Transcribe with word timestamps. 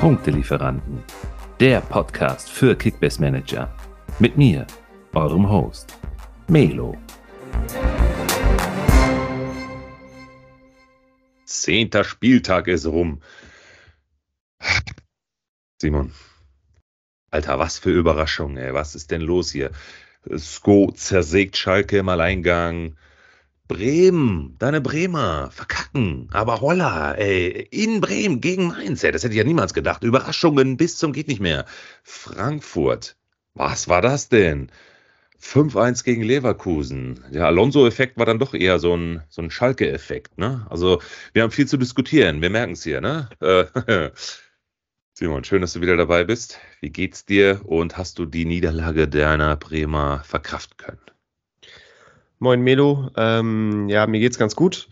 Punktelieferanten, 0.00 1.04
der 1.60 1.82
Podcast 1.82 2.48
für 2.48 2.74
Kickbase 2.74 3.20
Manager. 3.20 3.70
Mit 4.18 4.38
mir, 4.38 4.66
eurem 5.12 5.46
Host, 5.46 5.98
Melo. 6.48 6.96
Zehnter 11.44 12.04
Spieltag 12.04 12.68
ist 12.68 12.86
rum. 12.86 13.20
Simon, 15.82 16.14
Alter, 17.30 17.58
was 17.58 17.78
für 17.78 17.90
Überraschung, 17.90 18.56
ey. 18.56 18.72
Was 18.72 18.94
ist 18.94 19.10
denn 19.10 19.20
los 19.20 19.50
hier? 19.52 19.70
Sko 20.34 20.92
zersägt 20.92 21.58
Schalke 21.58 21.98
im 21.98 22.08
Alleingang. 22.08 22.96
Bremen, 23.70 24.56
deine 24.58 24.80
Bremer, 24.80 25.48
verkacken, 25.52 26.28
aber 26.32 26.60
holla, 26.60 27.14
ey, 27.14 27.68
in 27.70 28.00
Bremen 28.00 28.40
gegen 28.40 28.66
Mainz, 28.66 29.04
ey, 29.04 29.12
das 29.12 29.22
hätte 29.22 29.32
ich 29.32 29.38
ja 29.38 29.44
niemals 29.44 29.74
gedacht. 29.74 30.02
Überraschungen 30.02 30.76
bis 30.76 30.96
zum 30.96 31.12
geht 31.12 31.28
nicht 31.28 31.40
mehr. 31.40 31.66
Frankfurt, 32.02 33.16
was 33.54 33.86
war 33.86 34.02
das 34.02 34.28
denn? 34.28 34.72
5-1 35.40 36.02
gegen 36.02 36.24
Leverkusen. 36.24 37.24
Der 37.32 37.46
Alonso-Effekt 37.46 38.18
war 38.18 38.26
dann 38.26 38.40
doch 38.40 38.54
eher 38.54 38.80
so 38.80 38.96
ein, 38.96 39.22
so 39.28 39.40
ein 39.40 39.52
Schalke-Effekt, 39.52 40.36
ne? 40.36 40.66
Also, 40.68 41.00
wir 41.32 41.44
haben 41.44 41.52
viel 41.52 41.68
zu 41.68 41.76
diskutieren, 41.76 42.42
wir 42.42 42.50
merken 42.50 42.72
es 42.72 42.82
hier, 42.82 43.00
ne? 43.00 43.28
Simon, 45.14 45.44
schön, 45.44 45.60
dass 45.60 45.74
du 45.74 45.80
wieder 45.80 45.96
dabei 45.96 46.24
bist. 46.24 46.58
Wie 46.80 46.90
geht's 46.90 47.24
dir 47.24 47.60
und 47.64 47.96
hast 47.96 48.18
du 48.18 48.26
die 48.26 48.46
Niederlage 48.46 49.06
deiner 49.06 49.54
Bremer 49.54 50.24
verkraften 50.24 50.76
können? 50.76 50.98
Moin 52.42 52.62
Melo, 52.62 53.10
ähm, 53.18 53.90
ja, 53.90 54.06
mir 54.06 54.18
geht's 54.18 54.38
ganz 54.38 54.56
gut. 54.56 54.88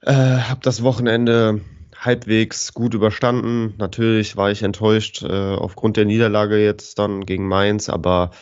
Äh, 0.00 0.12
hab 0.12 0.60
das 0.62 0.82
Wochenende 0.82 1.60
halbwegs 1.96 2.74
gut 2.74 2.94
überstanden. 2.94 3.74
Natürlich 3.78 4.36
war 4.36 4.50
ich 4.50 4.64
enttäuscht 4.64 5.22
äh, 5.22 5.54
aufgrund 5.54 5.96
der 5.96 6.04
Niederlage 6.04 6.58
jetzt 6.58 6.98
dann 6.98 7.26
gegen 7.26 7.46
Mainz, 7.46 7.88
aber 7.88 8.32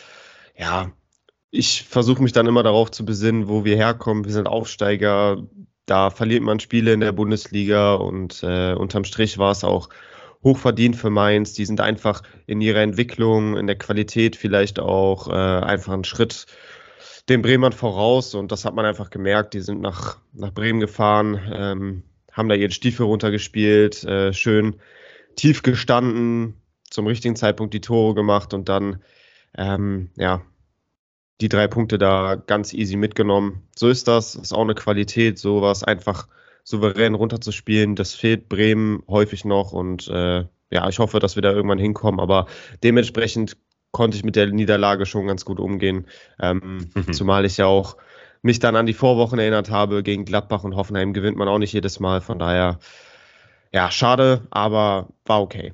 ja, 0.57 0.91
ich 1.51 1.83
versuche 1.83 2.23
mich 2.23 2.31
dann 2.31 2.47
immer 2.47 2.63
darauf 2.63 2.89
zu 2.89 3.05
besinnen, 3.05 3.47
wo 3.47 3.65
wir 3.65 3.75
herkommen. 3.75 4.25
Wir 4.25 4.33
sind 4.33 4.47
Aufsteiger, 4.47 5.43
da 5.85 6.09
verliert 6.09 6.41
man 6.41 6.59
Spiele 6.59 6.93
in 6.93 7.01
der 7.01 7.11
Bundesliga 7.11 7.93
und 7.93 8.41
äh, 8.41 8.73
unterm 8.73 9.03
Strich 9.03 9.37
war 9.37 9.51
es 9.51 9.63
auch 9.63 9.89
hochverdient 10.43 10.95
für 10.95 11.11
Mainz. 11.11 11.53
Die 11.53 11.65
sind 11.65 11.81
einfach 11.81 12.23
in 12.47 12.61
ihrer 12.61 12.81
Entwicklung, 12.81 13.57
in 13.57 13.67
der 13.67 13.77
Qualität 13.77 14.35
vielleicht 14.35 14.79
auch 14.79 15.27
äh, 15.27 15.33
einfach 15.33 15.93
einen 15.93 16.03
Schritt 16.03 16.47
den 17.29 17.41
Bremern 17.41 17.73
voraus 17.73 18.33
und 18.35 18.51
das 18.51 18.65
hat 18.65 18.75
man 18.75 18.85
einfach 18.85 19.09
gemerkt. 19.09 19.53
Die 19.53 19.61
sind 19.61 19.81
nach, 19.81 20.17
nach 20.33 20.53
Bremen 20.53 20.79
gefahren, 20.79 21.39
ähm, 21.53 22.03
haben 22.31 22.49
da 22.49 22.55
ihren 22.55 22.71
Stiefel 22.71 23.05
runtergespielt, 23.05 24.03
äh, 24.03 24.33
schön 24.33 24.75
tief 25.35 25.63
gestanden, 25.63 26.55
zum 26.89 27.07
richtigen 27.07 27.35
Zeitpunkt 27.35 27.73
die 27.73 27.81
Tore 27.81 28.13
gemacht 28.15 28.53
und 28.53 28.69
dann, 28.69 29.01
ähm, 29.57 30.09
ja, 30.17 30.41
die 31.39 31.49
drei 31.49 31.67
Punkte 31.67 31.97
da 31.97 32.35
ganz 32.35 32.73
easy 32.73 32.95
mitgenommen. 32.95 33.67
So 33.75 33.89
ist 33.89 34.07
das, 34.07 34.35
ist 34.35 34.53
auch 34.53 34.61
eine 34.61 34.75
Qualität, 34.75 35.39
sowas 35.39 35.83
einfach 35.83 36.27
souverän 36.63 37.15
runterzuspielen. 37.15 37.95
Das 37.95 38.13
fehlt 38.13 38.47
Bremen 38.47 39.03
häufig 39.07 39.45
noch 39.45 39.71
und 39.71 40.07
äh, 40.07 40.45
ja, 40.69 40.87
ich 40.87 40.99
hoffe, 40.99 41.19
dass 41.19 41.35
wir 41.35 41.41
da 41.41 41.51
irgendwann 41.51 41.79
hinkommen, 41.79 42.19
aber 42.19 42.45
dementsprechend 42.83 43.57
konnte 43.91 44.17
ich 44.17 44.23
mit 44.23 44.35
der 44.35 44.47
Niederlage 44.47 45.05
schon 45.05 45.27
ganz 45.27 45.45
gut 45.45 45.59
umgehen. 45.59 46.07
Ähm, 46.39 46.87
mhm. 46.95 47.13
Zumal 47.13 47.45
ich 47.45 47.57
ja 47.57 47.65
auch 47.65 47.97
mich 48.41 48.59
dann 48.59 48.75
an 48.75 48.85
die 48.85 48.93
Vorwochen 48.93 49.39
erinnert 49.39 49.69
habe. 49.69 50.03
Gegen 50.03 50.25
Gladbach 50.25 50.63
und 50.63 50.75
Hoffenheim 50.75 51.13
gewinnt 51.13 51.37
man 51.37 51.47
auch 51.47 51.59
nicht 51.59 51.73
jedes 51.73 51.99
Mal. 51.99 52.21
Von 52.21 52.39
daher, 52.39 52.79
ja, 53.71 53.91
schade, 53.91 54.47
aber 54.49 55.09
war 55.25 55.41
okay. 55.41 55.73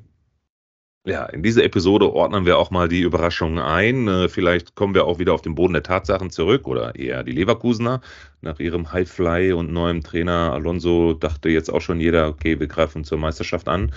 Ja, 1.07 1.25
in 1.25 1.41
dieser 1.41 1.63
Episode 1.63 2.11
ordnen 2.11 2.45
wir 2.45 2.57
auch 2.57 2.69
mal 2.69 2.89
die 2.89 2.99
Überraschungen 2.99 3.59
ein. 3.59 4.09
Äh, 4.09 4.27
vielleicht 4.27 4.75
kommen 4.75 4.93
wir 4.93 5.05
auch 5.05 5.19
wieder 5.19 5.33
auf 5.33 5.41
den 5.41 5.55
Boden 5.55 5.71
der 5.71 5.83
Tatsachen 5.83 6.31
zurück 6.31 6.67
oder 6.67 6.95
eher 6.95 7.23
die 7.23 7.31
Leverkusener. 7.31 8.01
Nach 8.41 8.59
ihrem 8.59 8.91
Highfly 8.91 9.53
und 9.53 9.71
neuem 9.71 10.03
Trainer 10.03 10.51
Alonso 10.51 11.13
dachte 11.13 11.47
jetzt 11.47 11.69
auch 11.69 11.79
schon 11.79 12.01
jeder, 12.01 12.27
okay, 12.27 12.59
wir 12.59 12.67
greifen 12.67 13.05
zur 13.05 13.19
Meisterschaft 13.19 13.69
an 13.69 13.93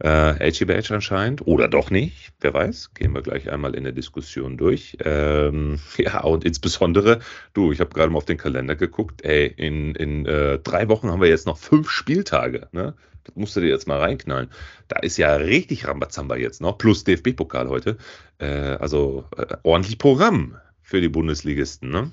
äh, 0.00 0.50
HGBH 0.50 0.94
anscheinend 0.94 1.46
oder 1.46 1.68
doch 1.68 1.90
nicht, 1.90 2.32
wer 2.40 2.54
weiß, 2.54 2.94
gehen 2.94 3.14
wir 3.14 3.22
gleich 3.22 3.50
einmal 3.50 3.74
in 3.74 3.84
der 3.84 3.92
Diskussion 3.92 4.56
durch. 4.56 4.96
Ähm, 5.04 5.78
ja, 5.96 6.22
und 6.22 6.44
insbesondere, 6.44 7.20
du, 7.52 7.72
ich 7.72 7.80
habe 7.80 7.90
gerade 7.90 8.10
mal 8.10 8.18
auf 8.18 8.24
den 8.24 8.38
Kalender 8.38 8.76
geguckt, 8.76 9.22
ey, 9.24 9.46
in, 9.46 9.94
in 9.94 10.26
äh, 10.26 10.58
drei 10.58 10.88
Wochen 10.88 11.10
haben 11.10 11.20
wir 11.20 11.28
jetzt 11.28 11.46
noch 11.46 11.58
fünf 11.58 11.90
Spieltage, 11.90 12.68
ne? 12.72 12.94
Das 13.24 13.36
musst 13.36 13.54
du 13.54 13.60
dir 13.60 13.68
jetzt 13.68 13.86
mal 13.86 13.98
reinknallen. 13.98 14.48
Da 14.88 14.98
ist 15.00 15.18
ja 15.18 15.34
richtig 15.36 15.86
Rambazamba 15.86 16.36
jetzt 16.36 16.62
noch, 16.62 16.78
plus 16.78 17.04
DFB-Pokal 17.04 17.68
heute. 17.68 17.98
Äh, 18.38 18.46
also 18.46 19.24
äh, 19.36 19.56
ordentlich 19.62 19.98
Programm 19.98 20.56
für 20.80 21.02
die 21.02 21.10
Bundesligisten, 21.10 21.90
ne? 21.90 22.12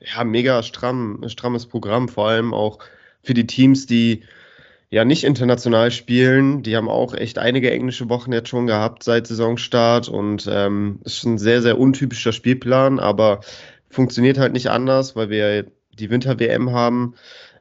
Ja, 0.00 0.24
mega 0.24 0.62
stramm, 0.62 1.22
strammes 1.26 1.66
Programm, 1.66 2.08
vor 2.08 2.28
allem 2.28 2.54
auch 2.54 2.78
für 3.22 3.34
die 3.34 3.46
Teams, 3.46 3.84
die 3.86 4.24
ja 4.90 5.04
nicht 5.04 5.24
international 5.24 5.90
spielen. 5.90 6.62
Die 6.62 6.76
haben 6.76 6.88
auch 6.88 7.14
echt 7.14 7.38
einige 7.38 7.70
englische 7.70 8.08
Wochen 8.08 8.32
jetzt 8.32 8.48
schon 8.48 8.66
gehabt 8.66 9.02
seit 9.02 9.26
Saisonstart 9.26 10.08
und 10.08 10.48
ähm, 10.50 11.00
ist 11.04 11.24
ein 11.24 11.38
sehr, 11.38 11.62
sehr 11.62 11.78
untypischer 11.78 12.32
Spielplan, 12.32 12.98
aber 12.98 13.40
funktioniert 13.90 14.38
halt 14.38 14.52
nicht 14.52 14.70
anders, 14.70 15.16
weil 15.16 15.30
wir 15.30 15.66
die 15.92 16.10
Winter-WM 16.10 16.72
haben. 16.72 17.14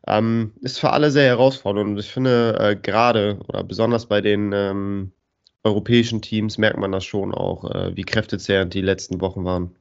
Ähm, 0.05 0.53
ist 0.61 0.79
für 0.79 0.91
alle 0.91 1.11
sehr 1.11 1.25
herausfordernd 1.25 1.89
und 1.89 1.97
ich 1.99 2.09
finde 2.09 2.57
äh, 2.59 2.75
gerade 2.77 3.39
oder 3.49 3.63
besonders 3.65 4.05
bei 4.05 4.21
den 4.21 4.53
ähm, 4.53 5.11
europäischen 5.63 6.21
Teams 6.21 6.57
merkt 6.57 6.77
man 6.77 6.93
das 6.93 7.03
schon 7.03 7.33
auch, 7.33 7.69
äh, 7.69 7.93
wie 7.95 8.03
kräftezehrend 8.03 8.73
die 8.73 8.81
letzten 8.81 9.19
Wochen 9.19 9.43
waren. 9.43 9.75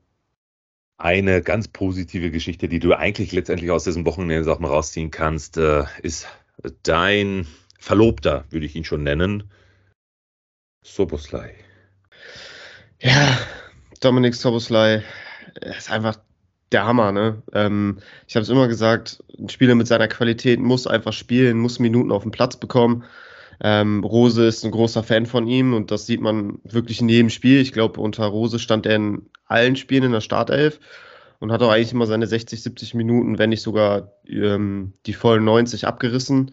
Eine 0.98 1.42
ganz 1.42 1.68
positive 1.68 2.32
Geschichte, 2.32 2.68
die 2.68 2.80
du 2.80 2.94
eigentlich 2.94 3.30
letztendlich 3.30 3.70
aus 3.70 3.84
diesem 3.84 4.04
Wochenende 4.04 4.56
mal, 4.58 4.68
rausziehen 4.68 5.12
kannst, 5.12 5.58
äh, 5.58 5.84
ist 6.02 6.26
dein 6.83 7.47
Verlobter, 7.78 8.44
würde 8.50 8.67
ich 8.67 8.77
ihn 8.77 8.84
schon 8.84 9.03
nennen, 9.03 9.50
Soboslai. 10.83 11.55
Ja, 13.00 13.39
Dominik 14.00 14.34
Soboslai 14.34 15.03
ist 15.61 15.91
einfach 15.91 16.19
der 16.72 16.84
Hammer, 16.84 17.12
ne? 17.12 17.43
Ähm, 17.53 17.99
ich 18.27 18.37
habe 18.37 18.43
es 18.43 18.49
immer 18.49 18.69
gesagt, 18.69 19.22
ein 19.39 19.49
Spieler 19.49 19.75
mit 19.75 19.87
seiner 19.87 20.09
Qualität 20.09 20.61
muss 20.61 20.87
einfach 20.87 21.12
spielen, 21.12 21.59
muss 21.59 21.78
Minuten 21.78 22.12
auf 22.12 22.22
dem 22.22 22.33
Platz 22.33 22.56
bekommen. 22.56 23.05
Ähm, 23.61 24.05
Rose 24.05 24.47
ist 24.47 24.65
ein 24.65 24.71
großer 24.71 25.03
Fan 25.03 25.27
von 25.27 25.47
ihm 25.47 25.75
und 25.75 25.91
das 25.91 26.06
sieht 26.06 26.21
man 26.21 26.59
wirklich 26.65 27.00
in 27.00 27.09
jedem 27.09 27.31
Spiel. 27.31 27.61
Ich 27.61 27.73
glaube, 27.73 28.00
unter 28.00 28.27
Rose 28.27 28.59
stand 28.59 28.87
er 28.87 28.97
in 28.97 29.31
allen 29.47 29.77
Spielen 29.77 30.05
in 30.05 30.12
der 30.12 30.21
Startelf 30.21 30.81
und 31.41 31.52
hat 31.52 31.62
auch 31.62 31.70
eigentlich 31.70 31.92
immer 31.92 32.06
seine 32.06 32.26
60, 32.26 32.62
70 32.62 32.94
Minuten, 32.94 33.38
wenn 33.38 33.50
nicht 33.50 33.62
sogar 33.62 34.12
ähm, 34.28 34.92
die 35.06 35.12
vollen 35.12 35.44
90 35.44 35.86
abgerissen. 35.86 36.52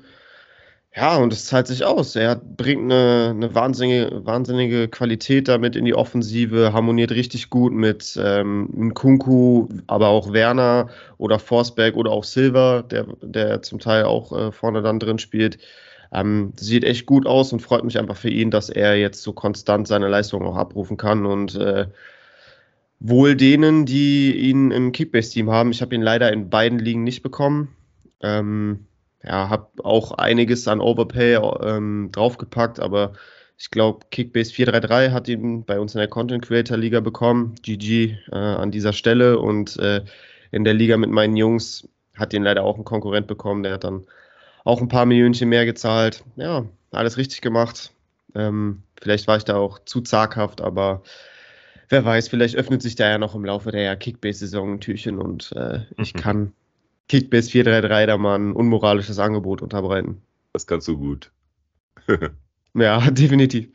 Ja, 0.96 1.18
und 1.18 1.34
es 1.34 1.48
zahlt 1.48 1.66
sich 1.66 1.84
aus. 1.86 2.16
Er 2.16 2.36
bringt 2.36 2.84
eine, 2.84 3.30
eine 3.32 3.56
wahnsinnige, 3.56 4.24
wahnsinnige 4.26 4.88
Qualität 4.88 5.48
damit 5.48 5.76
in 5.76 5.86
die 5.86 5.96
Offensive, 5.96 6.72
harmoniert 6.72 7.12
richtig 7.12 7.50
gut 7.50 7.74
mit 7.74 8.16
ähm, 8.24 8.70
Nkunku, 8.90 9.70
aber 9.88 10.10
auch 10.10 10.34
Werner 10.34 10.90
oder 11.18 11.40
Forsberg 11.40 11.96
oder 11.96 12.12
auch 12.12 12.24
Silver, 12.24 12.84
der, 12.84 13.08
der 13.24 13.64
zum 13.64 13.80
Teil 13.80 14.04
auch 14.04 14.32
äh, 14.34 14.52
vorne 14.52 14.84
dann 14.84 15.00
drin 15.00 15.18
spielt. 15.18 15.58
Ähm, 16.12 16.54
sieht 16.58 16.84
echt 16.84 17.08
gut 17.08 17.26
aus 17.26 17.52
und 17.54 17.62
freut 17.62 17.84
mich 17.84 17.98
einfach 17.98 18.18
für 18.18 18.30
ihn, 18.30 18.52
dass 18.52 18.70
er 18.70 18.96
jetzt 18.96 19.24
so 19.24 19.34
konstant 19.34 19.88
seine 19.88 20.10
Leistung 20.10 20.46
auch 20.46 20.58
abrufen 20.58 20.96
kann 20.96 21.26
und 21.26 21.56
äh, 21.56 21.88
wohl 23.04 23.36
denen, 23.36 23.86
die 23.86 24.34
ihn 24.34 24.72
im 24.72 24.94
Kickbase-Team 24.94 25.52
haben. 25.52 25.72
Ich 25.72 25.82
habe 25.82 25.94
ihn 25.94 26.02
leider 26.02 26.32
in 26.32 26.50
beiden 26.50 26.80
Ligen 26.80 27.04
nicht 27.04 27.22
bekommen. 27.22 27.76
Ähm, 28.22 28.88
ja, 29.22 29.50
habe 29.50 29.68
auch 29.84 30.14
einiges 30.14 30.68
an 30.70 30.80
Overpay 30.80 31.36
ähm, 31.36 32.10
draufgepackt, 32.14 32.80
aber 32.80 33.14
ich 33.58 33.72
glaube, 33.72 34.06
Kickbase 34.10 34.54
433 34.54 35.14
hat 35.14 35.28
ihn 35.28 35.66
bei 35.66 35.80
uns 35.80 35.94
in 35.94 36.00
der 36.00 36.08
Content 36.08 36.46
Creator 36.46 36.78
Liga 36.78 37.02
bekommen. 37.02 37.56
GG 37.62 38.16
äh, 38.32 38.36
an 38.36 38.72
dieser 38.72 38.94
Stelle 38.94 39.38
und 39.38 39.78
äh, 39.78 40.04
in 40.52 40.64
der 40.64 40.74
Liga 40.74 40.96
mit 40.96 41.10
meinen 41.10 41.36
Jungs 41.36 41.88
hat 42.16 42.34
ihn 42.34 42.44
leider 42.44 42.64
auch 42.64 42.78
ein 42.78 42.86
Konkurrent 42.86 43.28
bekommen. 43.28 43.64
Der 43.64 43.74
hat 43.74 43.84
dann 43.84 44.06
auch 44.64 44.80
ein 44.82 44.88
paar 44.88 45.06
Millionchen 45.06 45.50
mehr 45.50 45.66
gezahlt. 45.66 46.24
Ja, 46.38 46.66
alles 46.92 47.18
richtig 47.18 47.42
gemacht. 47.42 47.92
Ähm, 48.34 48.84
vielleicht 49.00 49.28
war 49.28 49.36
ich 49.36 49.44
da 49.44 49.58
auch 49.58 49.80
zu 49.80 50.00
zaghaft, 50.00 50.62
aber 50.62 51.04
wer 51.90 52.06
weiß, 52.06 52.28
vielleicht 52.28 52.56
öffnet 52.56 52.82
sich 52.82 52.96
da 52.96 53.10
ja 53.10 53.18
noch 53.18 53.36
im 53.36 53.46
Laufe 53.46 53.72
der 53.72 53.96
Kickbase-Saison 53.96 54.74
ein 54.74 54.80
Türchen 54.80 55.20
und 55.20 55.52
äh, 55.56 55.82
ich 55.98 56.14
mhm. 56.14 56.20
kann 56.20 56.54
Kickbase 57.10 57.50
433 57.52 58.08
da 58.08 58.18
mal 58.18 58.36
ein 58.36 58.54
unmoralisches 58.54 59.20
Angebot 59.20 59.62
unterbreiten. 59.62 60.22
Das 60.54 60.68
kannst 60.68 60.88
du 60.88 60.98
gut. 60.98 61.32
ja, 62.74 63.12
definitiv. 63.12 63.70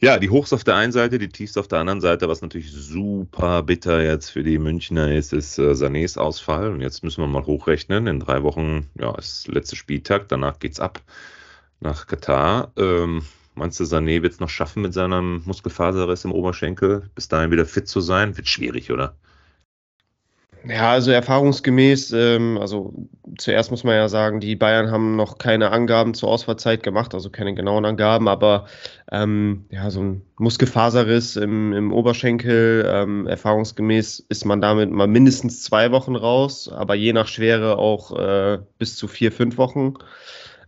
Ja, 0.00 0.18
die 0.18 0.30
Hochs 0.30 0.52
auf 0.52 0.62
der 0.62 0.76
einen 0.76 0.92
Seite, 0.92 1.18
die 1.18 1.28
Tiefs 1.28 1.56
auf 1.56 1.66
der 1.66 1.80
anderen 1.80 2.00
Seite, 2.00 2.28
was 2.28 2.40
natürlich 2.40 2.70
super 2.70 3.64
bitter 3.64 4.00
jetzt 4.00 4.30
für 4.30 4.44
die 4.44 4.58
Münchner 4.58 5.12
ist, 5.12 5.32
ist 5.32 5.58
äh, 5.58 5.72
Sanés 5.72 6.16
Ausfall. 6.16 6.70
Und 6.70 6.80
jetzt 6.80 7.02
müssen 7.02 7.20
wir 7.20 7.26
mal 7.26 7.46
hochrechnen. 7.46 8.06
In 8.06 8.20
drei 8.20 8.44
Wochen, 8.44 8.88
ja, 8.96 9.12
ist 9.16 9.48
letzter 9.48 9.74
Spieltag, 9.74 10.28
danach 10.28 10.60
geht's 10.60 10.78
ab. 10.78 11.02
nach 11.80 12.06
Katar. 12.06 12.72
Ähm, 12.76 13.22
meinst 13.58 13.78
du, 13.80 13.84
Sané 13.84 14.22
wird 14.22 14.32
es 14.32 14.40
noch 14.40 14.48
schaffen 14.48 14.82
mit 14.82 14.94
seinem 14.94 15.42
Muskelfaserriss 15.44 16.24
im 16.24 16.32
Oberschenkel, 16.32 17.10
bis 17.14 17.28
dahin 17.28 17.50
wieder 17.50 17.66
fit 17.66 17.88
zu 17.88 18.00
sein? 18.00 18.36
Wird 18.36 18.48
schwierig, 18.48 18.90
oder? 18.90 19.14
Ja, 20.64 20.90
also 20.90 21.12
erfahrungsgemäß, 21.12 22.12
ähm, 22.12 22.58
also 22.60 22.92
zuerst 23.38 23.70
muss 23.70 23.84
man 23.84 23.94
ja 23.94 24.08
sagen, 24.08 24.40
die 24.40 24.56
Bayern 24.56 24.90
haben 24.90 25.14
noch 25.14 25.38
keine 25.38 25.70
Angaben 25.70 26.14
zur 26.14 26.28
Ausfallzeit 26.28 26.82
gemacht, 26.82 27.14
also 27.14 27.30
keine 27.30 27.54
genauen 27.54 27.84
Angaben, 27.84 28.28
aber 28.28 28.66
ähm, 29.12 29.66
ja, 29.70 29.88
so 29.90 30.02
ein 30.02 30.22
Muskelfaserriss 30.36 31.36
im, 31.36 31.72
im 31.72 31.92
Oberschenkel, 31.92 32.84
ähm, 32.86 33.26
erfahrungsgemäß 33.26 34.26
ist 34.28 34.44
man 34.44 34.60
damit 34.60 34.90
mal 34.90 35.06
mindestens 35.06 35.62
zwei 35.62 35.92
Wochen 35.92 36.16
raus, 36.16 36.68
aber 36.68 36.94
je 36.96 37.12
nach 37.12 37.28
Schwere 37.28 37.78
auch 37.78 38.18
äh, 38.18 38.58
bis 38.78 38.96
zu 38.96 39.06
vier, 39.06 39.30
fünf 39.32 39.58
Wochen. 39.58 39.94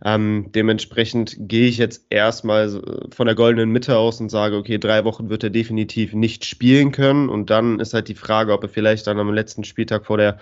Ähm, 0.03 0.47
dementsprechend 0.55 1.35
gehe 1.37 1.67
ich 1.67 1.77
jetzt 1.77 2.05
erstmal 2.09 2.81
von 3.11 3.27
der 3.27 3.35
goldenen 3.35 3.69
Mitte 3.69 3.97
aus 3.97 4.19
und 4.19 4.29
sage, 4.29 4.57
okay, 4.57 4.79
drei 4.79 5.05
Wochen 5.05 5.29
wird 5.29 5.43
er 5.43 5.51
definitiv 5.51 6.13
nicht 6.13 6.45
spielen 6.45 6.91
können. 6.91 7.29
Und 7.29 7.49
dann 7.49 7.79
ist 7.79 7.93
halt 7.93 8.07
die 8.07 8.15
Frage, 8.15 8.53
ob 8.53 8.63
er 8.63 8.69
vielleicht 8.69 9.05
dann 9.07 9.19
am 9.19 9.33
letzten 9.33 9.63
Spieltag 9.63 10.05
vor 10.05 10.17
der 10.17 10.39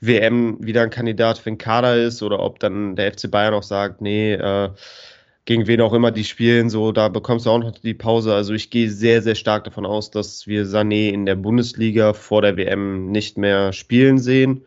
WM 0.00 0.56
wieder 0.60 0.82
ein 0.82 0.90
Kandidat 0.90 1.38
für 1.38 1.50
den 1.50 1.58
Kader 1.58 1.96
ist 1.96 2.22
oder 2.22 2.40
ob 2.40 2.58
dann 2.60 2.96
der 2.96 3.12
FC 3.12 3.30
Bayern 3.30 3.54
auch 3.54 3.62
sagt, 3.62 4.00
nee, 4.00 4.34
äh, 4.34 4.70
gegen 5.44 5.66
wen 5.66 5.80
auch 5.82 5.92
immer 5.92 6.10
die 6.10 6.24
spielen, 6.24 6.70
so, 6.70 6.90
da 6.92 7.08
bekommst 7.08 7.44
du 7.44 7.50
auch 7.50 7.58
noch 7.58 7.72
die 7.72 7.94
Pause. 7.94 8.34
Also 8.34 8.54
ich 8.54 8.70
gehe 8.70 8.90
sehr, 8.90 9.20
sehr 9.20 9.34
stark 9.34 9.64
davon 9.64 9.84
aus, 9.84 10.10
dass 10.10 10.46
wir 10.46 10.64
Sané 10.64 11.10
in 11.10 11.26
der 11.26 11.34
Bundesliga 11.34 12.14
vor 12.14 12.40
der 12.40 12.56
WM 12.56 13.10
nicht 13.10 13.36
mehr 13.36 13.72
spielen 13.74 14.18
sehen. 14.18 14.64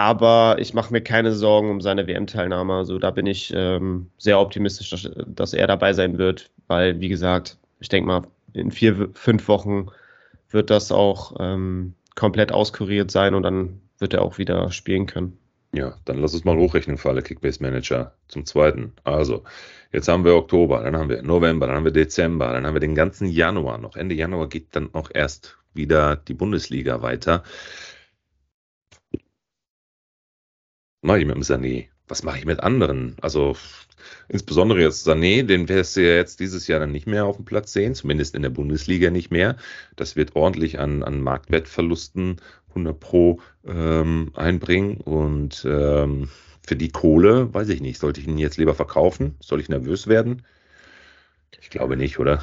Aber 0.00 0.56
ich 0.58 0.72
mache 0.72 0.94
mir 0.94 1.02
keine 1.02 1.30
Sorgen 1.32 1.68
um 1.68 1.82
seine 1.82 2.06
WM-Teilnahme. 2.06 2.72
Also 2.72 2.98
da 2.98 3.10
bin 3.10 3.26
ich 3.26 3.52
ähm, 3.54 4.08
sehr 4.16 4.40
optimistisch, 4.40 4.88
dass, 4.88 5.10
dass, 5.26 5.52
er 5.52 5.66
dabei 5.66 5.92
sein 5.92 6.16
wird, 6.16 6.50
weil, 6.68 6.98
wie 7.00 7.10
gesagt, 7.10 7.58
ich 7.80 7.90
denke 7.90 8.06
mal, 8.06 8.22
in 8.54 8.70
vier, 8.70 9.10
fünf 9.12 9.46
Wochen 9.46 9.88
wird 10.48 10.70
das 10.70 10.90
auch 10.90 11.36
ähm, 11.38 11.92
komplett 12.14 12.50
auskuriert 12.50 13.10
sein 13.10 13.34
und 13.34 13.42
dann 13.42 13.78
wird 13.98 14.14
er 14.14 14.22
auch 14.22 14.38
wieder 14.38 14.70
spielen 14.70 15.04
können. 15.04 15.36
Ja, 15.74 15.98
dann 16.06 16.16
lass 16.16 16.32
uns 16.32 16.46
mal 16.46 16.56
hochrechnen 16.56 16.96
für 16.96 17.10
alle 17.10 17.20
Kickbase-Manager 17.20 18.14
zum 18.26 18.46
zweiten. 18.46 18.94
Also, 19.04 19.44
jetzt 19.92 20.08
haben 20.08 20.24
wir 20.24 20.34
Oktober, 20.34 20.82
dann 20.82 20.96
haben 20.96 21.10
wir 21.10 21.20
November, 21.22 21.66
dann 21.66 21.76
haben 21.76 21.84
wir 21.84 21.92
Dezember, 21.92 22.54
dann 22.54 22.66
haben 22.66 22.74
wir 22.74 22.80
den 22.80 22.94
ganzen 22.94 23.28
Januar 23.28 23.76
noch. 23.76 23.96
Ende 23.96 24.14
Januar 24.14 24.48
geht 24.48 24.68
dann 24.72 24.94
auch 24.94 25.10
erst 25.12 25.58
wieder 25.74 26.16
die 26.16 26.34
Bundesliga 26.34 27.02
weiter 27.02 27.44
mache 31.02 31.20
ich 31.20 31.26
mit 31.26 31.34
dem 31.34 31.42
Sané? 31.42 31.88
Was 32.08 32.22
mache 32.22 32.38
ich 32.38 32.44
mit 32.44 32.60
anderen? 32.60 33.16
Also 33.20 33.56
insbesondere 34.28 34.80
jetzt 34.80 35.06
Sané, 35.06 35.44
den 35.44 35.68
wirst 35.68 35.96
du 35.96 36.02
ja 36.02 36.16
jetzt 36.16 36.40
dieses 36.40 36.66
Jahr 36.66 36.80
dann 36.80 36.92
nicht 36.92 37.06
mehr 37.06 37.24
auf 37.24 37.36
dem 37.36 37.44
Platz 37.44 37.72
sehen, 37.72 37.94
zumindest 37.94 38.34
in 38.34 38.42
der 38.42 38.50
Bundesliga 38.50 39.10
nicht 39.10 39.30
mehr. 39.30 39.56
Das 39.96 40.16
wird 40.16 40.34
ordentlich 40.34 40.78
an, 40.80 41.02
an 41.02 41.20
Marktwertverlusten 41.20 42.40
100 42.70 42.98
Pro 42.98 43.40
ähm, 43.66 44.32
einbringen 44.34 44.96
und 44.98 45.64
ähm, 45.68 46.28
für 46.66 46.76
die 46.76 46.90
Kohle, 46.90 47.52
weiß 47.52 47.68
ich 47.70 47.80
nicht, 47.80 47.98
sollte 47.98 48.20
ich 48.20 48.28
ihn 48.28 48.38
jetzt 48.38 48.58
lieber 48.58 48.74
verkaufen? 48.74 49.36
Soll 49.40 49.60
ich 49.60 49.68
nervös 49.68 50.06
werden? 50.06 50.42
Ich 51.60 51.70
glaube 51.70 51.96
nicht, 51.96 52.18
oder? 52.18 52.42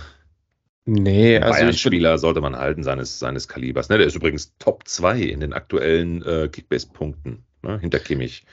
Nee, 0.86 1.38
also 1.38 1.66
Ein 1.66 1.74
Spieler 1.74 2.18
sollte 2.18 2.40
man 2.40 2.56
halten 2.56 2.84
seines, 2.84 3.20
seines 3.20 3.48
Kalibers. 3.50 3.90
Ne? 3.90 3.98
Der 3.98 4.08
ist 4.08 4.16
übrigens 4.16 4.56
Top 4.58 4.88
2 4.88 5.20
in 5.20 5.42
den 5.42 5.54
aktuellen 5.54 6.24
äh, 6.24 6.48
Kickbase-Punkten 6.50 7.44
ne, 7.64 7.80
hinter 7.80 8.00
Kimmich. 8.00 8.44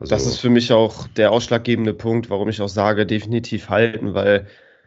Also, 0.00 0.14
das 0.14 0.26
ist 0.26 0.38
für 0.38 0.50
mich 0.50 0.72
auch 0.72 1.06
der 1.08 1.30
ausschlaggebende 1.32 1.94
Punkt, 1.94 2.30
warum 2.30 2.48
ich 2.48 2.60
auch 2.60 2.68
sage, 2.68 3.06
definitiv 3.06 3.68
halten, 3.68 4.14
weil 4.14 4.46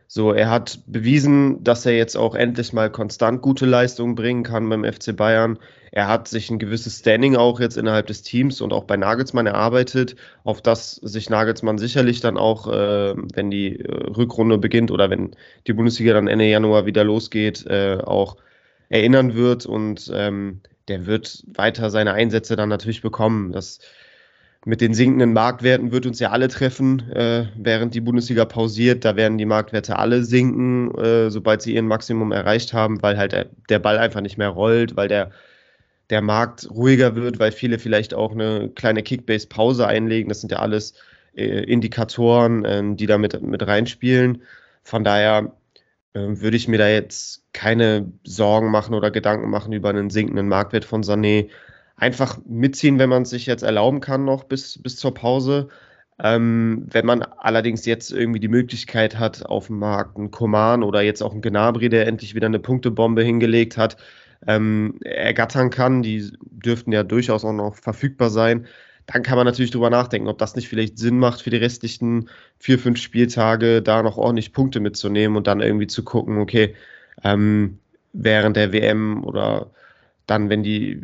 so, 0.10 0.32
er 0.32 0.50
hat 0.50 0.80
bewiesen, 0.88 1.66
dass 1.66 1.86
er 1.86 1.98
jetzt 1.98 2.16
auch 2.16 2.34
endlich 2.34 2.72
mal 2.72 2.90
konstant 2.90 3.42
gute 3.42 3.66
Leistungen 3.66 4.16
bringen 4.16 4.44
kann 4.44 4.70
beim 4.70 4.86
FC 4.86 5.14
Bayern. 5.14 5.60
Er 5.92 6.08
hat 6.08 6.30
sich 6.30 6.50
ein 6.50 6.60
gewisses 6.60 7.00
Standing 7.00 7.36
auch 7.36 7.60
jetzt 7.60 7.76
innerhalb 7.76 8.08
des 8.08 8.22
Teams 8.22 8.62
und 8.62 8.72
auch 8.72 8.86
bei 8.86 8.96
Nagelsmann 8.96 9.48
erarbeitet, 9.48 10.16
auf 10.46 10.62
das 10.62 10.94
sich 10.96 11.30
Nagelsmann 11.30 11.78
sicherlich 11.78 12.22
dann 12.22 12.38
auch, 12.38 12.68
äh, 12.72 13.16
wenn 13.34 13.52
die 13.52 13.82
äh, 13.82 13.92
Rückrunde 13.92 14.58
beginnt 14.58 14.92
oder 14.92 15.10
wenn 15.10 15.36
die 15.68 15.74
Bundesliga 15.74 16.14
dann 16.14 16.30
Ende 16.30 16.46
Januar 16.46 16.86
wieder 16.86 17.04
losgeht, 17.04 17.66
äh, 17.68 17.98
auch 17.98 18.38
erinnern 18.90 19.36
wird. 19.36 19.66
Und 19.66 20.12
ähm, 20.14 20.62
der 20.88 21.06
wird 21.06 21.44
weiter 21.56 21.90
seine 21.90 22.14
Einsätze 22.14 22.56
dann 22.56 22.70
natürlich 22.70 23.02
bekommen. 23.02 23.52
Das 23.52 23.80
mit 24.66 24.82
den 24.82 24.94
sinkenden 24.94 25.32
Marktwerten 25.32 25.94
wird 25.94 26.06
uns 26.06 26.20
ja 26.20 26.32
alle 26.32 26.50
treffen, 26.50 27.10
äh, 27.12 27.46
während 27.56 27.94
die 27.96 28.02
Bundesliga 28.02 28.44
pausiert. 28.44 29.06
Da 29.06 29.16
werden 29.16 29.38
die 29.38 29.46
Marktwerte 29.46 29.98
alle 29.98 30.24
sinken, 30.24 30.94
äh, 30.98 31.32
sobald 31.32 31.62
sie 31.62 31.76
ihren 31.76 31.88
Maximum 31.88 32.34
erreicht 32.34 32.74
haben, 32.74 33.02
weil 33.02 33.18
halt 33.18 33.50
der 33.70 33.80
Ball 33.80 33.98
einfach 33.98 34.20
nicht 34.20 34.38
mehr 34.38 34.50
rollt, 34.50 34.98
weil 34.98 35.08
der, 35.08 35.32
der 36.10 36.22
Markt 36.22 36.70
ruhiger 36.70 37.16
wird, 37.16 37.40
weil 37.40 37.54
viele 37.54 37.80
vielleicht 37.80 38.14
auch 38.14 38.34
eine 38.34 38.70
kleine 38.70 39.04
Kickbase-Pause 39.04 39.88
einlegen. 39.88 40.28
Das 40.28 40.42
sind 40.42 40.52
ja 40.52 40.60
alles 40.60 40.96
äh, 41.36 41.64
Indikatoren, 41.64 42.66
ähm, 42.66 42.98
die 42.98 43.06
da 43.06 43.18
mit, 43.18 43.42
mit 43.42 43.66
reinspielen. 43.66 44.42
Von 44.84 45.06
daher 45.06 45.54
würde 46.42 46.58
ich 46.58 46.68
mir 46.68 46.78
da 46.78 46.88
jetzt 46.88 47.46
keine 47.54 48.12
Sorgen 48.24 48.72
machen 48.72 48.94
oder 48.94 49.12
Gedanken 49.12 49.50
machen 49.50 49.74
über 49.74 49.90
einen 49.90 50.10
sinkenden 50.10 50.48
Marktwert 50.48 50.86
von 50.86 51.04
Sané. 51.04 51.50
Einfach 51.96 52.38
mitziehen, 52.46 53.00
wenn 53.00 53.10
man 53.10 53.24
es 53.24 53.32
sich 53.32 53.46
jetzt 53.46 53.64
erlauben 53.64 54.02
kann, 54.02 54.26
noch 54.26 54.44
bis, 54.44 54.82
bis 54.82 54.98
zur 54.98 55.14
Pause. 55.14 55.70
Ähm, 56.20 56.88
wenn 56.92 57.06
man 57.06 57.22
allerdings 57.22 57.86
jetzt 57.86 58.12
irgendwie 58.12 58.40
die 58.40 58.48
Möglichkeit 58.48 59.20
hat, 59.20 59.46
auf 59.46 59.68
dem 59.68 59.80
Markt 59.80 60.18
einen 60.18 60.32
Koman 60.32 60.84
oder 60.84 61.02
jetzt 61.02 61.22
auch 61.22 61.32
einen 61.32 61.42
Gnabry, 61.42 61.90
der 61.90 62.08
endlich 62.08 62.34
wieder 62.36 62.48
eine 62.48 62.60
Punktebombe 62.60 63.24
hingelegt 63.24 63.78
hat, 63.78 63.98
ähm, 64.46 65.00
ergattern 65.04 65.70
kann, 65.70 66.02
die 66.02 66.32
dürften 66.42 66.92
ja 66.92 67.04
durchaus 67.04 67.46
auch 67.46 67.54
noch 67.54 67.76
verfügbar 67.76 68.30
sein, 68.30 68.68
dann 69.08 69.24
kann 69.24 69.38
man 69.38 69.46
natürlich 69.46 69.72
drüber 69.72 69.90
nachdenken, 69.90 70.28
ob 70.28 70.38
das 70.38 70.56
nicht 70.56 70.68
vielleicht 70.68 70.98
Sinn 71.00 71.18
macht, 71.18 71.42
für 71.42 71.50
die 71.50 71.58
restlichen 71.58 72.30
vier, 72.60 72.78
fünf 72.78 73.00
Spieltage 73.00 73.82
da 73.82 74.04
noch 74.04 74.18
ordentlich 74.18 74.52
Punkte 74.52 74.82
mitzunehmen 74.82 75.38
und 75.38 75.48
dann 75.48 75.62
irgendwie 75.62 75.88
zu 75.88 76.04
gucken, 76.04 76.40
okay, 76.40 76.76
ähm, 77.24 77.80
während 78.12 78.58
der 78.58 78.74
WM 78.74 79.24
oder 79.24 79.72
dann, 80.26 80.50
wenn 80.50 80.62
die 80.62 81.02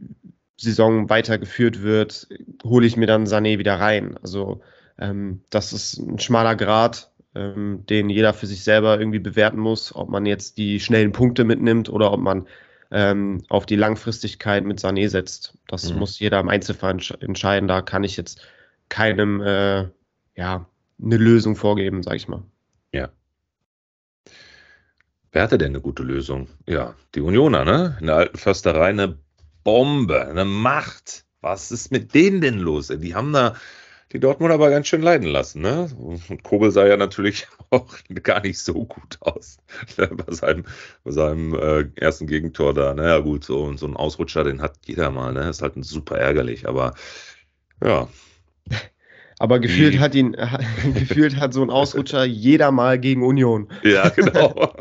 Saison 0.57 1.09
weitergeführt 1.09 1.81
wird, 1.81 2.27
hole 2.63 2.85
ich 2.85 2.97
mir 2.97 3.07
dann 3.07 3.25
Sané 3.25 3.57
wieder 3.57 3.75
rein. 3.75 4.17
Also 4.21 4.61
ähm, 4.99 5.41
das 5.49 5.71
ist 5.71 5.97
ein 5.97 6.19
schmaler 6.19 6.55
Grad, 6.55 7.09
ähm, 7.35 7.85
den 7.89 8.09
jeder 8.09 8.33
für 8.33 8.47
sich 8.47 8.65
selber 8.65 8.99
irgendwie 8.99 9.19
bewerten 9.19 9.59
muss, 9.59 9.95
ob 9.95 10.09
man 10.09 10.25
jetzt 10.25 10.57
die 10.57 10.81
schnellen 10.81 11.13
Punkte 11.13 11.45
mitnimmt 11.45 11.89
oder 11.89 12.11
ob 12.11 12.19
man 12.19 12.47
ähm, 12.93 13.43
auf 13.49 13.65
die 13.65 13.75
Langfristigkeit 13.75 14.63
mit 14.63 14.79
Sané 14.79 15.09
setzt. 15.09 15.57
Das 15.67 15.91
mhm. 15.91 15.99
muss 15.99 16.19
jeder 16.19 16.39
im 16.39 16.47
Einzelfall 16.47 16.97
entscheiden. 17.19 17.67
Da 17.67 17.81
kann 17.81 18.03
ich 18.03 18.15
jetzt 18.15 18.41
keinem 18.87 19.41
äh, 19.41 19.87
ja, 20.35 20.67
eine 21.01 21.17
Lösung 21.17 21.55
vorgeben, 21.55 22.03
sag 22.03 22.15
ich 22.15 22.27
mal. 22.27 22.43
Ja. 22.91 23.09
Wer 25.31 25.41
hatte 25.41 25.57
denn 25.57 25.71
eine 25.71 25.81
gute 25.81 26.03
Lösung? 26.03 26.47
Ja, 26.67 26.93
die 27.15 27.21
Unioner, 27.21 27.65
ne? 27.65 27.97
In 27.99 28.05
der 28.05 28.17
alten 28.17 28.37
Försterei 28.37 28.89
eine 28.89 29.17
Bombe, 29.63 30.27
eine 30.27 30.45
Macht. 30.45 31.25
Was 31.41 31.71
ist 31.71 31.91
mit 31.91 32.13
denen 32.13 32.41
denn 32.41 32.59
los? 32.59 32.87
Die 32.87 33.15
haben 33.15 33.33
da 33.33 33.55
die 34.13 34.19
Dortmund 34.19 34.53
aber 34.53 34.69
ganz 34.69 34.87
schön 34.87 35.01
leiden 35.01 35.27
lassen. 35.27 35.61
Ne? 35.61 35.89
Und 35.97 36.43
Kobel 36.43 36.71
sah 36.71 36.85
ja 36.85 36.97
natürlich 36.97 37.47
auch 37.71 37.87
gar 38.21 38.41
nicht 38.41 38.59
so 38.59 38.85
gut 38.85 39.17
aus 39.19 39.57
bei 39.97 40.33
seinem, 40.33 40.65
bei 41.03 41.11
seinem 41.11 41.55
äh, 41.55 41.85
ersten 41.95 42.27
Gegentor 42.27 42.73
da. 42.73 42.93
Naja, 42.93 43.19
gut, 43.19 43.43
so, 43.43 43.75
so 43.75 43.87
ein 43.87 43.95
Ausrutscher, 43.95 44.43
den 44.43 44.61
hat 44.61 44.75
jeder 44.85 45.09
mal. 45.09 45.33
Ne? 45.33 45.49
Ist 45.49 45.63
halt 45.63 45.73
super 45.83 46.17
ärgerlich, 46.17 46.67
aber 46.67 46.93
ja. 47.83 48.07
Aber 49.39 49.59
gefühlt 49.59 49.99
hat 49.99 50.13
ihn, 50.13 50.37
gefühlt 50.93 51.37
hat 51.37 51.53
so 51.53 51.63
ein 51.63 51.71
Ausrutscher 51.71 52.23
jeder 52.23 52.71
mal 52.71 52.99
gegen 52.99 53.23
Union. 53.23 53.67
Ja, 53.83 54.09
genau. 54.15 54.71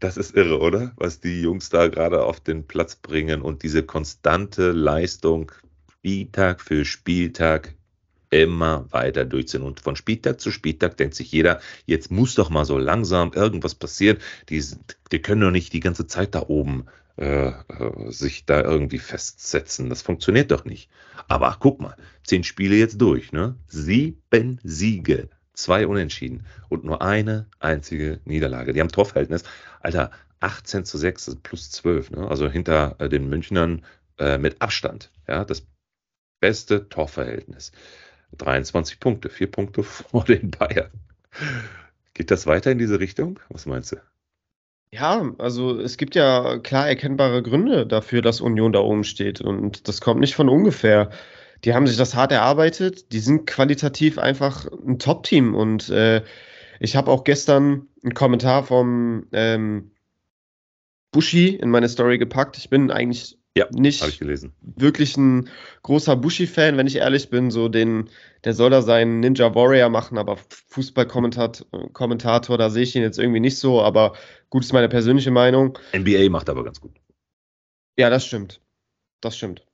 Das 0.00 0.16
ist 0.16 0.34
irre, 0.34 0.58
oder? 0.58 0.92
Was 0.96 1.20
die 1.20 1.42
Jungs 1.42 1.68
da 1.68 1.86
gerade 1.86 2.24
auf 2.24 2.40
den 2.40 2.66
Platz 2.66 2.96
bringen 2.96 3.42
und 3.42 3.62
diese 3.62 3.84
konstante 3.84 4.72
Leistung 4.72 5.52
Spieltag 6.02 6.60
für 6.60 6.84
Spieltag 6.84 7.76
immer 8.30 8.90
weiter 8.90 9.24
durchziehen. 9.24 9.62
Und 9.62 9.78
von 9.78 9.94
Spieltag 9.94 10.40
zu 10.40 10.50
Spieltag 10.50 10.96
denkt 10.96 11.14
sich 11.14 11.30
jeder, 11.30 11.60
jetzt 11.86 12.10
muss 12.10 12.34
doch 12.34 12.50
mal 12.50 12.64
so 12.64 12.76
langsam 12.76 13.32
irgendwas 13.32 13.76
passieren. 13.76 14.18
Die, 14.48 14.60
die 15.12 15.22
können 15.22 15.42
doch 15.42 15.52
nicht 15.52 15.72
die 15.72 15.78
ganze 15.78 16.08
Zeit 16.08 16.34
da 16.34 16.42
oben 16.48 16.86
äh, 17.18 17.50
äh, 17.50 17.52
sich 18.10 18.46
da 18.46 18.62
irgendwie 18.62 18.98
festsetzen. 18.98 19.90
Das 19.90 20.02
funktioniert 20.02 20.50
doch 20.50 20.64
nicht. 20.64 20.90
Aber 21.28 21.46
ach, 21.46 21.60
guck 21.60 21.80
mal, 21.80 21.94
zehn 22.24 22.42
Spiele 22.42 22.74
jetzt 22.74 23.00
durch, 23.00 23.30
ne? 23.30 23.54
Sieben 23.68 24.58
Siege, 24.64 25.28
zwei 25.52 25.86
Unentschieden 25.86 26.46
und 26.68 26.82
nur 26.82 27.00
eine 27.00 27.46
einzige 27.60 28.18
Niederlage. 28.24 28.72
Die 28.72 28.80
haben 28.80 28.88
Torverhältnis, 28.88 29.44
Alter, 29.80 30.10
18 30.40 30.84
zu 30.84 30.98
6, 30.98 31.36
plus 31.44 31.70
12, 31.70 32.10
ne? 32.10 32.26
Also 32.26 32.50
hinter 32.50 32.96
äh, 32.98 33.08
den 33.08 33.28
Münchnern 33.28 33.84
äh, 34.18 34.38
mit 34.38 34.60
Abstand. 34.60 35.12
Ja, 35.28 35.44
das 35.44 35.66
beste 36.42 36.88
Torverhältnis. 36.88 37.70
23 38.36 38.98
Punkte, 39.00 39.30
vier 39.30 39.50
Punkte 39.50 39.82
vor 39.82 40.24
den 40.24 40.50
Bayern. 40.50 40.90
Geht 42.14 42.30
das 42.30 42.46
weiter 42.46 42.70
in 42.70 42.78
diese 42.78 43.00
Richtung? 43.00 43.38
Was 43.48 43.64
meinst 43.64 43.92
du? 43.92 43.96
Ja, 44.90 45.32
also 45.38 45.78
es 45.80 45.96
gibt 45.96 46.14
ja 46.14 46.58
klar 46.58 46.86
erkennbare 46.86 47.42
Gründe 47.42 47.86
dafür, 47.86 48.20
dass 48.20 48.42
Union 48.42 48.72
da 48.72 48.80
oben 48.80 49.04
steht. 49.04 49.40
Und 49.40 49.88
das 49.88 50.02
kommt 50.02 50.20
nicht 50.20 50.34
von 50.34 50.50
ungefähr. 50.50 51.10
Die 51.64 51.72
haben 51.74 51.86
sich 51.86 51.96
das 51.96 52.14
hart 52.14 52.32
erarbeitet. 52.32 53.12
Die 53.12 53.20
sind 53.20 53.46
qualitativ 53.46 54.18
einfach 54.18 54.66
ein 54.66 54.98
Top-Team. 54.98 55.54
Und 55.54 55.88
äh, 55.90 56.22
ich 56.80 56.96
habe 56.96 57.10
auch 57.10 57.24
gestern 57.24 57.86
einen 58.02 58.14
Kommentar 58.14 58.64
vom 58.64 59.28
ähm, 59.32 59.92
Bushi 61.12 61.54
in 61.54 61.70
meine 61.70 61.88
Story 61.88 62.18
gepackt. 62.18 62.58
Ich 62.58 62.68
bin 62.68 62.90
eigentlich 62.90 63.38
Ja, 63.56 63.66
nicht 63.70 64.02
ich 64.06 64.18
gelesen. 64.18 64.54
wirklich 64.62 65.16
ein 65.18 65.50
großer 65.82 66.16
Bushi-Fan, 66.16 66.78
wenn 66.78 66.86
ich 66.86 66.96
ehrlich 66.96 67.28
bin. 67.28 67.50
So 67.50 67.68
den, 67.68 68.08
der 68.44 68.54
soll 68.54 68.70
da 68.70 68.80
seinen 68.80 69.20
Ninja 69.20 69.54
Warrior 69.54 69.90
machen, 69.90 70.16
aber 70.16 70.38
Fußballkommentator, 70.68 71.66
Kommentator, 71.92 72.56
da 72.56 72.70
sehe 72.70 72.84
ich 72.84 72.96
ihn 72.96 73.02
jetzt 73.02 73.18
irgendwie 73.18 73.40
nicht 73.40 73.58
so. 73.58 73.82
Aber 73.82 74.14
gut, 74.48 74.64
ist 74.64 74.72
meine 74.72 74.88
persönliche 74.88 75.30
Meinung. 75.30 75.78
NBA 75.94 76.30
macht 76.30 76.48
aber 76.48 76.64
ganz 76.64 76.80
gut. 76.80 76.92
Ja, 77.98 78.08
das 78.08 78.24
stimmt. 78.24 78.60
Das 79.20 79.36
stimmt. 79.36 79.66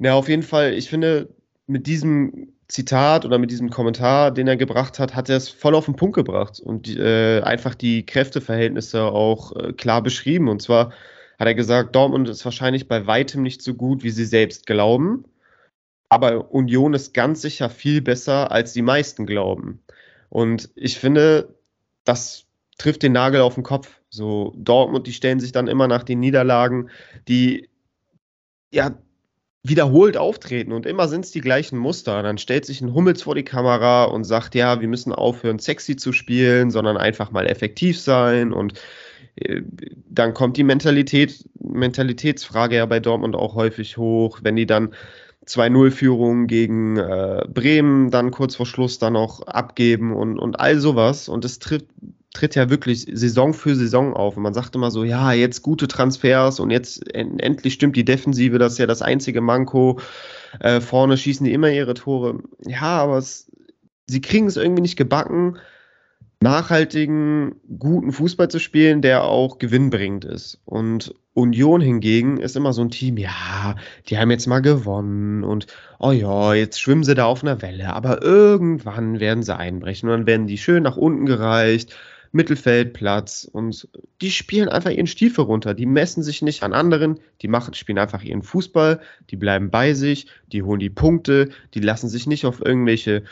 Ja, 0.00 0.14
auf 0.14 0.28
jeden 0.28 0.42
Fall, 0.42 0.74
ich 0.74 0.88
finde, 0.88 1.28
mit 1.68 1.86
diesem 1.86 2.52
Zitat 2.66 3.24
oder 3.24 3.38
mit 3.38 3.50
diesem 3.50 3.70
Kommentar, 3.70 4.32
den 4.32 4.48
er 4.48 4.56
gebracht 4.56 4.98
hat, 4.98 5.14
hat 5.14 5.28
er 5.28 5.36
es 5.36 5.48
voll 5.48 5.74
auf 5.74 5.84
den 5.84 5.96
Punkt 5.96 6.16
gebracht 6.16 6.60
und 6.60 6.88
äh, 6.88 7.40
einfach 7.42 7.74
die 7.74 8.04
Kräfteverhältnisse 8.04 9.04
auch 9.04 9.54
äh, 9.54 9.72
klar 9.72 10.02
beschrieben. 10.02 10.48
Und 10.48 10.60
zwar 10.60 10.92
hat 11.38 11.46
er 11.46 11.54
gesagt, 11.54 11.94
Dortmund 11.94 12.28
ist 12.28 12.44
wahrscheinlich 12.44 12.88
bei 12.88 13.06
weitem 13.06 13.42
nicht 13.42 13.62
so 13.62 13.74
gut, 13.74 14.02
wie 14.02 14.10
sie 14.10 14.24
selbst 14.24 14.66
glauben, 14.66 15.24
aber 16.08 16.52
Union 16.52 16.94
ist 16.94 17.14
ganz 17.14 17.42
sicher 17.42 17.70
viel 17.70 18.00
besser, 18.00 18.50
als 18.50 18.72
die 18.72 18.82
meisten 18.82 19.26
glauben. 19.26 19.82
Und 20.30 20.70
ich 20.74 20.98
finde, 20.98 21.54
das 22.04 22.46
trifft 22.78 23.02
den 23.02 23.12
Nagel 23.12 23.40
auf 23.40 23.54
den 23.54 23.62
Kopf. 23.62 24.00
So 24.10 24.54
Dortmund, 24.56 25.06
die 25.06 25.12
stellen 25.12 25.40
sich 25.40 25.52
dann 25.52 25.68
immer 25.68 25.86
nach 25.86 26.02
den 26.02 26.20
Niederlagen, 26.20 26.90
die 27.28 27.68
ja 28.72 28.96
wiederholt 29.64 30.16
auftreten 30.16 30.72
und 30.72 30.86
immer 30.86 31.08
sind 31.08 31.24
es 31.24 31.30
die 31.30 31.40
gleichen 31.40 31.78
Muster. 31.78 32.22
Dann 32.22 32.38
stellt 32.38 32.64
sich 32.64 32.80
ein 32.80 32.94
Hummels 32.94 33.22
vor 33.22 33.34
die 33.34 33.44
Kamera 33.44 34.04
und 34.04 34.24
sagt, 34.24 34.54
ja, 34.54 34.80
wir 34.80 34.88
müssen 34.88 35.12
aufhören, 35.12 35.58
sexy 35.58 35.96
zu 35.96 36.12
spielen, 36.12 36.70
sondern 36.70 36.96
einfach 36.96 37.30
mal 37.30 37.46
effektiv 37.46 38.00
sein. 38.00 38.52
Und 38.52 38.80
dann 40.08 40.34
kommt 40.34 40.56
die 40.56 40.64
Mentalität, 40.64 41.48
Mentalitätsfrage 41.60 42.76
ja 42.76 42.86
bei 42.86 43.00
Dortmund 43.00 43.36
auch 43.36 43.54
häufig 43.54 43.96
hoch, 43.96 44.40
wenn 44.42 44.56
die 44.56 44.66
dann 44.66 44.94
2-0-Führung 45.48 46.46
gegen 46.46 46.96
äh, 46.96 47.44
Bremen 47.48 48.10
dann 48.10 48.30
kurz 48.30 48.56
vor 48.56 48.66
Schluss 48.66 48.98
dann 48.98 49.16
auch 49.16 49.42
abgeben 49.42 50.14
und, 50.14 50.38
und 50.38 50.60
all 50.60 50.78
sowas. 50.78 51.28
Und 51.28 51.44
es 51.44 51.58
tritt, 51.58 51.86
tritt 52.34 52.54
ja 52.54 52.68
wirklich 52.68 53.06
Saison 53.10 53.54
für 53.54 53.74
Saison 53.74 54.14
auf. 54.14 54.36
Und 54.36 54.42
man 54.42 54.54
sagt 54.54 54.74
immer 54.74 54.90
so, 54.90 55.04
ja, 55.04 55.32
jetzt 55.32 55.62
gute 55.62 55.88
Transfers 55.88 56.60
und 56.60 56.70
jetzt 56.70 57.14
en 57.14 57.38
endlich 57.38 57.74
stimmt 57.74 57.96
die 57.96 58.04
Defensive, 58.04 58.58
das 58.58 58.74
ist 58.74 58.78
ja 58.78 58.86
das 58.86 59.02
einzige 59.02 59.40
Manko. 59.40 60.00
Äh, 60.60 60.80
vorne 60.80 61.16
schießen 61.16 61.44
die 61.44 61.52
immer 61.52 61.70
ihre 61.70 61.94
Tore. 61.94 62.40
Ja, 62.66 63.02
aber 63.02 63.18
es, 63.18 63.50
sie 64.06 64.20
kriegen 64.20 64.46
es 64.46 64.56
irgendwie 64.56 64.82
nicht 64.82 64.96
gebacken, 64.96 65.58
nachhaltigen, 66.40 67.56
guten 67.78 68.12
Fußball 68.12 68.48
zu 68.48 68.58
spielen, 68.58 69.02
der 69.02 69.24
auch 69.24 69.58
gewinnbringend 69.58 70.24
ist. 70.24 70.60
Und 70.64 71.14
Union 71.34 71.80
hingegen 71.80 72.38
ist 72.38 72.56
immer 72.56 72.72
so 72.72 72.82
ein 72.82 72.90
Team, 72.90 73.16
ja, 73.16 73.76
die 74.08 74.18
haben 74.18 74.30
jetzt 74.30 74.46
mal 74.46 74.60
gewonnen 74.60 75.44
und 75.44 75.66
oh 75.98 76.12
ja, 76.12 76.54
jetzt 76.54 76.80
schwimmen 76.80 77.04
sie 77.04 77.14
da 77.14 77.26
auf 77.26 77.42
einer 77.42 77.62
Welle, 77.62 77.92
aber 77.92 78.22
irgendwann 78.22 79.20
werden 79.20 79.42
sie 79.42 79.56
einbrechen 79.56 80.08
und 80.08 80.16
dann 80.16 80.26
werden 80.26 80.46
die 80.46 80.58
schön 80.58 80.82
nach 80.82 80.96
unten 80.96 81.26
gereicht, 81.26 81.96
Mittelfeldplatz 82.32 83.48
und 83.50 83.88
die 84.20 84.30
spielen 84.30 84.68
einfach 84.68 84.90
ihren 84.90 85.06
Stiefel 85.06 85.44
runter. 85.44 85.74
Die 85.74 85.86
messen 85.86 86.22
sich 86.22 86.42
nicht 86.42 86.62
an 86.62 86.74
anderen, 86.74 87.20
die 87.40 87.48
machen, 87.48 87.74
spielen 87.74 87.98
einfach 87.98 88.22
ihren 88.22 88.42
Fußball, 88.42 89.00
die 89.30 89.36
bleiben 89.36 89.70
bei 89.70 89.94
sich, 89.94 90.26
die 90.52 90.62
holen 90.62 90.80
die 90.80 90.90
Punkte, 90.90 91.48
die 91.74 91.80
lassen 91.80 92.08
sich 92.08 92.26
nicht 92.26 92.44
auf 92.44 92.60
irgendwelche 92.64 93.24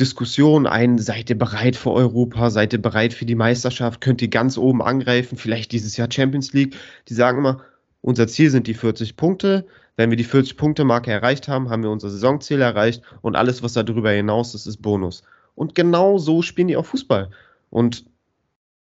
Diskussion 0.00 0.66
ein, 0.66 0.98
seid 0.98 1.28
ihr 1.30 1.38
bereit 1.38 1.76
für 1.76 1.92
Europa, 1.92 2.50
seid 2.50 2.72
ihr 2.72 2.80
bereit 2.80 3.12
für 3.12 3.26
die 3.26 3.34
Meisterschaft, 3.34 4.00
könnt 4.00 4.22
ihr 4.22 4.28
ganz 4.28 4.56
oben 4.56 4.82
angreifen, 4.82 5.36
vielleicht 5.36 5.72
dieses 5.72 5.96
Jahr 5.96 6.10
Champions 6.10 6.52
League. 6.52 6.76
Die 7.08 7.14
sagen 7.14 7.38
immer, 7.38 7.60
unser 8.00 8.26
Ziel 8.26 8.50
sind 8.50 8.66
die 8.66 8.74
40 8.74 9.16
Punkte. 9.16 9.66
Wenn 9.96 10.10
wir 10.10 10.16
die 10.16 10.26
40-Punkte-Marke 10.26 11.10
erreicht 11.10 11.48
haben, 11.48 11.68
haben 11.68 11.82
wir 11.82 11.90
unser 11.90 12.08
Saisonziel 12.08 12.60
erreicht 12.60 13.02
und 13.20 13.36
alles, 13.36 13.62
was 13.62 13.74
darüber 13.74 14.10
hinaus 14.10 14.54
ist, 14.54 14.66
ist 14.66 14.80
Bonus. 14.80 15.22
Und 15.54 15.74
genau 15.74 16.16
so 16.18 16.40
spielen 16.40 16.68
die 16.68 16.76
auch 16.76 16.86
Fußball. 16.86 17.30
Und 17.68 18.06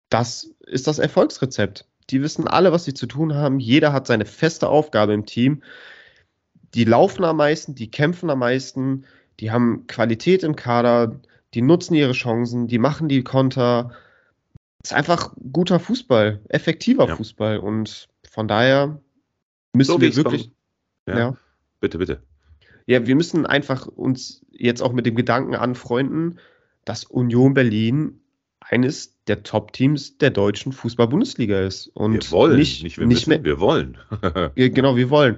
das 0.09 0.51
ist 0.65 0.87
das 0.87 0.99
Erfolgsrezept. 0.99 1.85
Die 2.09 2.21
wissen 2.21 2.47
alle, 2.47 2.71
was 2.71 2.85
sie 2.85 2.93
zu 2.93 3.05
tun 3.05 3.35
haben. 3.35 3.59
Jeder 3.59 3.93
hat 3.93 4.07
seine 4.07 4.25
feste 4.25 4.67
Aufgabe 4.69 5.13
im 5.13 5.25
Team. 5.25 5.63
Die 6.73 6.83
laufen 6.83 7.23
am 7.23 7.37
meisten, 7.37 7.75
die 7.75 7.89
kämpfen 7.89 8.29
am 8.29 8.39
meisten, 8.39 9.05
die 9.39 9.51
haben 9.51 9.85
Qualität 9.87 10.43
im 10.43 10.55
Kader, 10.55 11.19
die 11.53 11.61
nutzen 11.61 11.93
ihre 11.95 12.13
Chancen, 12.13 12.67
die 12.67 12.77
machen 12.79 13.07
die 13.07 13.23
Konter. 13.23 13.91
Es 14.83 14.91
ist 14.91 14.97
einfach 14.97 15.33
guter 15.51 15.79
Fußball, 15.79 16.41
effektiver 16.49 17.07
Ja. 17.07 17.15
Fußball 17.15 17.57
und 17.59 18.07
von 18.29 18.47
daher 18.47 18.99
müssen 19.73 19.91
So 19.91 20.01
wir 20.01 20.15
wirklich, 20.15 20.51
Ja. 21.07 21.17
ja. 21.19 21.37
Bitte, 21.79 21.97
bitte. 21.99 22.21
ja, 22.87 23.05
wir 23.05 23.15
müssen 23.15 23.45
einfach 23.45 23.85
uns 23.87 24.45
jetzt 24.51 24.81
auch 24.81 24.93
mit 24.93 25.05
dem 25.05 25.15
Gedanken 25.15 25.55
anfreunden, 25.55 26.39
dass 26.85 27.03
Union 27.03 27.53
Berlin 27.53 28.19
eines 28.59 29.13
der 29.27 29.43
Top-Teams 29.43 30.17
der 30.17 30.31
deutschen 30.31 30.71
Fußball-Bundesliga 30.73 31.59
ist 31.61 31.87
und 31.87 32.13
wir 32.13 32.31
wollen, 32.31 32.57
nicht, 32.57 32.83
nicht, 32.83 32.97
wir 32.97 33.05
nicht 33.05 33.27
müssen, 33.27 33.41
mehr, 33.41 33.43
wir 33.43 33.59
wollen. 33.59 33.97
genau, 34.55 34.95
wir 34.95 35.09
wollen. 35.09 35.37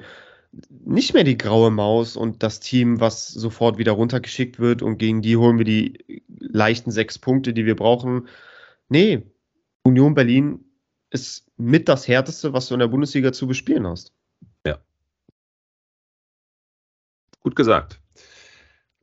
Nicht 0.69 1.13
mehr 1.13 1.23
die 1.23 1.37
graue 1.37 1.71
Maus 1.71 2.15
und 2.15 2.41
das 2.41 2.59
Team, 2.59 2.99
was 2.99 3.27
sofort 3.27 3.77
wieder 3.77 3.91
runtergeschickt 3.91 4.59
wird 4.59 4.81
und 4.81 4.97
gegen 4.97 5.21
die 5.21 5.37
holen 5.37 5.57
wir 5.57 5.65
die 5.65 6.23
leichten 6.39 6.91
sechs 6.91 7.19
Punkte, 7.19 7.53
die 7.53 7.65
wir 7.65 7.75
brauchen. 7.75 8.27
Nee, 8.87 9.23
Union 9.83 10.15
Berlin 10.15 10.65
ist 11.11 11.51
mit 11.57 11.87
das 11.87 12.07
Härteste, 12.07 12.53
was 12.53 12.67
du 12.67 12.73
in 12.73 12.79
der 12.79 12.87
Bundesliga 12.87 13.31
zu 13.31 13.47
bespielen 13.47 13.85
hast. 13.85 14.13
Gut 17.41 17.55
gesagt. 17.55 18.01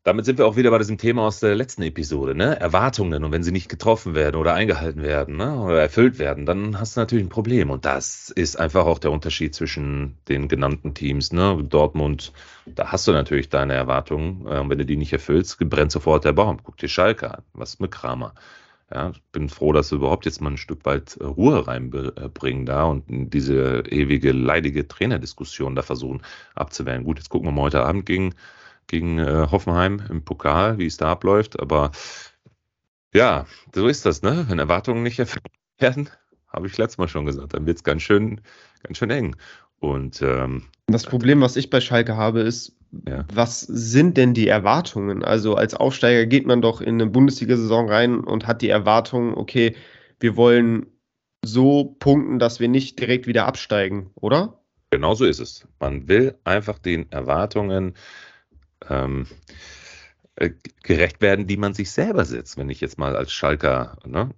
Damit 0.07 0.25
sind 0.25 0.39
wir 0.39 0.47
auch 0.47 0.55
wieder 0.55 0.71
bei 0.71 0.79
diesem 0.79 0.99
Thema 0.99 1.23
aus 1.23 1.41
der 1.41 1.57
letzten 1.57 1.83
Episode, 1.83 2.37
ne? 2.37 2.61
Erwartungen. 2.61 3.25
Und 3.25 3.33
wenn 3.33 3.43
sie 3.43 3.51
nicht 3.51 3.69
getroffen 3.69 4.15
werden 4.15 4.37
oder 4.37 4.55
eingehalten 4.55 5.03
werden, 5.03 5.37
ne? 5.37 5.59
Oder 5.59 5.81
erfüllt 5.81 6.21
werden, 6.21 6.47
dann 6.47 6.79
hast 6.79 6.97
du 6.97 7.01
natürlich 7.01 7.25
ein 7.25 7.29
Problem. 7.29 7.71
Und 7.71 7.85
das 7.85 8.31
ist 8.31 8.55
einfach 8.55 8.87
auch 8.87 9.01
der 9.01 9.11
Unterschied 9.11 9.57
zwischen 9.57 10.17
den 10.29 10.47
genannten 10.47 10.95
Teams, 10.95 11.33
ne? 11.33 11.61
Dortmund, 11.61 12.33
da 12.67 12.93
hast 12.93 13.09
du 13.09 13.13
natürlich 13.13 13.49
deine 13.49 13.75
Erwartungen. 13.75 14.47
Äh, 14.47 14.61
Und 14.61 14.71
wenn 14.71 14.79
du 14.79 14.87
die 14.87 14.97
nicht 14.97 15.13
erfüllst, 15.13 15.59
brennt 15.59 15.91
sofort 15.91 16.25
der 16.25 16.35
Baum. 16.35 16.61
Guck 16.63 16.77
dir 16.77 16.87
Schalke 16.89 17.35
an. 17.39 17.43
Was 17.53 17.81
mit 17.81 17.91
Kramer? 17.91 18.33
Ja, 18.95 19.11
ich 19.11 19.21
bin 19.33 19.49
froh, 19.49 19.73
dass 19.73 19.91
wir 19.91 19.97
überhaupt 19.97 20.25
jetzt 20.25 20.41
mal 20.41 20.51
ein 20.51 20.57
Stück 20.57 20.85
weit 20.85 21.17
äh, 21.17 21.25
Ruhe 21.25 21.67
reinbringen 21.67 22.65
da 22.65 22.85
und 22.85 23.03
diese 23.09 23.83
ewige 23.89 24.31
leidige 24.31 24.87
Trainerdiskussion 24.87 25.75
da 25.75 25.83
versuchen 25.83 26.23
abzuwehren. 26.55 27.03
Gut, 27.03 27.19
jetzt 27.19 27.29
gucken 27.29 27.49
wir 27.49 27.53
mal 27.53 27.63
heute 27.63 27.83
Abend 27.83 28.07
gegen, 28.07 28.35
gegen 28.87 29.19
äh, 29.19 29.49
Hoffenheim 29.51 30.03
im 30.11 30.25
Pokal, 30.25 30.79
wie 30.79 30.87
es 30.87 30.97
da 30.97 31.11
abläuft. 31.13 31.61
Aber 31.61 31.91
ja, 33.15 33.47
so 33.75 33.87
ist 33.89 34.07
das, 34.07 34.23
ne? 34.23 34.47
Wenn 34.49 34.59
Erwartungen 34.59 35.03
nicht 35.03 35.19
erfüllt 35.19 35.45
werden, 35.79 36.11
habe 36.49 36.67
ich 36.67 36.77
letztes 36.79 36.99
Mal 36.99 37.09
schon 37.09 37.27
gesagt, 37.27 37.55
dann 37.55 37.67
wird 37.67 37.79
es 37.79 37.85
ganz 37.85 38.03
schön, 38.03 38.41
ganz 38.83 38.99
schön 38.99 39.11
eng. 39.11 39.37
Und 39.79 40.23
ähm, 40.23 40.65
Das 40.87 41.05
Problem, 41.05 41.41
was 41.41 41.57
ich 41.57 41.71
bei 41.71 41.81
Schalke 41.81 42.17
habe, 42.17 42.41
ist, 42.41 42.77
Ja. 43.07 43.25
was 43.33 43.61
sind 43.61 44.17
denn 44.17 44.33
die 44.33 44.49
Erwartungen? 44.49 45.23
Also 45.23 45.55
als 45.55 45.75
Aufsteiger 45.75 46.27
geht 46.27 46.47
man 46.47 46.63
doch 46.63 46.81
in 46.81 46.95
eine 46.95 47.07
Bundesliga-Saison 47.07 47.89
rein 47.91 48.21
und 48.21 48.47
hat 48.47 48.63
die 48.63 48.71
Erwartung, 48.71 49.37
okay, 49.37 49.77
wir 50.19 50.37
wollen 50.37 50.87
so 51.45 51.97
punkten, 51.99 52.39
dass 52.39 52.59
wir 52.59 52.69
nicht 52.69 52.99
direkt 52.99 53.27
wieder 53.27 53.47
absteigen, 53.47 54.11
oder? 54.15 54.61
Genau 54.91 55.15
so 55.15 55.25
ist 55.25 55.41
es. 55.41 55.67
Man 55.79 56.09
will 56.09 56.37
einfach 56.45 56.79
den 56.79 57.11
Erwartungen 57.13 57.95
ähm, 58.89 59.27
äh, 60.39 60.51
gerecht 60.83 61.23
werden, 61.23 61.47
die 61.47 61.57
man 61.57 61.73
sich 61.73 61.91
selber 61.91 62.27
setzt. 62.27 62.59
Wenn 62.59 62.69
ich 62.69 62.83
jetzt 62.83 62.99
mal 62.99 63.17
als 63.17 63.33
Schalker, 63.33 63.97
ne, 64.05 64.29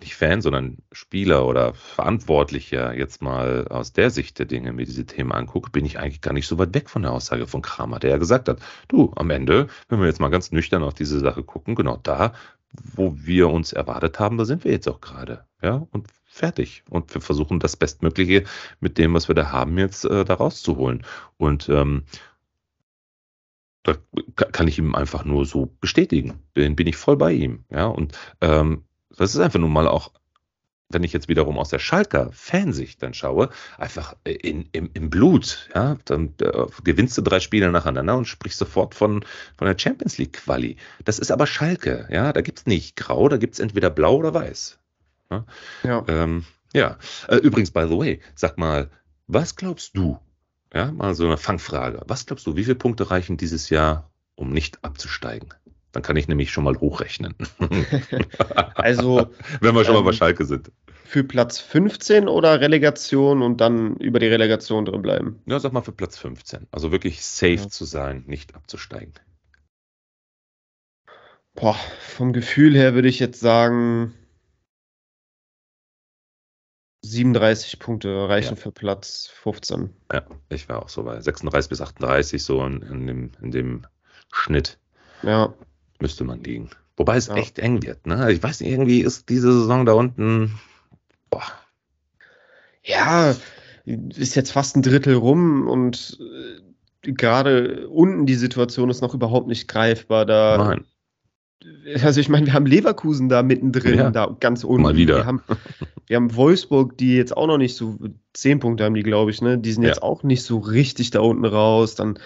nicht 0.00 0.14
Fan, 0.14 0.40
sondern 0.40 0.78
Spieler 0.92 1.46
oder 1.46 1.74
Verantwortlicher 1.74 2.94
jetzt 2.94 3.20
mal 3.20 3.68
aus 3.68 3.92
der 3.92 4.08
Sicht 4.08 4.38
der 4.38 4.46
Dinge 4.46 4.72
mir 4.72 4.86
diese 4.86 5.04
Themen 5.04 5.30
angucke, 5.30 5.70
bin 5.70 5.84
ich 5.84 5.98
eigentlich 5.98 6.22
gar 6.22 6.32
nicht 6.32 6.46
so 6.46 6.58
weit 6.58 6.74
weg 6.74 6.88
von 6.88 7.02
der 7.02 7.12
Aussage 7.12 7.46
von 7.46 7.60
Kramer, 7.60 7.98
der 7.98 8.12
ja 8.12 8.16
gesagt 8.16 8.48
hat, 8.48 8.60
du, 8.88 9.12
am 9.14 9.28
Ende, 9.28 9.68
wenn 9.90 10.00
wir 10.00 10.06
jetzt 10.06 10.20
mal 10.20 10.30
ganz 10.30 10.52
nüchtern 10.52 10.82
auf 10.82 10.94
diese 10.94 11.20
Sache 11.20 11.42
gucken, 11.42 11.74
genau 11.74 11.98
da, 12.02 12.32
wo 12.72 13.14
wir 13.18 13.50
uns 13.50 13.74
erwartet 13.74 14.18
haben, 14.18 14.38
da 14.38 14.46
sind 14.46 14.64
wir 14.64 14.72
jetzt 14.72 14.88
auch 14.88 15.02
gerade. 15.02 15.44
Ja, 15.60 15.86
und 15.90 16.08
fertig. 16.24 16.82
Und 16.88 17.12
wir 17.12 17.20
versuchen 17.20 17.60
das 17.60 17.76
Bestmögliche 17.76 18.44
mit 18.80 18.96
dem, 18.96 19.12
was 19.12 19.28
wir 19.28 19.34
da 19.34 19.52
haben, 19.52 19.76
jetzt 19.76 20.06
äh, 20.06 20.24
da 20.24 20.32
rauszuholen. 20.32 21.04
Und 21.36 21.68
ähm, 21.68 22.04
Da 23.82 23.96
kann 24.34 24.68
ich 24.68 24.78
ihm 24.78 24.94
einfach 24.94 25.24
nur 25.24 25.44
so 25.44 25.74
bestätigen. 25.80 26.40
Bin, 26.54 26.76
bin 26.76 26.86
ich 26.86 26.96
voll 26.96 27.16
bei 27.16 27.32
ihm. 27.32 27.64
Ja, 27.70 27.86
und 27.86 28.16
ähm, 28.40 28.84
das 29.16 29.34
ist 29.34 29.40
einfach 29.40 29.58
nun 29.58 29.72
mal 29.72 29.88
auch 29.88 30.12
wenn 30.92 31.04
ich 31.04 31.12
jetzt 31.12 31.28
wiederum 31.28 31.58
aus 31.58 31.70
der 31.70 31.78
Schalker 31.78 32.30
Fansicht 32.32 33.02
dann 33.02 33.14
schaue, 33.14 33.50
einfach 33.78 34.14
in, 34.24 34.68
im, 34.72 34.90
im 34.92 35.10
Blut, 35.10 35.68
ja, 35.74 35.96
dann 36.04 36.34
äh, 36.40 36.66
gewinnst 36.84 37.16
du 37.18 37.22
drei 37.22 37.40
Spiele 37.40 37.70
nacheinander 37.70 38.16
und 38.16 38.26
sprichst 38.26 38.58
sofort 38.58 38.94
von, 38.94 39.24
von 39.56 39.66
der 39.66 39.78
Champions 39.78 40.18
League 40.18 40.34
Quali. 40.34 40.76
Das 41.04 41.18
ist 41.18 41.30
aber 41.30 41.46
Schalke, 41.46 42.08
ja, 42.10 42.32
da 42.32 42.40
gibt 42.40 42.60
es 42.60 42.66
nicht 42.66 42.96
grau, 42.96 43.28
da 43.28 43.36
gibt 43.36 43.54
es 43.54 43.60
entweder 43.60 43.90
blau 43.90 44.16
oder 44.16 44.34
weiß. 44.34 44.78
Ja, 45.30 45.44
ja. 45.82 46.04
Ähm, 46.08 46.44
ja. 46.74 46.98
Äh, 47.28 47.36
übrigens, 47.36 47.70
by 47.70 47.86
the 47.88 47.98
way, 47.98 48.20
sag 48.34 48.58
mal, 48.58 48.90
was 49.26 49.56
glaubst 49.56 49.96
du, 49.96 50.18
ja, 50.74 50.90
mal 50.90 51.14
so 51.14 51.26
eine 51.26 51.36
Fangfrage, 51.36 52.02
was 52.06 52.26
glaubst 52.26 52.46
du, 52.46 52.56
wie 52.56 52.64
viele 52.64 52.76
Punkte 52.76 53.10
reichen 53.10 53.36
dieses 53.36 53.68
Jahr, 53.70 54.10
um 54.34 54.50
nicht 54.50 54.82
abzusteigen? 54.84 55.52
Dann 55.92 56.02
kann 56.02 56.16
ich 56.16 56.26
nämlich 56.26 56.50
schon 56.50 56.64
mal 56.64 56.78
hochrechnen. 56.80 57.34
also, 58.74 59.26
wenn 59.60 59.74
wir 59.74 59.84
schon 59.84 59.94
ähm, 59.94 60.00
mal 60.00 60.10
bei 60.10 60.16
Schalke 60.16 60.46
sind. 60.46 60.72
Für 61.04 61.22
Platz 61.22 61.58
15 61.58 62.28
oder 62.28 62.62
Relegation 62.62 63.42
und 63.42 63.60
dann 63.60 63.96
über 63.96 64.18
die 64.18 64.28
Relegation 64.28 64.86
drin 64.86 65.02
bleiben? 65.02 65.42
Ja, 65.44 65.60
sag 65.60 65.74
mal 65.74 65.82
für 65.82 65.92
Platz 65.92 66.16
15. 66.16 66.66
Also 66.70 66.90
wirklich 66.90 67.22
safe 67.22 67.54
ja. 67.54 67.68
zu 67.68 67.84
sein, 67.84 68.24
nicht 68.26 68.54
abzusteigen. 68.54 69.12
Boah, 71.54 71.76
vom 72.00 72.32
Gefühl 72.32 72.74
her 72.74 72.94
würde 72.94 73.08
ich 73.08 73.18
jetzt 73.18 73.40
sagen, 73.40 74.14
37 77.02 77.78
Punkte 77.78 78.28
reichen 78.28 78.54
ja. 78.54 78.56
für 78.56 78.70
Platz 78.70 79.30
15. 79.42 79.90
Ja, 80.12 80.22
ich 80.48 80.68
war 80.68 80.82
auch 80.82 80.88
so 80.88 81.02
bei 81.02 81.20
36 81.20 81.68
bis 81.68 81.80
38, 81.80 82.42
so 82.42 82.64
in, 82.64 82.82
in 82.82 83.06
dem, 83.06 83.30
in 83.40 83.50
dem 83.50 83.86
Schnitt. 84.32 84.78
Ja 85.22 85.52
müsste 86.02 86.24
man 86.24 86.44
liegen. 86.44 86.68
Wobei 86.98 87.16
es 87.16 87.28
ja. 87.28 87.36
echt 87.36 87.58
eng 87.58 87.82
wird. 87.82 88.06
Ne? 88.06 88.30
Ich 88.30 88.42
weiß 88.42 88.60
nicht, 88.60 88.70
irgendwie 88.70 89.00
ist 89.00 89.30
diese 89.30 89.50
Saison 89.50 89.86
da 89.86 89.92
unten. 89.92 90.58
Boah. 91.30 91.46
Ja, 92.84 93.34
ist 93.86 94.34
jetzt 94.34 94.52
fast 94.52 94.76
ein 94.76 94.82
Drittel 94.82 95.14
rum 95.14 95.66
und 95.68 96.18
äh, 96.20 97.12
gerade 97.12 97.88
unten 97.88 98.26
die 98.26 98.34
Situation 98.34 98.90
ist 98.90 99.00
noch 99.00 99.14
überhaupt 99.14 99.46
nicht 99.46 99.68
greifbar. 99.68 100.26
Da, 100.26 100.58
Nein. 100.58 100.84
Also 102.02 102.20
ich 102.20 102.28
meine, 102.28 102.46
wir 102.46 102.52
haben 102.52 102.66
Leverkusen 102.66 103.28
da 103.28 103.42
mittendrin, 103.42 103.94
ja. 103.94 104.10
da 104.10 104.36
ganz 104.40 104.64
unten. 104.64 104.82
Mal 104.82 104.96
wieder. 104.96 105.18
Wir 105.18 105.26
haben, 105.26 105.42
wir 106.12 106.16
haben 106.16 106.36
Wolfsburg, 106.36 106.98
die 106.98 107.16
jetzt 107.16 107.34
auch 107.34 107.46
noch 107.46 107.56
nicht 107.56 107.74
so, 107.74 107.96
zehn 108.34 108.60
Punkte 108.60 108.84
haben 108.84 108.92
die, 108.92 109.02
glaube 109.02 109.30
ich, 109.30 109.40
ne? 109.40 109.56
Die 109.56 109.72
sind 109.72 109.82
jetzt 109.82 109.96
ja. 109.96 110.02
auch 110.02 110.22
nicht 110.24 110.42
so 110.42 110.58
richtig 110.58 111.10
da 111.10 111.20
unten 111.20 111.46
raus. 111.46 111.94
Dann 111.94 112.18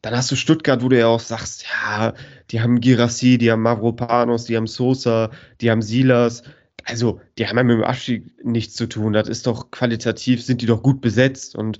dann 0.00 0.16
hast 0.16 0.30
du 0.30 0.36
Stuttgart, 0.36 0.82
wo 0.82 0.88
du 0.88 0.98
ja 0.98 1.08
auch 1.08 1.20
sagst, 1.20 1.66
ja, 1.70 2.14
die 2.50 2.62
haben 2.62 2.80
Girassi, 2.80 3.36
die 3.36 3.52
haben 3.52 3.60
Mavropanos, 3.60 4.46
die 4.46 4.56
haben 4.56 4.66
Sosa, 4.66 5.32
die 5.60 5.70
haben 5.70 5.82
Silas. 5.82 6.44
Also, 6.84 7.20
die 7.36 7.46
haben 7.46 7.58
ja 7.58 7.62
mit 7.62 7.76
dem 7.76 7.84
Abstieg 7.84 8.42
nichts 8.42 8.74
zu 8.74 8.86
tun. 8.86 9.12
Das 9.12 9.28
ist 9.28 9.46
doch 9.46 9.70
qualitativ, 9.70 10.42
sind 10.42 10.62
die 10.62 10.66
doch 10.66 10.82
gut 10.82 11.02
besetzt. 11.02 11.54
Und 11.54 11.78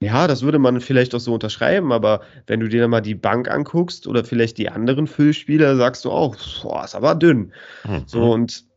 ja, 0.00 0.26
das 0.26 0.42
würde 0.42 0.58
man 0.58 0.80
vielleicht 0.80 1.14
auch 1.14 1.20
so 1.20 1.34
unterschreiben, 1.34 1.92
aber 1.92 2.22
wenn 2.48 2.58
du 2.58 2.68
dir 2.68 2.80
dann 2.80 2.90
mal 2.90 3.00
die 3.00 3.14
Bank 3.14 3.48
anguckst 3.48 4.08
oder 4.08 4.24
vielleicht 4.24 4.58
die 4.58 4.70
anderen 4.70 5.06
Füllspieler, 5.06 5.76
sagst 5.76 6.04
du 6.04 6.10
auch, 6.10 6.34
boah, 6.62 6.84
ist 6.84 6.96
aber 6.96 7.14
dünn. 7.14 7.52
Mhm. 7.84 8.02
So, 8.06 8.32
und 8.32 8.67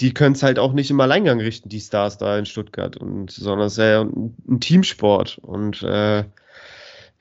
die 0.00 0.14
können 0.14 0.34
es 0.34 0.42
halt 0.42 0.58
auch 0.58 0.72
nicht 0.72 0.90
im 0.90 1.00
Alleingang 1.00 1.40
richten, 1.40 1.68
die 1.68 1.80
Stars 1.80 2.18
da 2.18 2.38
in 2.38 2.46
Stuttgart, 2.46 2.96
und, 2.96 3.30
sondern 3.30 3.66
es 3.66 3.74
ist 3.74 3.78
ja 3.78 4.02
ein, 4.02 4.60
Teamsport. 4.60 5.38
Und 5.38 5.82
äh, 5.82 6.24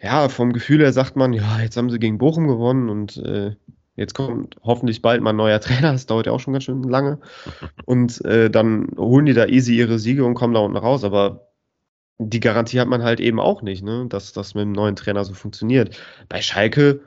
ja, 0.02 0.30
vom 0.30 0.54
Gefühl 0.54 0.80
her 0.80 0.94
sagt 0.94 1.16
man, 1.16 1.34
ja, 1.34 1.60
jetzt 1.60 1.78
haben 1.78 1.90
sie 1.90 2.00
gegen 2.00 2.18
Bochum 2.18 2.48
gewonnen 2.48 2.90
und 2.90 3.18
äh, 3.18 3.56
jetzt 3.96 4.16
kommt 4.16 4.56
hoffentlich 4.64 5.02
bald 5.02 5.22
mal 5.22 5.32
ein 5.32 5.36
neuer 5.36 5.60
Trainer. 5.62 5.92
Das 5.92 6.06
dauert 6.06 6.26
ja 6.26 6.32
auch 6.32 6.40
schon 6.40 6.54
ganz 6.54 6.64
schön 6.64 6.84
lange. 6.84 7.20
Und 7.86 8.24
äh, 8.26 8.50
dann 8.50 8.88
holen 8.98 9.26
die 9.26 9.34
da 9.34 9.46
easy 9.46 9.76
ihre 9.76 10.00
Siege 10.00 10.26
und 10.26 10.34
kommen 10.34 10.54
da 10.54 10.62
unten 10.62 10.78
raus. 10.78 11.04
Aber 11.04 11.52
die 12.18 12.40
Garantie 12.40 12.80
hat 12.80 12.88
man 12.88 13.04
halt 13.04 13.20
eben 13.20 13.40
auch 13.40 13.62
nicht, 13.62 13.84
ne? 13.84 14.06
dass 14.08 14.32
das 14.32 14.54
mit 14.56 14.64
dem 14.64 14.72
neuen 14.72 14.96
Trainer 14.96 15.26
so 15.26 15.34
funktioniert. 15.34 16.00
Bei 16.30 16.42
Schalke 16.42 17.02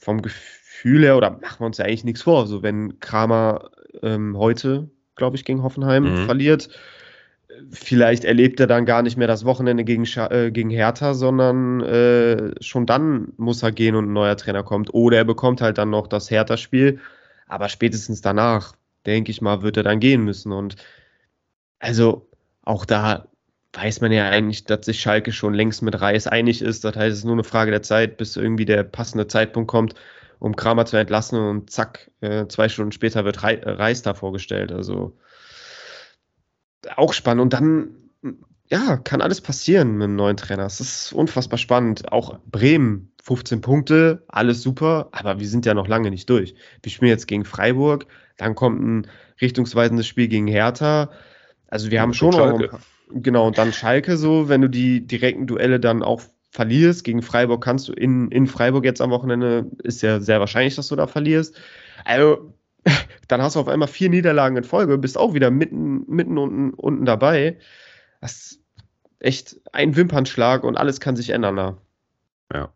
vom 0.00 0.22
Gefühl 0.22 1.02
her, 1.02 1.16
oder 1.16 1.30
machen 1.30 1.60
wir 1.60 1.66
uns 1.66 1.78
ja 1.78 1.86
eigentlich 1.86 2.04
nichts 2.04 2.22
vor, 2.22 2.46
so 2.46 2.62
wenn 2.62 3.00
Kramer 3.00 3.70
ähm, 4.02 4.36
heute, 4.36 4.90
glaube 5.18 5.36
ich, 5.36 5.44
gegen 5.44 5.62
Hoffenheim 5.62 6.04
mhm. 6.04 6.24
verliert, 6.24 6.70
vielleicht 7.70 8.24
erlebt 8.24 8.60
er 8.60 8.66
dann 8.66 8.86
gar 8.86 9.02
nicht 9.02 9.16
mehr 9.16 9.26
das 9.26 9.44
Wochenende 9.44 9.84
gegen, 9.84 10.04
äh, 10.04 10.50
gegen 10.50 10.70
Hertha, 10.70 11.14
sondern 11.14 11.80
äh, 11.82 12.52
schon 12.62 12.86
dann 12.86 13.32
muss 13.36 13.62
er 13.62 13.72
gehen 13.72 13.94
und 13.94 14.06
ein 14.06 14.12
neuer 14.12 14.36
Trainer 14.36 14.62
kommt. 14.62 14.92
Oder 14.94 15.18
er 15.18 15.24
bekommt 15.24 15.60
halt 15.60 15.78
dann 15.78 15.90
noch 15.90 16.06
das 16.06 16.30
Hertha-Spiel. 16.30 17.00
Aber 17.46 17.68
spätestens 17.68 18.20
danach, 18.20 18.74
denke 19.06 19.30
ich 19.30 19.40
mal, 19.40 19.62
wird 19.62 19.76
er 19.76 19.82
dann 19.82 20.00
gehen 20.00 20.22
müssen. 20.24 20.52
Und 20.52 20.76
also 21.78 22.28
auch 22.62 22.84
da 22.84 23.28
weiß 23.72 24.00
man 24.00 24.12
ja 24.12 24.28
eigentlich, 24.28 24.64
dass 24.64 24.86
sich 24.86 25.00
Schalke 25.00 25.32
schon 25.32 25.54
längst 25.54 25.82
mit 25.82 26.00
Reis 26.00 26.26
einig 26.26 26.62
ist. 26.62 26.84
Das 26.84 26.96
heißt, 26.96 27.12
es 27.12 27.18
ist 27.20 27.24
nur 27.24 27.34
eine 27.34 27.44
Frage 27.44 27.70
der 27.70 27.82
Zeit, 27.82 28.16
bis 28.16 28.36
irgendwie 28.36 28.64
der 28.64 28.82
passende 28.82 29.26
Zeitpunkt 29.26 29.70
kommt, 29.70 29.94
um 30.38 30.56
Kramer 30.56 30.86
zu 30.86 30.96
entlassen 30.96 31.38
und 31.38 31.70
zack, 31.70 32.10
äh, 32.20 32.46
zwei 32.46 32.68
Stunden 32.68 32.92
später 32.92 33.24
wird 33.24 33.42
Reis 33.42 34.02
da 34.02 34.14
vorgestellt. 34.14 34.72
Also 34.72 35.16
auch 36.96 37.12
spannend. 37.12 37.42
Und 37.42 37.52
dann, 37.52 37.96
ja, 38.68 38.96
kann 38.98 39.20
alles 39.20 39.40
passieren 39.40 39.96
mit 39.96 40.04
einem 40.04 40.16
neuen 40.16 40.36
Trainer. 40.36 40.66
Es 40.66 40.80
ist 40.80 41.12
unfassbar 41.12 41.58
spannend. 41.58 42.12
Auch 42.12 42.38
Bremen, 42.46 43.12
15 43.22 43.60
Punkte, 43.60 44.24
alles 44.28 44.62
super, 44.62 45.08
aber 45.12 45.40
wir 45.40 45.48
sind 45.48 45.66
ja 45.66 45.74
noch 45.74 45.88
lange 45.88 46.10
nicht 46.10 46.30
durch. 46.30 46.54
Wir 46.82 46.92
spielen 46.92 47.10
jetzt 47.10 47.26
gegen 47.26 47.44
Freiburg, 47.44 48.06
dann 48.36 48.54
kommt 48.54 48.80
ein 48.80 49.06
richtungsweisendes 49.40 50.06
Spiel 50.06 50.28
gegen 50.28 50.46
Hertha. 50.46 51.10
Also 51.66 51.90
wir 51.90 52.00
haben 52.00 52.14
schon 52.14 52.30
noch, 52.30 52.80
genau, 53.10 53.48
und 53.48 53.58
dann 53.58 53.72
Schalke 53.72 54.16
so, 54.16 54.48
wenn 54.48 54.62
du 54.62 54.68
die 54.68 55.06
direkten 55.06 55.46
Duelle 55.46 55.80
dann 55.80 56.02
auch 56.02 56.22
verlierst, 56.50 57.04
gegen 57.04 57.22
Freiburg 57.22 57.62
kannst 57.62 57.88
du 57.88 57.92
in, 57.92 58.30
in 58.30 58.46
Freiburg 58.46 58.84
jetzt 58.84 59.00
am 59.00 59.10
Wochenende, 59.10 59.66
ist 59.82 60.02
ja 60.02 60.20
sehr 60.20 60.40
wahrscheinlich, 60.40 60.76
dass 60.76 60.88
du 60.88 60.96
da 60.96 61.06
verlierst. 61.06 61.60
Also 62.04 62.54
dann 63.28 63.42
hast 63.42 63.56
du 63.56 63.60
auf 63.60 63.68
einmal 63.68 63.88
vier 63.88 64.08
Niederlagen 64.08 64.56
in 64.56 64.64
Folge, 64.64 64.98
bist 64.98 65.18
auch 65.18 65.34
wieder 65.34 65.50
mitten, 65.50 66.04
mitten 66.08 66.38
unten, 66.38 66.74
unten 66.74 67.04
dabei. 67.04 67.58
Das 68.20 68.32
ist 68.32 68.60
echt 69.20 69.60
ein 69.72 69.96
Wimpernschlag 69.96 70.64
und 70.64 70.76
alles 70.76 71.00
kann 71.00 71.16
sich 71.16 71.30
ändern 71.30 71.56
da. 71.56 71.78
Ja. 72.52 72.72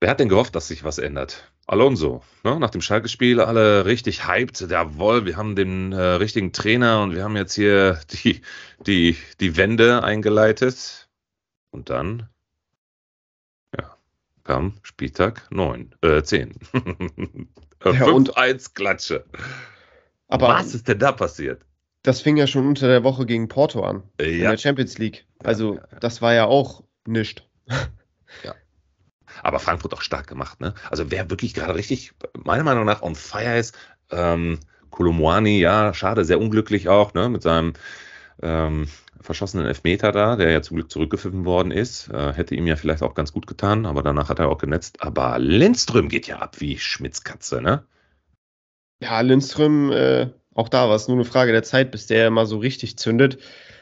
Wer 0.00 0.10
hat 0.10 0.20
denn 0.20 0.28
gehofft, 0.28 0.54
dass 0.56 0.68
sich 0.68 0.84
was 0.84 0.98
ändert? 0.98 1.52
Alonso, 1.66 2.22
ne? 2.42 2.58
nach 2.58 2.70
dem 2.70 2.80
Schalke-Spiel 2.80 3.40
alle 3.40 3.86
richtig 3.86 4.26
hyped. 4.26 4.60
Jawohl, 4.68 5.24
wir 5.26 5.36
haben 5.36 5.54
den 5.54 5.92
äh, 5.92 6.00
richtigen 6.00 6.52
Trainer 6.52 7.02
und 7.02 7.14
wir 7.14 7.22
haben 7.22 7.36
jetzt 7.36 7.54
hier 7.54 8.00
die, 8.10 8.42
die, 8.86 9.16
die 9.40 9.56
Wende 9.56 10.02
eingeleitet. 10.02 11.01
Und 11.72 11.90
dann 11.90 12.28
kam 14.44 14.74
Spieltag 14.82 15.46
9, 15.50 15.94
äh, 16.02 16.22
10. 16.22 16.54
ja, 17.84 17.92
5, 17.92 18.06
und 18.12 18.36
1 18.36 18.74
Klatsche. 18.74 19.24
Aber 20.28 20.48
was 20.48 20.74
ist 20.74 20.88
denn 20.88 20.98
da 20.98 21.12
passiert? 21.12 21.62
Das 22.02 22.20
fing 22.20 22.36
ja 22.36 22.46
schon 22.46 22.66
unter 22.66 22.88
der 22.88 23.04
Woche 23.04 23.26
gegen 23.26 23.48
Porto 23.48 23.82
an. 23.82 24.02
Ja. 24.20 24.26
In 24.26 24.40
der 24.40 24.58
Champions 24.58 24.98
League. 24.98 25.26
Also, 25.44 25.74
ja, 25.76 25.82
ja, 25.92 25.98
das 26.00 26.20
war 26.22 26.34
ja 26.34 26.46
auch 26.46 26.82
nichts. 27.06 27.42
Ja. 28.42 28.54
Aber 29.42 29.58
Frankfurt 29.58 29.94
auch 29.94 30.00
stark 30.00 30.26
gemacht, 30.26 30.60
ne? 30.60 30.74
Also, 30.90 31.10
wer 31.10 31.30
wirklich 31.30 31.54
gerade 31.54 31.74
richtig, 31.74 32.12
meiner 32.44 32.64
Meinung 32.64 32.84
nach, 32.84 33.02
on 33.02 33.14
fire 33.14 33.58
ist, 33.58 33.76
ähm, 34.10 34.58
Kolomwani, 34.90 35.58
ja, 35.58 35.94
schade, 35.94 36.24
sehr 36.24 36.40
unglücklich 36.40 36.88
auch, 36.88 37.14
ne? 37.14 37.28
Mit 37.28 37.42
seinem 37.42 37.74
ähm, 38.42 38.88
verschossenen 39.22 39.66
Elfmeter 39.66 40.12
da, 40.12 40.36
der 40.36 40.50
ja 40.50 40.62
zum 40.62 40.76
Glück 40.76 40.90
zurückgepfiffen 40.90 41.44
worden 41.44 41.70
ist. 41.70 42.08
Äh, 42.10 42.32
hätte 42.32 42.54
ihm 42.54 42.66
ja 42.66 42.76
vielleicht 42.76 43.02
auch 43.02 43.14
ganz 43.14 43.32
gut 43.32 43.46
getan, 43.46 43.86
aber 43.86 44.02
danach 44.02 44.28
hat 44.28 44.38
er 44.38 44.48
auch 44.48 44.58
genetzt. 44.58 45.02
Aber 45.02 45.38
Lindström 45.38 46.08
geht 46.08 46.26
ja 46.26 46.38
ab 46.38 46.60
wie 46.60 46.78
Schmitzkatze, 46.78 47.62
ne? 47.62 47.84
Ja, 49.02 49.20
Lindström, 49.20 49.90
äh, 49.90 50.28
auch 50.54 50.68
da 50.68 50.88
war 50.88 50.96
es 50.96 51.08
nur 51.08 51.16
eine 51.16 51.24
Frage 51.24 51.52
der 51.52 51.62
Zeit, 51.62 51.90
bis 51.90 52.06
der 52.06 52.30
mal 52.30 52.46
so 52.46 52.58
richtig 52.58 52.96
zündet. 52.98 53.38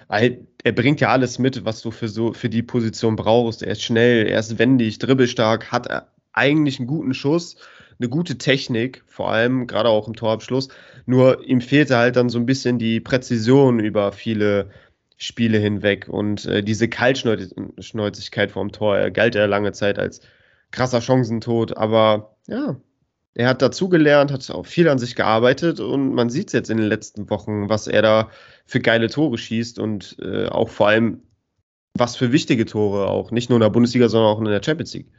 Er 0.09 0.72
bringt 0.72 1.00
ja 1.00 1.11
alles 1.11 1.38
mit, 1.38 1.64
was 1.64 1.83
du 1.83 1.90
für 1.92 2.09
so 2.09 2.33
für 2.33 2.48
die 2.48 2.62
Position 2.62 3.14
brauchst. 3.14 3.62
Er 3.62 3.72
ist 3.72 3.83
schnell, 3.83 4.26
er 4.26 4.40
ist 4.40 4.59
wendig, 4.59 4.98
dribbelstark, 4.98 5.70
hat 5.70 6.09
eigentlich 6.33 6.79
einen 6.79 6.88
guten 6.88 7.14
Schuss, 7.14 7.57
eine 8.00 8.09
gute 8.09 8.37
Technik, 8.38 9.05
vor 9.07 9.31
allem 9.31 9.66
gerade 9.66 9.88
auch 9.88 10.09
im 10.09 10.16
Torabschluss. 10.16 10.68
Nur 11.07 11.44
ihm 11.44 11.61
fehlte 11.61 11.96
halt 11.96 12.16
dann 12.16 12.29
so 12.29 12.38
ein 12.38 12.46
bisschen 12.46 12.79
die 12.79 12.98
Präzision 12.98 13.79
über 13.79 14.11
viele 14.11 14.70
Spiele 15.20 15.59
hinweg. 15.59 16.09
Und 16.09 16.46
äh, 16.46 16.62
diese 16.62 16.88
Kaltschnäuzigkeit 16.88 18.50
vorm 18.50 18.72
Tor 18.72 18.96
er 18.96 19.11
galt 19.11 19.35
ja 19.35 19.44
lange 19.44 19.72
Zeit 19.72 19.98
als 19.98 20.22
krasser 20.70 21.02
Chancentod. 21.02 21.76
Aber 21.76 22.37
ja, 22.48 22.80
er 23.35 23.48
hat 23.48 23.61
dazugelernt, 23.61 24.33
hat 24.33 24.50
auch 24.50 24.66
viel 24.66 24.88
an 24.88 24.98
sich 24.98 25.14
gearbeitet 25.14 25.78
und 25.78 26.14
man 26.14 26.30
sieht 26.30 26.48
es 26.48 26.52
jetzt 26.54 26.70
in 26.70 26.78
den 26.78 26.87
letzten 26.87 27.28
Wochen, 27.28 27.68
was 27.68 27.87
er 27.87 28.02
da 28.02 28.30
für 28.64 28.80
geile 28.80 29.09
Tore 29.09 29.37
schießt 29.37 29.78
und 29.78 30.16
äh, 30.22 30.46
auch 30.46 30.70
vor 30.70 30.88
allem, 30.88 31.22
was 31.94 32.16
für 32.16 32.33
wichtige 32.33 32.64
Tore 32.64 33.09
auch. 33.09 33.30
Nicht 33.30 33.50
nur 33.50 33.59
in 33.59 33.62
der 33.62 33.70
Bundesliga, 33.70 34.09
sondern 34.09 34.33
auch 34.33 34.38
in 34.38 34.46
der 34.46 34.62
Champions 34.62 34.94
League. 34.94 35.12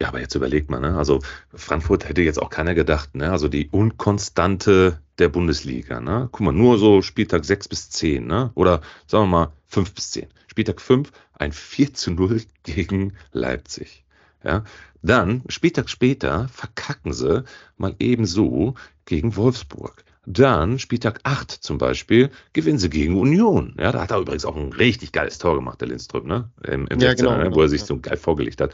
Ja, 0.00 0.08
aber 0.08 0.20
jetzt 0.20 0.34
überlegt 0.34 0.70
man, 0.70 0.80
ne? 0.80 0.96
also 0.96 1.20
Frankfurt 1.54 2.08
hätte 2.08 2.22
jetzt 2.22 2.40
auch 2.40 2.48
keiner 2.48 2.74
gedacht, 2.74 3.14
ne? 3.14 3.30
also 3.30 3.48
die 3.48 3.68
Unkonstante 3.68 4.98
der 5.18 5.28
Bundesliga. 5.28 6.00
Ne? 6.00 6.28
Guck 6.32 6.40
mal, 6.40 6.52
nur 6.52 6.78
so 6.78 7.02
Spieltag 7.02 7.44
6 7.44 7.68
bis 7.68 7.90
10 7.90 8.26
ne? 8.26 8.50
oder 8.54 8.80
sagen 9.06 9.24
wir 9.24 9.38
mal 9.38 9.52
5 9.66 9.92
bis 9.92 10.12
10. 10.12 10.28
Spieltag 10.46 10.80
5 10.80 11.12
ein 11.34 11.52
4 11.52 11.92
zu 11.92 12.12
0 12.12 12.42
gegen 12.62 13.12
Leipzig. 13.32 14.04
Ja? 14.42 14.64
Dann, 15.02 15.42
Spieltag 15.48 15.90
später, 15.90 16.48
verkacken 16.48 17.12
sie 17.12 17.44
mal 17.76 17.94
ebenso 17.98 18.74
gegen 19.04 19.36
Wolfsburg. 19.36 20.04
Dann, 20.26 20.78
Spieltag 20.78 21.20
8 21.24 21.50
zum 21.50 21.78
Beispiel, 21.78 22.30
gewinnen 22.52 22.78
sie 22.78 22.90
gegen 22.90 23.18
Union. 23.18 23.74
Ja, 23.78 23.90
da 23.90 24.02
hat 24.02 24.10
er 24.10 24.18
übrigens 24.18 24.44
auch 24.44 24.54
ein 24.54 24.72
richtig 24.72 25.12
geiles 25.12 25.38
Tor 25.38 25.56
gemacht, 25.56 25.80
der 25.80 25.88
Lindström, 25.88 26.26
ne? 26.26 26.50
Im, 26.62 26.86
im 26.86 27.00
Ja, 27.00 27.14
genau, 27.14 27.36
ne? 27.36 27.44
genau, 27.44 27.56
wo 27.56 27.62
er 27.62 27.68
sich 27.68 27.82
so 27.82 27.98
geil 27.98 28.18
vorgelegt 28.18 28.60
hat. 28.60 28.72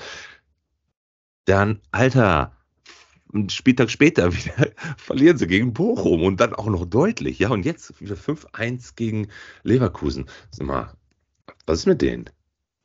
Dann, 1.46 1.80
Alter, 1.92 2.52
einen 3.32 3.48
Spieltag 3.48 3.90
später 3.90 4.32
wieder 4.36 4.68
verlieren 4.96 5.38
sie 5.38 5.46
gegen 5.46 5.72
Bochum 5.72 6.22
und 6.22 6.40
dann 6.40 6.54
auch 6.54 6.66
noch 6.66 6.84
deutlich. 6.84 7.38
Ja, 7.38 7.48
und 7.48 7.64
jetzt 7.64 8.00
wieder 8.00 8.16
5-1 8.16 8.94
gegen 8.96 9.28
Leverkusen. 9.62 10.26
Sag 10.50 10.66
mal, 10.66 10.92
was 11.66 11.80
ist 11.80 11.86
mit 11.86 12.02
denen? 12.02 12.28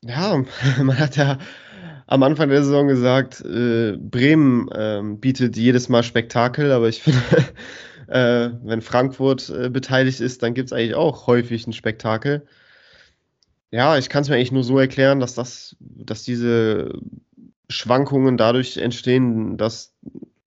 Ja, 0.03 0.43
man 0.81 0.97
hat 0.97 1.17
ja 1.17 1.37
am 2.07 2.23
Anfang 2.23 2.49
der 2.49 2.63
Saison 2.63 2.87
gesagt, 2.87 3.41
äh, 3.41 3.97
Bremen 3.97 4.69
ähm, 4.75 5.19
bietet 5.19 5.55
jedes 5.55 5.89
Mal 5.89 6.03
Spektakel, 6.03 6.71
aber 6.71 6.89
ich 6.89 7.01
finde, 7.01 7.21
äh, 8.07 8.49
wenn 8.63 8.81
Frankfurt 8.81 9.49
äh, 9.49 9.69
beteiligt 9.69 10.19
ist, 10.19 10.43
dann 10.43 10.53
gibt 10.53 10.67
es 10.67 10.73
eigentlich 10.73 10.95
auch 10.95 11.27
häufig 11.27 11.65
ein 11.67 11.73
Spektakel. 11.73 12.45
Ja, 13.71 13.97
ich 13.97 14.09
kann 14.09 14.23
es 14.23 14.29
mir 14.29 14.35
eigentlich 14.35 14.51
nur 14.51 14.65
so 14.65 14.77
erklären, 14.77 15.21
dass 15.21 15.33
das, 15.33 15.77
dass 15.79 16.23
diese 16.23 16.99
Schwankungen 17.71 18.37
dadurch 18.37 18.77
entstehen, 18.77 19.57
dass 19.57 19.95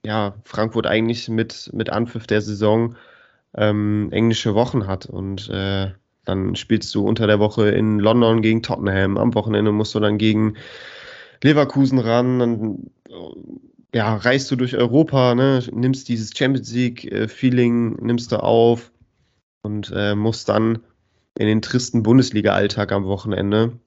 ja, 0.04 0.34
Frankfurt 0.44 0.87
eigentlich 0.87 1.28
mit, 1.28 1.70
mit 1.72 1.90
Anpfiff 1.90 2.26
der 2.26 2.42
Saison 2.42 2.96
ähm, 3.56 4.08
englische 4.12 4.54
Wochen 4.54 4.87
hat 4.87 5.06
und 5.06 5.48
äh, 5.48 5.92
dann 6.24 6.56
spielst 6.56 6.94
du 6.94 7.06
unter 7.06 7.26
der 7.26 7.38
Woche 7.38 7.68
in 7.70 7.98
London 7.98 8.42
gegen 8.42 8.62
Tottenham. 8.62 9.18
Am 9.18 9.34
Wochenende 9.34 9.72
musst 9.72 9.94
du 9.94 10.00
dann 10.00 10.18
gegen 10.18 10.54
Leverkusen 11.42 11.98
ran. 11.98 12.38
Dann 12.38 12.90
äh, 13.08 13.98
ja, 13.98 14.16
reist 14.16 14.50
du 14.50 14.56
durch 14.56 14.76
Europa, 14.76 15.34
ne? 15.34 15.62
nimmst 15.70 16.08
dieses 16.08 16.37
Champions 16.37 16.72
League-Feeling, 16.72 17.96
nimmst 18.04 18.32
du 18.32 18.42
auf 18.42 18.90
und 19.62 19.92
äh, 19.94 20.14
musst 20.14 20.48
dann 20.48 20.80
in 21.38 21.46
den 21.46 21.62
tristen 21.62 22.02
Bundesliga-Alltag 22.02 22.90
am 22.92 23.04
Wochenende. 23.04 23.78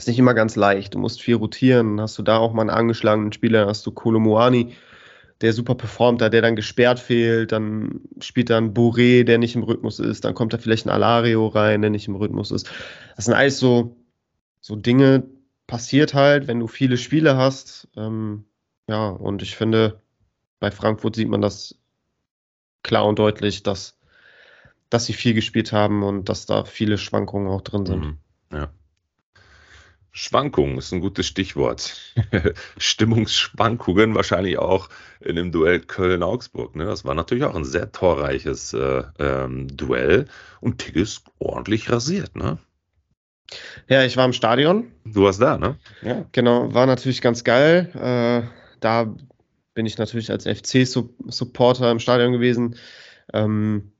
Ist 0.00 0.08
nicht 0.08 0.18
immer 0.18 0.32
ganz 0.32 0.56
leicht. 0.56 0.94
Du 0.94 0.98
musst 0.98 1.20
viel 1.20 1.34
rotieren. 1.34 2.00
Hast 2.00 2.16
du 2.16 2.22
da 2.22 2.38
auch 2.38 2.54
mal 2.54 2.62
einen 2.62 2.70
angeschlagenen 2.70 3.34
Spieler, 3.34 3.66
hast 3.66 3.84
du 3.84 3.92
Kolomoani, 3.92 4.74
der 5.42 5.52
super 5.52 5.74
performt 5.74 6.22
hat, 6.22 6.32
der 6.32 6.40
dann 6.40 6.56
gesperrt 6.56 6.98
fehlt, 6.98 7.52
dann 7.52 8.00
spielt 8.18 8.48
dann 8.48 8.72
Boré, 8.72 9.24
der 9.24 9.36
nicht 9.36 9.56
im 9.56 9.62
Rhythmus 9.62 9.98
ist, 9.98 10.24
dann 10.24 10.32
kommt 10.32 10.54
da 10.54 10.58
vielleicht 10.58 10.86
ein 10.86 10.90
Alario 10.90 11.48
rein, 11.48 11.82
der 11.82 11.90
nicht 11.90 12.08
im 12.08 12.14
Rhythmus 12.14 12.50
ist. 12.50 12.70
Das 13.14 13.26
sind 13.26 13.34
alles 13.34 13.58
so, 13.58 13.98
so 14.62 14.74
Dinge, 14.74 15.24
passiert 15.66 16.14
halt, 16.14 16.46
wenn 16.46 16.60
du 16.60 16.66
viele 16.66 16.96
Spiele 16.96 17.36
hast. 17.36 17.86
Ähm, 17.94 18.46
ja, 18.88 19.10
und 19.10 19.42
ich 19.42 19.54
finde, 19.54 20.00
bei 20.60 20.70
Frankfurt 20.70 21.14
sieht 21.14 21.28
man 21.28 21.42
das 21.42 21.78
klar 22.82 23.04
und 23.04 23.18
deutlich, 23.18 23.62
dass, 23.62 23.98
dass 24.88 25.04
sie 25.04 25.12
viel 25.12 25.34
gespielt 25.34 25.72
haben 25.72 26.02
und 26.04 26.30
dass 26.30 26.46
da 26.46 26.64
viele 26.64 26.96
Schwankungen 26.96 27.48
auch 27.48 27.60
drin 27.60 27.84
sind. 27.84 28.00
Mhm. 28.00 28.18
Ja. 28.50 28.72
Schwankungen 30.12 30.78
ist 30.78 30.92
ein 30.92 31.00
gutes 31.00 31.26
Stichwort. 31.26 32.14
Stimmungsschwankungen 32.78 34.14
wahrscheinlich 34.14 34.58
auch 34.58 34.88
in 35.20 35.36
dem 35.36 35.52
Duell 35.52 35.80
Köln-Augsburg. 35.80 36.74
Ne? 36.74 36.84
Das 36.84 37.04
war 37.04 37.14
natürlich 37.14 37.44
auch 37.44 37.54
ein 37.54 37.64
sehr 37.64 37.92
torreiches 37.92 38.72
äh, 38.72 39.02
ähm, 39.18 39.68
Duell 39.76 40.26
und 40.60 40.78
Tigges 40.78 41.22
ordentlich 41.38 41.90
rasiert. 41.90 42.34
Ne? 42.34 42.58
Ja, 43.88 44.04
ich 44.04 44.16
war 44.16 44.24
im 44.24 44.32
Stadion. 44.32 44.90
Du 45.04 45.24
warst 45.24 45.40
da, 45.40 45.58
ne? 45.58 45.76
Ja. 46.02 46.24
Genau, 46.32 46.72
war 46.74 46.86
natürlich 46.86 47.20
ganz 47.20 47.44
geil. 47.44 47.90
Äh, 47.94 48.48
da 48.80 49.14
bin 49.74 49.86
ich 49.86 49.98
natürlich 49.98 50.30
als 50.30 50.44
FC-Supporter 50.44 51.90
im 51.90 52.00
Stadion 52.00 52.32
gewesen. 52.32 52.76
Ähm, 53.32 53.92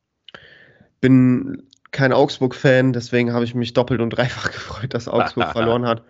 bin 1.00 1.69
kein 1.90 2.12
Augsburg-Fan, 2.12 2.92
deswegen 2.92 3.32
habe 3.32 3.44
ich 3.44 3.54
mich 3.54 3.72
doppelt 3.72 4.00
und 4.00 4.10
dreifach 4.10 4.50
gefreut, 4.52 4.94
dass 4.94 5.08
Augsburg 5.08 5.50
verloren 5.52 5.86
hat. 5.86 6.04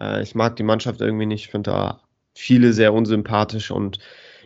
Äh, 0.00 0.22
ich 0.22 0.34
mag 0.34 0.56
die 0.56 0.62
Mannschaft 0.62 1.00
irgendwie 1.00 1.26
nicht, 1.26 1.46
ich 1.46 1.50
finde 1.50 1.70
da 1.70 2.02
viele 2.34 2.72
sehr 2.72 2.94
unsympathisch 2.94 3.70
und 3.70 3.98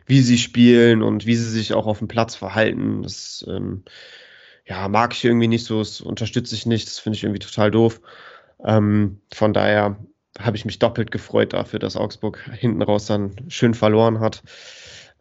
wie 0.06 0.20
sie 0.20 0.38
spielen 0.38 1.02
und 1.02 1.26
wie 1.26 1.36
sie 1.36 1.48
sich 1.48 1.72
auch 1.72 1.86
auf 1.86 1.98
dem 1.98 2.08
Platz 2.08 2.34
verhalten, 2.34 3.02
das 3.02 3.44
ähm, 3.48 3.84
ja, 4.66 4.88
mag 4.88 5.14
ich 5.14 5.24
irgendwie 5.24 5.48
nicht 5.48 5.64
so, 5.64 5.78
das 5.78 6.00
unterstütze 6.00 6.54
ich 6.54 6.66
nicht, 6.66 6.86
das 6.86 6.98
finde 6.98 7.16
ich 7.16 7.24
irgendwie 7.24 7.40
total 7.40 7.70
doof. 7.70 8.00
Ähm, 8.64 9.20
von 9.32 9.52
daher 9.52 9.98
habe 10.38 10.56
ich 10.56 10.64
mich 10.64 10.78
doppelt 10.78 11.10
gefreut 11.10 11.52
dafür, 11.52 11.78
dass 11.78 11.96
Augsburg 11.96 12.44
hinten 12.52 12.82
raus 12.82 13.06
dann 13.06 13.34
schön 13.48 13.74
verloren 13.74 14.20
hat. 14.20 14.42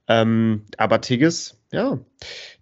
Ähm, 0.08 0.65
aber 0.78 1.02
Tigges, 1.02 1.62
ja, 1.73 1.99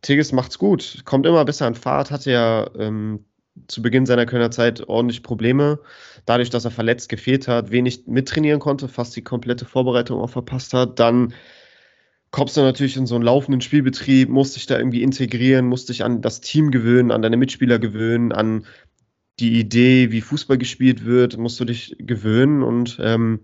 Tigges 0.02 0.32
macht's 0.32 0.58
gut, 0.58 1.02
kommt 1.06 1.26
immer 1.26 1.44
besser 1.46 1.68
an 1.68 1.76
Fahrt, 1.76 2.12
hatte 2.12 2.32
ja 2.32 2.72
ähm, 2.78 3.26
zu 3.68 3.82
Beginn 3.82 4.06
seiner 4.06 4.26
Kölner 4.26 4.52
Zeit 4.52 4.88
ordentlich 4.88 5.22
Probleme. 5.22 5.80
Dadurch, 6.26 6.50
dass 6.50 6.66
er 6.66 6.72
verletzt 6.72 7.10
gefehlt 7.10 7.48
hat, 7.48 7.72
wenig 7.72 8.08
mittrainieren 8.08 8.62
konnte, 8.62 8.88
fast 8.88 9.16
die 9.16 9.24
komplette 9.24 9.66
Vorbereitung 9.66 10.22
auch 10.22 10.30
verpasst 10.30 10.74
hat, 10.74 11.00
dann 11.00 11.34
kommst 12.32 12.56
du 12.56 12.62
natürlich 12.62 12.96
in 12.96 13.06
so 13.06 13.16
einen 13.16 13.26
laufenden 13.26 13.60
Spielbetrieb, 13.60 14.30
musst 14.30 14.56
dich 14.56 14.66
da 14.66 14.78
irgendwie 14.78 15.04
integrieren, 15.04 15.68
musst 15.68 15.90
dich 15.90 16.06
an 16.06 16.22
das 16.22 16.40
Team 16.40 16.72
gewöhnen, 16.72 17.12
an 17.12 17.22
deine 17.22 17.36
Mitspieler 17.36 17.80
gewöhnen, 17.80 18.32
an 18.32 18.66
die 19.40 19.60
Idee, 19.60 20.12
wie 20.12 20.22
Fußball 20.22 20.58
gespielt 20.58 21.04
wird, 21.04 21.38
musst 21.38 21.60
du 21.60 21.66
dich 21.66 21.98
gewöhnen 22.00 22.64
und 22.64 22.98
ähm, 23.02 23.42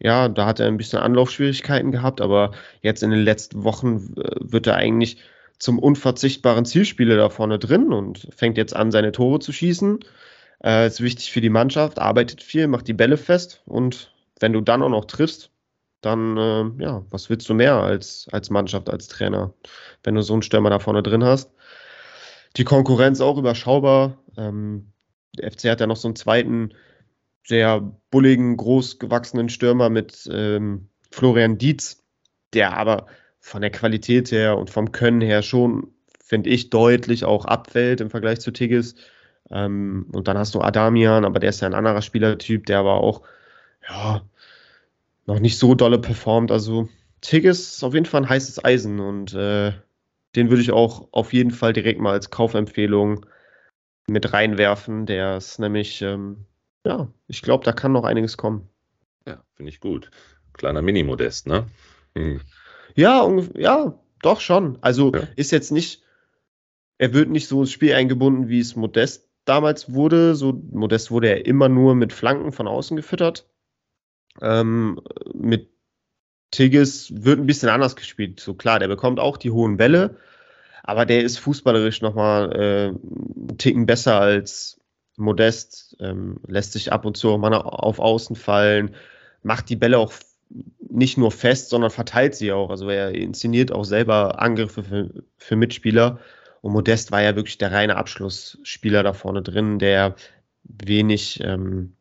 ja, 0.00 0.28
da 0.28 0.46
hat 0.46 0.60
er 0.60 0.66
ein 0.66 0.76
bisschen 0.76 0.98
Anlaufschwierigkeiten 0.98 1.92
gehabt, 1.92 2.20
aber 2.20 2.52
jetzt 2.82 3.02
in 3.02 3.10
den 3.10 3.22
letzten 3.22 3.64
Wochen 3.64 4.14
äh, 4.16 4.36
wird 4.40 4.66
er 4.66 4.76
eigentlich 4.76 5.18
zum 5.58 5.78
unverzichtbaren 5.78 6.64
Zielspieler 6.64 7.16
da 7.16 7.28
vorne 7.30 7.58
drin 7.58 7.92
und 7.92 8.28
fängt 8.34 8.58
jetzt 8.58 8.74
an, 8.74 8.90
seine 8.90 9.12
Tore 9.12 9.38
zu 9.38 9.52
schießen. 9.52 10.00
Äh, 10.62 10.86
ist 10.86 11.00
wichtig 11.00 11.30
für 11.32 11.40
die 11.40 11.50
Mannschaft, 11.50 11.98
arbeitet 11.98 12.42
viel, 12.42 12.66
macht 12.66 12.88
die 12.88 12.92
Bälle 12.92 13.16
fest 13.16 13.62
und 13.66 14.12
wenn 14.40 14.52
du 14.52 14.60
dann 14.60 14.82
auch 14.82 14.88
noch 14.88 15.04
triffst, 15.04 15.50
dann, 16.00 16.36
äh, 16.36 16.82
ja, 16.82 17.04
was 17.10 17.30
willst 17.30 17.48
du 17.48 17.54
mehr 17.54 17.74
als, 17.74 18.28
als 18.30 18.50
Mannschaft, 18.50 18.90
als 18.90 19.08
Trainer, 19.08 19.54
wenn 20.02 20.14
du 20.14 20.22
so 20.22 20.34
einen 20.34 20.42
Stürmer 20.42 20.70
da 20.70 20.78
vorne 20.78 21.02
drin 21.02 21.24
hast? 21.24 21.50
Die 22.56 22.64
Konkurrenz 22.64 23.20
auch 23.20 23.38
überschaubar. 23.38 24.18
Ähm, 24.36 24.92
der 25.36 25.50
FC 25.50 25.64
hat 25.70 25.80
ja 25.80 25.86
noch 25.86 25.96
so 25.96 26.08
einen 26.08 26.16
zweiten, 26.16 26.70
sehr 27.44 27.80
bulligen, 28.10 28.56
groß 28.56 28.98
gewachsenen 28.98 29.48
Stürmer 29.48 29.90
mit 29.90 30.28
ähm, 30.32 30.88
Florian 31.10 31.58
Dietz, 31.58 32.02
der 32.52 32.76
aber 32.76 33.06
von 33.40 33.60
der 33.60 33.70
Qualität 33.70 34.32
her 34.32 34.56
und 34.56 34.70
vom 34.70 34.92
Können 34.92 35.20
her 35.20 35.42
schon, 35.42 35.92
finde 36.18 36.50
ich, 36.50 36.70
deutlich 36.70 37.24
auch 37.24 37.44
abfällt 37.44 38.00
im 38.00 38.10
Vergleich 38.10 38.40
zu 38.40 38.50
Tigges. 38.50 38.94
Ähm, 39.50 40.06
und 40.12 40.28
dann 40.28 40.38
hast 40.38 40.54
du 40.54 40.60
Adamian, 40.60 41.24
aber 41.24 41.38
der 41.38 41.50
ist 41.50 41.60
ja 41.60 41.68
ein 41.68 41.74
anderer 41.74 42.02
Spielertyp, 42.02 42.64
der 42.66 42.78
aber 42.78 42.94
auch, 42.94 43.22
ja, 43.86 44.22
noch 45.26 45.40
nicht 45.40 45.58
so 45.58 45.74
dolle 45.74 45.98
performt. 45.98 46.50
Also 46.50 46.88
Tigges 47.20 47.74
ist 47.74 47.84
auf 47.84 47.94
jeden 47.94 48.06
Fall 48.06 48.22
ein 48.22 48.28
heißes 48.28 48.64
Eisen 48.64 49.00
und 49.00 49.34
äh, 49.34 49.72
den 50.36 50.50
würde 50.50 50.62
ich 50.62 50.72
auch 50.72 51.08
auf 51.12 51.32
jeden 51.32 51.50
Fall 51.50 51.72
direkt 51.72 52.00
mal 52.00 52.12
als 52.12 52.30
Kaufempfehlung 52.30 53.26
mit 54.06 54.32
reinwerfen. 54.32 55.06
Der 55.06 55.36
ist 55.36 55.58
nämlich, 55.58 56.02
ähm, 56.02 56.46
ja, 56.84 57.08
ich 57.26 57.42
glaube, 57.42 57.64
da 57.64 57.72
kann 57.72 57.92
noch 57.92 58.04
einiges 58.04 58.36
kommen. 58.36 58.68
Ja, 59.26 59.42
finde 59.54 59.70
ich 59.70 59.80
gut. 59.80 60.10
Kleiner 60.52 60.82
Mini-Modest, 60.82 61.46
ne? 61.46 61.66
Hm. 62.14 62.40
Ja, 62.94 63.28
ja, 63.54 63.98
doch 64.22 64.40
schon. 64.40 64.78
Also 64.80 65.12
Ja. 65.14 65.22
ist 65.36 65.50
jetzt 65.50 65.72
nicht, 65.72 66.02
er 66.98 67.12
wird 67.12 67.28
nicht 67.30 67.48
so 67.48 67.60
ins 67.60 67.72
Spiel 67.72 67.94
eingebunden, 67.94 68.48
wie 68.48 68.60
es 68.60 68.76
Modest 68.76 69.28
damals 69.44 69.92
wurde. 69.92 70.34
So 70.34 70.52
Modest 70.70 71.10
wurde 71.10 71.28
er 71.28 71.46
immer 71.46 71.68
nur 71.68 71.94
mit 71.94 72.12
Flanken 72.12 72.52
von 72.52 72.68
außen 72.68 72.96
gefüttert. 72.96 73.48
Ähm, 74.40 75.00
mit 75.32 75.70
Tigges 76.50 77.12
wird 77.24 77.40
ein 77.40 77.46
bisschen 77.46 77.68
anders 77.68 77.96
gespielt. 77.96 78.38
So 78.40 78.54
klar, 78.54 78.78
der 78.78 78.88
bekommt 78.88 79.18
auch 79.18 79.36
die 79.36 79.50
hohen 79.50 79.76
Bälle, 79.76 80.18
aber 80.84 81.04
der 81.04 81.22
ist 81.22 81.38
fußballerisch 81.38 82.00
nochmal 82.00 82.52
äh, 82.52 82.88
einen 82.88 83.58
Ticken 83.58 83.86
besser 83.86 84.20
als 84.20 84.80
Modest, 85.16 85.96
ähm, 86.00 86.40
lässt 86.46 86.72
sich 86.72 86.92
ab 86.92 87.04
und 87.04 87.16
zu 87.16 87.36
mal 87.38 87.54
auf 87.54 87.98
Außen 87.98 88.36
fallen, 88.36 88.94
macht 89.42 89.68
die 89.68 89.76
Bälle 89.76 89.98
auch 89.98 90.12
nicht 90.78 91.18
nur 91.18 91.32
fest, 91.32 91.70
sondern 91.70 91.90
verteilt 91.90 92.34
sie 92.34 92.52
auch. 92.52 92.70
Also 92.70 92.88
er 92.88 93.12
inszeniert 93.14 93.72
auch 93.72 93.84
selber 93.84 94.40
Angriffe 94.40 94.82
für, 94.82 95.24
für 95.36 95.56
Mitspieler. 95.56 96.18
Und 96.60 96.72
Modest 96.72 97.12
war 97.12 97.22
ja 97.22 97.36
wirklich 97.36 97.58
der 97.58 97.72
reine 97.72 97.96
Abschlussspieler 97.96 99.02
da 99.02 99.12
vorne 99.12 99.42
drin, 99.42 99.78
der 99.78 100.14
wenig, 100.64 101.40
ähm, 101.42 101.94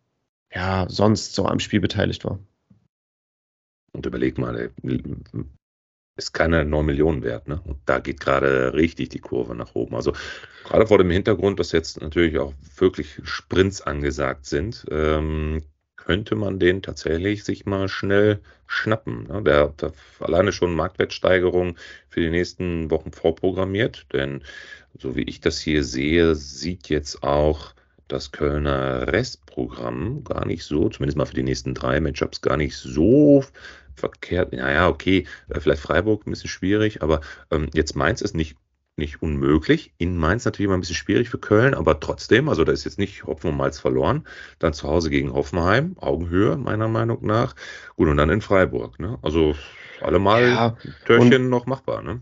ja 0.54 0.86
sonst 0.90 1.34
so 1.34 1.46
am 1.46 1.60
Spiel 1.60 1.82
beteiligt 1.82 2.24
war. 2.26 2.40
Und 3.92 4.06
überleg 4.06 4.38
mal, 4.38 4.72
ist 6.16 6.34
keine 6.34 6.64
9 6.66 6.86
Millionen 6.86 7.24
wert. 7.24 7.48
Ne? 7.48 7.62
Und 7.66 7.78
da 7.86 8.00
geht 8.00 8.20
gerade 8.20 8.74
richtig 8.74 9.10
die 9.10 9.20
Kurve 9.20 9.56
nach 9.56 9.74
oben. 9.76 9.96
Also 9.96 10.14
gerade 10.64 10.88
vor 10.88 10.98
dem 10.98 11.10
Hintergrund, 11.10 11.60
dass 11.60 11.72
jetzt 11.72 12.02
natürlich 12.02 12.38
auch 12.38 12.54
wirklich 12.78 13.20
Sprints 13.24 13.82
angesagt 13.82 14.46
sind, 14.46 14.86
ähm, 14.92 15.64
könnte 15.96 16.36
man 16.36 16.60
den 16.60 16.82
tatsächlich 16.82 17.44
sich 17.44 17.66
mal 17.66 17.88
schnell 17.88 18.42
schnappen. 18.68 19.28
Ne? 19.28 19.42
Der 19.42 19.74
hat 19.80 19.94
alleine 20.20 20.52
schon 20.52 20.76
Marktwertsteigerung 20.76 21.78
für 22.10 22.20
die 22.20 22.30
nächsten 22.30 22.92
Wochen 22.92 23.12
vorprogrammiert, 23.12 24.08
denn 24.12 24.44
so 24.98 25.16
wie 25.16 25.24
ich 25.24 25.40
das 25.42 25.60
hier 25.60 25.84
sehe, 25.84 26.36
sieht 26.36 26.90
jetzt 26.90 27.24
auch 27.24 27.74
das 28.14 28.32
Kölner 28.32 29.08
Restprogramm 29.12 30.24
gar 30.24 30.46
nicht 30.46 30.64
so, 30.64 30.90
zumindest 30.90 31.18
mal 31.18 31.26
für 31.26 31.36
die 31.36 31.44
nächsten 31.44 31.74
drei 31.74 32.00
Matchups, 32.00 32.42
gar 32.42 32.58
nicht 32.58 32.78
so 32.78 33.44
verkehrt. 33.96 34.54
Naja, 34.54 34.88
okay, 34.88 35.26
äh, 35.50 35.60
vielleicht 35.60 35.82
Freiburg 35.82 36.26
ein 36.26 36.32
bisschen 36.32 36.50
schwierig, 36.50 37.02
aber 37.02 37.22
ähm, 37.52 37.70
jetzt 37.74 37.96
Mainz 37.96 38.22
ist 38.22 38.36
nicht, 38.36 38.56
nicht 38.96 39.22
unmöglich. 39.22 39.94
In 39.98 40.18
Mainz 40.18 40.46
natürlich 40.46 40.66
immer 40.68 40.78
ein 40.78 40.82
bisschen 40.82 40.96
schwierig 40.96 41.30
für 41.30 41.40
Köln, 41.40 41.74
aber 41.74 42.00
trotzdem, 42.00 42.50
also 42.50 42.64
da 42.64 42.72
ist 42.72 42.86
jetzt 42.86 43.00
nicht 43.00 43.26
Hopfen 43.26 43.50
und 43.50 43.58
Malz 43.58 43.80
verloren. 43.80 44.28
Dann 44.60 44.74
zu 44.74 44.88
Hause 44.88 45.10
gegen 45.10 45.34
Hoffenheim, 45.34 45.96
Augenhöhe 45.98 46.56
meiner 46.58 46.88
Meinung 46.88 47.26
nach. 47.26 47.56
Gut, 47.96 48.08
und 48.08 48.18
dann 48.18 48.30
in 48.30 48.42
Freiburg. 48.42 49.00
Ne? 49.00 49.18
Also 49.24 49.56
allemal 50.02 50.44
ja, 50.44 50.78
Törchen 51.06 51.50
noch 51.50 51.66
machbar. 51.66 52.04
Ne? 52.04 52.22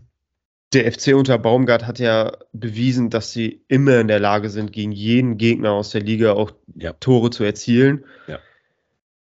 Der 0.72 0.90
FC 0.90 1.14
unter 1.14 1.38
Baumgart 1.38 1.86
hat 1.86 1.98
ja 1.98 2.32
bewiesen, 2.52 3.10
dass 3.10 3.32
sie 3.32 3.62
immer 3.68 4.00
in 4.00 4.08
der 4.08 4.20
Lage 4.20 4.48
sind, 4.48 4.72
gegen 4.72 4.92
jeden 4.92 5.36
Gegner 5.36 5.72
aus 5.72 5.90
der 5.90 6.00
Liga 6.00 6.32
auch 6.32 6.52
ja. 6.74 6.92
Tore 6.94 7.30
zu 7.30 7.44
erzielen. 7.44 8.04
Ja 8.26 8.38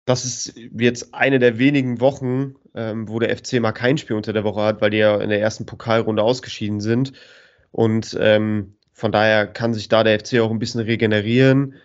das 0.06 0.26
ist 0.26 0.56
jetzt 0.78 1.14
eine 1.14 1.40
der 1.40 1.60
wenigen 1.60 2.02
Wochen, 2.02 2.56
ähm, 2.76 3.08
wo 3.08 3.20
der 3.20 3.36
FC 3.36 3.60
mal 3.60 3.72
kein 3.72 3.98
Spiel 3.98 4.16
unter 4.16 4.34
der 4.34 4.44
Woche 4.44 4.62
hat, 4.62 4.82
weil 4.82 4.90
die 4.90 4.98
ja 4.98 5.20
in 5.22 5.30
der 5.30 5.40
ersten 5.40 5.66
Pokalrunde 5.66 6.24
ausgeschieden 6.24 6.82
sind. 6.82 7.14
Und 7.72 8.18
ähm, 8.20 8.76
von 8.94 9.12
daher 9.12 9.48
kann 9.48 9.74
sich 9.74 9.90
da 9.90 10.04
der 10.04 10.20
FC 10.20 10.40
auch 10.40 10.52
ein 10.52 10.60
bisschen 10.60 10.82
regenerieren. 10.82 11.76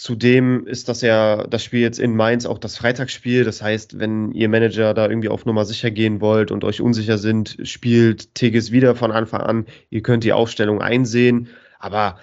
Zudem 0.00 0.66
ist 0.66 0.88
das 0.88 1.02
ja 1.02 1.46
das 1.46 1.62
Spiel 1.62 1.80
jetzt 1.80 1.98
in 1.98 2.16
Mainz 2.16 2.46
auch 2.46 2.56
das 2.56 2.78
Freitagsspiel. 2.78 3.44
Das 3.44 3.60
heißt, 3.60 3.98
wenn 3.98 4.32
ihr 4.32 4.48
Manager 4.48 4.94
da 4.94 5.06
irgendwie 5.06 5.28
auf 5.28 5.44
Nummer 5.44 5.66
sicher 5.66 5.90
gehen 5.90 6.22
wollt 6.22 6.50
und 6.50 6.64
euch 6.64 6.80
unsicher 6.80 7.18
sind, 7.18 7.58
spielt 7.64 8.34
Tigges 8.34 8.72
wieder 8.72 8.94
von 8.94 9.12
Anfang 9.12 9.42
an. 9.42 9.66
Ihr 9.90 10.00
könnt 10.00 10.24
die 10.24 10.32
Aufstellung 10.32 10.80
einsehen. 10.80 11.48
Aber 11.78 12.18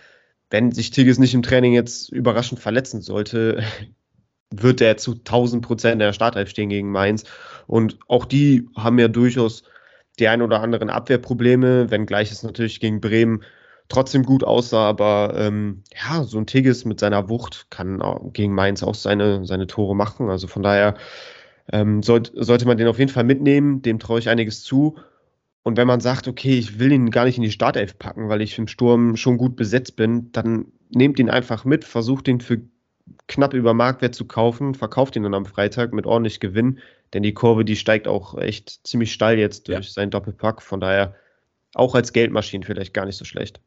wenn 0.49 0.71
sich 0.71 0.89
Tigges 0.89 1.19
nicht 1.19 1.35
im 1.35 1.43
Training 1.43 1.73
jetzt 1.73 2.11
überraschend 2.11 2.59
verletzen 2.59 3.01
sollte, 3.01 3.61
wird 4.49 4.81
er 4.81 4.97
zu 4.97 5.11
1000 5.11 5.63
Prozent 5.63 5.93
in 5.93 5.99
der 5.99 6.13
Startelf 6.13 6.49
stehen 6.49 6.69
gegen 6.69 6.89
Mainz. 6.89 7.25
Und 7.67 7.99
auch 8.07 8.25
die 8.25 8.67
haben 8.75 8.97
ja 8.97 9.07
durchaus 9.07 9.61
die 10.17 10.27
ein 10.27 10.41
oder 10.41 10.61
anderen 10.61 10.89
Abwehrprobleme, 10.89 11.91
wenngleich 11.91 12.31
es 12.31 12.41
natürlich 12.41 12.79
gegen 12.79 13.01
Bremen 13.01 13.43
trotzdem 13.89 14.23
gut 14.23 14.43
aussah. 14.43 14.87
Aber 14.87 15.33
ähm, 15.37 15.83
ja, 15.95 16.23
so 16.23 16.37
ein 16.37 16.47
Tigges 16.47 16.85
mit 16.85 16.99
seiner 16.99 17.29
Wucht 17.29 17.67
kann 17.69 18.01
gegen 18.33 18.53
Mainz 18.53 18.83
auch 18.83 18.95
seine, 18.95 19.45
seine 19.45 19.67
Tore 19.67 19.95
machen. 19.95 20.29
Also 20.29 20.47
von 20.47 20.63
daher 20.63 20.95
ähm, 21.71 22.03
sollt, 22.03 22.31
sollte 22.35 22.65
man 22.65 22.77
den 22.77 22.87
auf 22.87 22.99
jeden 22.99 23.11
Fall 23.11 23.23
mitnehmen. 23.23 23.81
Dem 23.81 23.99
traue 23.99 24.19
ich 24.19 24.29
einiges 24.29 24.63
zu. 24.63 24.97
Und 25.63 25.75
wenn 25.75 25.87
man 25.87 25.99
sagt, 25.99 26.29
okay, 26.29 26.57
ich 26.57 26.79
will 26.79 26.93
ihn 26.93 27.11
gar 27.11 27.25
nicht 27.25 27.37
in 27.37 27.43
die 27.43 27.51
Startelf 27.51 27.99
packen, 27.99 28.29
weil 28.29 28.41
ich 28.41 28.57
im 28.57 28.67
Sturm 28.67 29.17
schon 29.17 29.37
gut 29.37 29.57
besetzt 29.57 29.97
bin, 29.97 30.31
dann 30.31 30.67
nehmt 30.89 31.19
ihn 31.19 31.29
einfach 31.29 31.65
mit, 31.65 31.83
versucht 31.83 32.29
ihn 32.29 32.39
für 32.39 32.61
knapp 33.27 33.53
über 33.53 33.73
Marktwert 33.73 34.15
zu 34.15 34.25
kaufen, 34.25 34.75
verkauft 34.75 35.17
ihn 35.17 35.23
dann 35.23 35.33
am 35.33 35.45
Freitag 35.45 35.93
mit 35.93 36.05
ordentlich 36.05 36.39
Gewinn, 36.39 36.79
denn 37.13 37.23
die 37.23 37.33
Kurve, 37.33 37.65
die 37.65 37.75
steigt 37.75 38.07
auch 38.07 38.37
echt 38.37 38.87
ziemlich 38.87 39.11
steil 39.11 39.39
jetzt 39.39 39.67
durch 39.67 39.87
ja. 39.87 39.91
seinen 39.91 40.11
Doppelpack. 40.11 40.61
Von 40.61 40.79
daher 40.79 41.15
auch 41.73 41.95
als 41.95 42.13
Geldmaschine 42.13 42.65
vielleicht 42.65 42.93
gar 42.93 43.05
nicht 43.05 43.17
so 43.17 43.25
schlecht. 43.25 43.61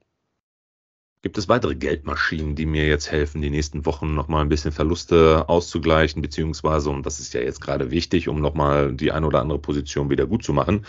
Gibt 1.23 1.37
es 1.37 1.49
weitere 1.49 1.75
Geldmaschinen, 1.75 2.55
die 2.55 2.65
mir 2.65 2.87
jetzt 2.87 3.11
helfen, 3.11 3.43
die 3.43 3.51
nächsten 3.51 3.85
Wochen 3.85 4.15
nochmal 4.15 4.43
ein 4.43 4.49
bisschen 4.49 4.73
Verluste 4.73 5.49
auszugleichen, 5.49 6.23
beziehungsweise, 6.23 6.89
und 6.89 7.05
das 7.05 7.21
ist 7.21 7.35
ja 7.35 7.43
jetzt 7.43 7.61
gerade 7.61 7.91
wichtig, 7.91 8.29
um 8.29 8.41
nochmal 8.41 8.95
die 8.95 9.13
eine 9.13 9.27
oder 9.27 9.41
andere 9.41 9.59
Position 9.59 10.09
wieder 10.09 10.27
gut 10.27 10.43
zu 10.43 10.55
machen? 10.55 10.87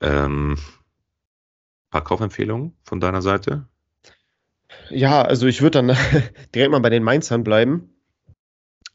Ähm, 0.00 0.58
paar 1.90 2.02
Kaufempfehlungen 2.02 2.76
von 2.82 2.98
deiner 2.98 3.22
Seite? 3.22 3.68
Ja, 4.88 5.22
also 5.22 5.46
ich 5.46 5.62
würde 5.62 5.82
dann 5.82 5.96
direkt 6.54 6.72
mal 6.72 6.80
bei 6.80 6.90
den 6.90 7.04
Mainzern 7.04 7.44
bleiben. 7.44 7.94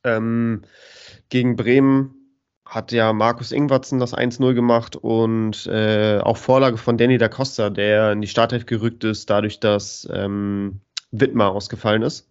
Ähm, 0.04 0.64
gegen 1.30 1.56
Bremen 1.56 2.25
hat 2.66 2.92
ja 2.92 3.14
Markus 3.14 3.52
Ingwatzen 3.52 4.00
das 4.00 4.16
1-0 4.16 4.54
gemacht 4.54 4.96
und 4.96 5.68
äh, 5.68 6.20
auch 6.20 6.38
Vorlage 6.38 6.78
von 6.78 6.98
Danny 6.98 7.18
da 7.18 7.30
Costa, 7.30 7.70
der 7.70 8.14
in 8.14 8.22
die 8.22 8.28
Startelf 8.28 8.66
gerückt 8.66 9.04
ist, 9.04 9.30
dadurch, 9.30 9.60
dass 9.60 10.08
ähm, 10.12 10.82
Wittmar 11.12 11.52
ausgefallen 11.52 12.02
ist. 12.02 12.30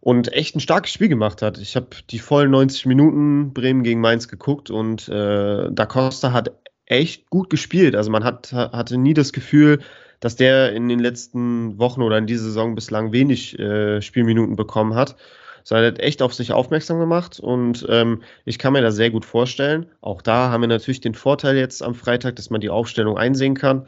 Und 0.00 0.32
echt 0.32 0.56
ein 0.56 0.60
starkes 0.60 0.92
Spiel 0.92 1.08
gemacht 1.08 1.42
hat. 1.42 1.58
Ich 1.58 1.76
habe 1.76 1.86
die 2.10 2.18
vollen 2.18 2.50
90 2.50 2.86
Minuten 2.86 3.52
Bremen 3.52 3.84
gegen 3.84 4.00
Mainz 4.00 4.28
geguckt 4.28 4.68
und 4.68 5.08
äh, 5.08 5.68
da 5.70 5.86
Costa 5.86 6.32
hat 6.32 6.52
echt 6.86 7.30
gut 7.30 7.50
gespielt. 7.50 7.94
Also 7.94 8.10
man 8.10 8.24
hat, 8.24 8.52
hatte 8.52 8.98
nie 8.98 9.14
das 9.14 9.32
Gefühl, 9.32 9.80
dass 10.20 10.36
der 10.36 10.72
in 10.72 10.88
den 10.88 10.98
letzten 10.98 11.78
Wochen 11.78 12.02
oder 12.02 12.18
in 12.18 12.26
dieser 12.26 12.44
Saison 12.44 12.74
bislang 12.74 13.12
wenig 13.12 13.58
äh, 13.58 14.02
Spielminuten 14.02 14.56
bekommen 14.56 14.94
hat. 14.94 15.16
Sondern 15.64 15.84
er 15.84 15.92
hat 15.92 16.00
echt 16.00 16.22
auf 16.22 16.34
sich 16.34 16.52
aufmerksam 16.52 16.98
gemacht 16.98 17.40
und 17.40 17.86
ähm, 17.88 18.22
ich 18.44 18.58
kann 18.58 18.72
mir 18.72 18.82
das 18.82 18.96
sehr 18.96 19.10
gut 19.10 19.24
vorstellen. 19.24 19.86
Auch 20.00 20.22
da 20.22 20.50
haben 20.50 20.62
wir 20.62 20.68
natürlich 20.68 21.00
den 21.00 21.14
Vorteil 21.14 21.56
jetzt 21.56 21.82
am 21.82 21.94
Freitag, 21.94 22.36
dass 22.36 22.50
man 22.50 22.60
die 22.60 22.70
Aufstellung 22.70 23.18
einsehen 23.18 23.54
kann. 23.54 23.86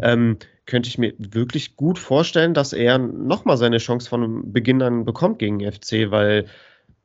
Ähm, 0.00 0.38
könnte 0.66 0.88
ich 0.88 0.98
mir 0.98 1.14
wirklich 1.18 1.76
gut 1.76 1.98
vorstellen, 1.98 2.52
dass 2.52 2.72
er 2.72 2.98
nochmal 2.98 3.56
seine 3.56 3.78
Chance 3.78 4.08
von 4.08 4.52
Beginn 4.52 4.82
an 4.82 5.04
bekommt 5.04 5.38
gegen 5.38 5.60
FC, 5.60 6.10
weil, 6.10 6.46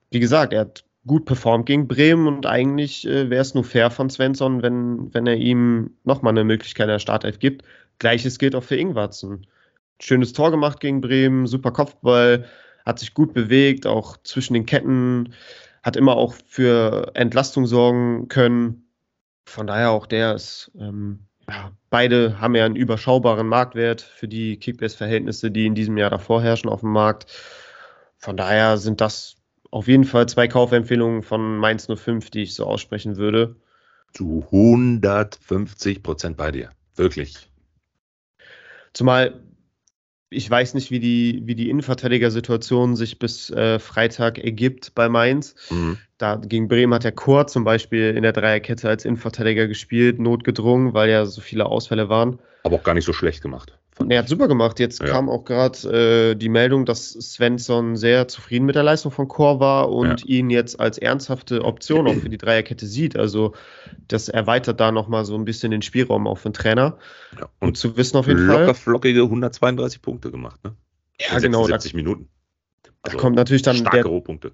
wie 0.10 0.20
gesagt, 0.20 0.54
er 0.54 0.62
hat 0.62 0.84
gut 1.06 1.26
performt 1.26 1.66
gegen 1.66 1.88
Bremen 1.88 2.28
und 2.28 2.46
eigentlich 2.46 3.08
äh, 3.08 3.30
wäre 3.30 3.42
es 3.42 3.54
nur 3.54 3.64
fair 3.64 3.90
von 3.90 4.10
Svensson, 4.10 4.62
wenn, 4.62 5.14
wenn 5.14 5.26
er 5.28 5.36
ihm 5.36 5.92
nochmal 6.04 6.34
eine 6.34 6.44
Möglichkeit 6.44 6.86
in 6.86 6.92
der 6.92 7.00
Startelf 7.00 7.40
gibt. 7.40 7.64
Gleiches 8.00 8.38
gilt 8.40 8.56
auch 8.56 8.64
für 8.64 8.76
Ingwarzen. 8.76 9.48
Schönes 10.00 10.34
Tor 10.34 10.52
gemacht 10.52 10.80
gegen 10.80 11.02
Bremen, 11.02 11.46
super 11.48 11.72
Kopfball, 11.72 12.46
hat 12.86 13.00
sich 13.00 13.14
gut 13.14 13.34
bewegt, 13.34 13.88
auch 13.88 14.18
zwischen 14.24 14.54
den 14.54 14.66
Ketten, 14.66 15.34
hat 15.84 15.96
immer 15.96 16.16
auch 16.16 16.36
für 16.46 17.12
Entlastung 17.16 17.66
sorgen 17.66 18.28
können. 18.28 18.86
Von 19.46 19.68
daher 19.68 19.92
auch 19.92 20.06
der 20.06 20.36
ist, 20.36 20.72
ähm, 20.80 21.20
ja, 21.50 21.72
beide 21.90 22.40
haben 22.40 22.56
ja 22.56 22.66
einen 22.66 22.76
überschaubaren 22.76 23.48
Marktwert 23.48 24.02
für 24.02 24.28
die 24.28 24.58
Kickbase-Verhältnisse, 24.58 25.52
die 25.52 25.66
in 25.66 25.76
diesem 25.76 25.98
Jahr 25.98 26.10
davor 26.10 26.42
herrschen 26.42 26.70
auf 26.70 26.82
dem 26.82 26.92
Markt. 26.92 27.26
Von 28.18 28.38
daher 28.38 28.78
sind 28.78 29.02
das 29.02 29.38
auf 29.72 29.88
jeden 29.88 30.04
Fall 30.04 30.28
zwei 30.28 30.48
Kaufempfehlungen 30.48 31.24
von 31.24 31.58
Mainz 31.58 31.88
05, 31.88 32.30
die 32.30 32.44
ich 32.44 32.54
so 32.54 32.66
aussprechen 32.66 33.18
würde. 33.18 33.56
Zu 34.14 34.44
150 34.52 36.04
Prozent 36.04 36.38
bei 36.38 36.52
dir. 36.52 36.72
Wirklich. 36.96 37.50
Zumal 38.94 39.42
ich 40.34 40.50
weiß 40.50 40.74
nicht, 40.76 40.92
wie 40.92 41.00
die, 41.00 41.42
wie 41.46 41.56
die 41.56 41.70
Innenverteidiger-Situation 41.70 42.96
sich 42.96 43.20
bis 43.20 43.50
äh, 43.50 43.80
Freitag 43.80 44.40
ergibt 44.40 44.96
bei 44.96 45.10
Mainz. 45.10 45.56
Mhm. 45.70 45.98
Da 46.18 46.38
gegen 46.38 46.70
Bremen 46.70 46.94
hat 46.94 47.04
der 47.04 47.12
Chor 47.12 47.48
zum 47.48 47.66
Beispiel 47.66 48.16
in 48.16 48.24
der 48.24 48.32
Dreierkette 48.32 48.88
als 48.88 49.04
Innenverteidiger 49.04 49.68
gespielt, 49.68 50.20
notgedrungen, 50.20 50.94
weil 50.94 51.10
ja 51.10 51.26
so 51.26 51.42
viele 51.42 51.66
Ausfälle 51.66 52.08
waren. 52.08 52.40
Aber 52.64 52.78
auch 52.78 52.84
gar 52.84 52.94
nicht 52.94 53.06
so 53.06 53.12
schlecht 53.12 53.42
gemacht. 53.42 53.78
Er 54.10 54.20
hat 54.20 54.30
super 54.30 54.48
gemacht. 54.48 54.80
Jetzt 54.80 55.02
ja. 55.02 55.08
kam 55.08 55.30
auch 55.30 55.44
gerade 55.44 56.32
äh, 56.32 56.36
die 56.36 56.50
Meldung, 56.50 56.86
dass 56.86 57.12
Svensson 57.12 57.96
sehr 57.96 58.28
zufrieden 58.28 58.66
mit 58.66 58.76
der 58.76 58.84
Leistung 58.84 59.12
von 59.12 59.28
Chor 59.28 59.60
war 59.60 59.90
und 59.90 60.22
ja. 60.22 60.28
ihn 60.28 60.50
jetzt 60.50 60.80
als 60.80 60.98
ernsthafte 60.98 61.64
Option 61.64 62.08
auch 62.08 62.16
für 62.16 62.30
die 62.30 62.38
Dreierkette 62.38 62.86
sieht. 62.88 63.16
Also 63.16 63.54
das 64.08 64.30
erweitert 64.30 64.80
da 64.80 64.92
nochmal 64.92 65.26
so 65.26 65.36
ein 65.36 65.46
bisschen 65.46 65.72
den 65.72 65.82
Spielraum 65.82 66.26
auch 66.26 66.38
für 66.38 66.50
den 66.50 66.54
Trainer. 66.54 66.98
Ja. 67.38 67.50
Und 67.60 67.70
Gut 67.70 67.78
zu 67.78 67.98
wissen 67.98 68.18
auf 68.18 68.28
jeden 68.28 68.48
locker, 68.48 68.54
Fall. 68.54 68.66
Locker 68.68 68.76
flockige 68.76 69.24
132 69.24 70.02
Punkte 70.02 70.32
gemacht, 70.32 70.64
ne? 70.64 70.76
Ja, 71.20 71.40
genau. 71.40 71.66
70 71.66 71.94
Minuten. 71.94 72.30
Also 73.04 73.18
da 73.18 73.22
kommt 73.22 73.36
natürlich 73.36 73.62
dann 73.62 73.76
starke 73.76 73.98
der 73.98 74.06
Rohpunkte. 74.06 74.54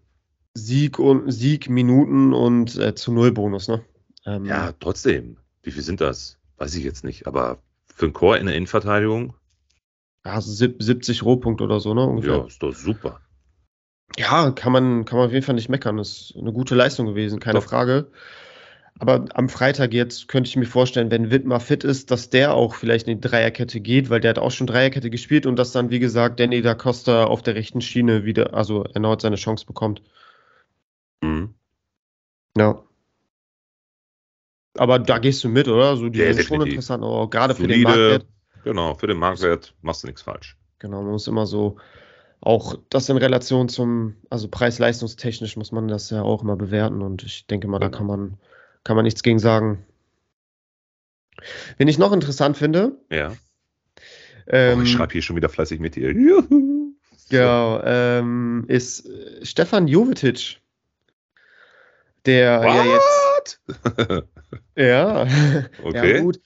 Sieg 0.53 0.99
und 0.99 1.31
Sieg, 1.31 1.69
Minuten 1.69 2.33
und 2.33 2.75
äh, 2.77 2.95
zu 2.95 3.11
Null 3.11 3.31
Bonus, 3.31 3.67
ne? 3.67 3.83
Ähm, 4.25 4.45
ja, 4.45 4.73
trotzdem. 4.79 5.37
Wie 5.61 5.71
viel 5.71 5.83
sind 5.83 6.01
das? 6.01 6.37
Weiß 6.57 6.73
ich 6.75 6.83
jetzt 6.83 7.03
nicht, 7.03 7.27
aber 7.27 7.59
für 7.97 8.05
einen 8.05 8.13
Chor 8.13 8.37
in 8.37 8.45
der 8.45 8.55
Innenverteidigung. 8.55 9.33
Ja, 10.23 10.39
70 10.39 11.23
Rohpunkte 11.23 11.63
oder 11.63 11.79
so, 11.79 11.95
ne? 11.95 12.05
Ungefähr. 12.05 12.37
Ja, 12.37 12.45
ist 12.45 12.61
doch 12.61 12.71
super. 12.71 13.21
Ja, 14.17 14.51
kann 14.51 14.71
man, 14.71 15.03
kann 15.05 15.17
man 15.17 15.27
auf 15.27 15.33
jeden 15.33 15.43
Fall 15.43 15.55
nicht 15.55 15.69
meckern. 15.69 15.97
Das 15.97 16.09
ist 16.09 16.35
eine 16.37 16.53
gute 16.53 16.75
Leistung 16.75 17.07
gewesen, 17.07 17.39
keine 17.39 17.59
doch. 17.59 17.65
Frage. 17.65 18.11
Aber 18.99 19.25
am 19.33 19.49
Freitag 19.49 19.93
jetzt 19.93 20.27
könnte 20.27 20.47
ich 20.47 20.55
mir 20.55 20.65
vorstellen, 20.65 21.09
wenn 21.09 21.31
Wittmar 21.31 21.59
fit 21.59 21.83
ist, 21.83 22.11
dass 22.11 22.29
der 22.29 22.53
auch 22.53 22.75
vielleicht 22.75 23.07
in 23.07 23.19
die 23.19 23.27
Dreierkette 23.27 23.79
geht, 23.79 24.11
weil 24.11 24.19
der 24.19 24.29
hat 24.29 24.39
auch 24.39 24.51
schon 24.51 24.67
Dreierkette 24.67 25.09
gespielt 25.09 25.47
und 25.47 25.55
dass 25.55 25.71
dann, 25.71 25.89
wie 25.89 25.99
gesagt, 25.99 26.39
Danny 26.39 26.61
da 26.61 26.75
Costa 26.75 27.25
auf 27.25 27.41
der 27.41 27.55
rechten 27.55 27.81
Schiene 27.81 28.25
wieder, 28.25 28.53
also 28.53 28.83
erneut 28.83 29.21
seine 29.21 29.37
Chance 29.37 29.65
bekommt. 29.65 30.03
Mhm. 31.21 31.55
Ja. 32.55 32.86
Aber 34.77 34.99
da 34.99 35.17
gehst 35.19 35.43
du 35.43 35.49
mit, 35.49 35.67
oder? 35.67 35.97
So, 35.97 36.09
die 36.09 36.19
Ja, 36.19 36.33
sind 36.33 36.45
schon 36.45 36.61
interessant, 36.61 37.03
aber 37.03 37.29
gerade 37.29 37.55
für 37.55 37.67
den 37.67 37.81
Solide, 37.81 37.87
Marktwert. 37.87 38.25
Genau, 38.63 38.93
für 38.95 39.07
den 39.07 39.17
Marktwert 39.17 39.73
machst 39.81 40.03
du 40.03 40.07
nichts 40.07 40.21
falsch. 40.21 40.57
Genau, 40.79 41.01
man 41.01 41.11
muss 41.11 41.27
immer 41.27 41.45
so 41.45 41.77
auch 42.41 42.75
das 42.89 43.09
in 43.09 43.17
Relation 43.17 43.67
zum, 43.67 44.15
also 44.29 44.47
preis-leistungstechnisch 44.47 45.57
muss 45.57 45.71
man 45.71 45.87
das 45.87 46.09
ja 46.11 46.21
auch 46.21 46.43
immer 46.43 46.55
bewerten 46.55 47.01
und 47.01 47.23
ich 47.23 47.47
denke 47.47 47.67
mal, 47.67 47.79
da 47.79 47.87
Genau. 47.87 47.97
kann 47.97 48.07
man, 48.07 48.37
kann 48.83 48.95
man 48.95 49.05
nichts 49.05 49.23
gegen 49.23 49.39
sagen. 49.39 49.85
Wen 51.77 51.87
ich 51.87 51.97
noch 51.97 52.11
interessant 52.13 52.57
finde, 52.57 52.97
Ja. 53.11 53.33
ähm, 54.47 54.79
oh, 54.79 54.81
ich 54.83 54.91
schreibe 54.91 55.13
hier 55.13 55.21
schon 55.21 55.35
wieder 55.35 55.49
fleißig 55.49 55.79
mit 55.79 55.95
dir. 55.95 56.11
Juhu. 56.11 56.93
genau, 57.29 57.81
ähm, 57.83 58.65
ist 58.67 59.09
Stefan 59.43 59.87
Jovetic. 59.87 60.59
Der 62.27 62.61
ja 62.63 62.83
jetzt, 62.83 63.59
What? 63.97 64.27
ja, 64.77 65.25
Okay. 65.83 66.15
ja 66.15 66.21
gut, 66.21 66.39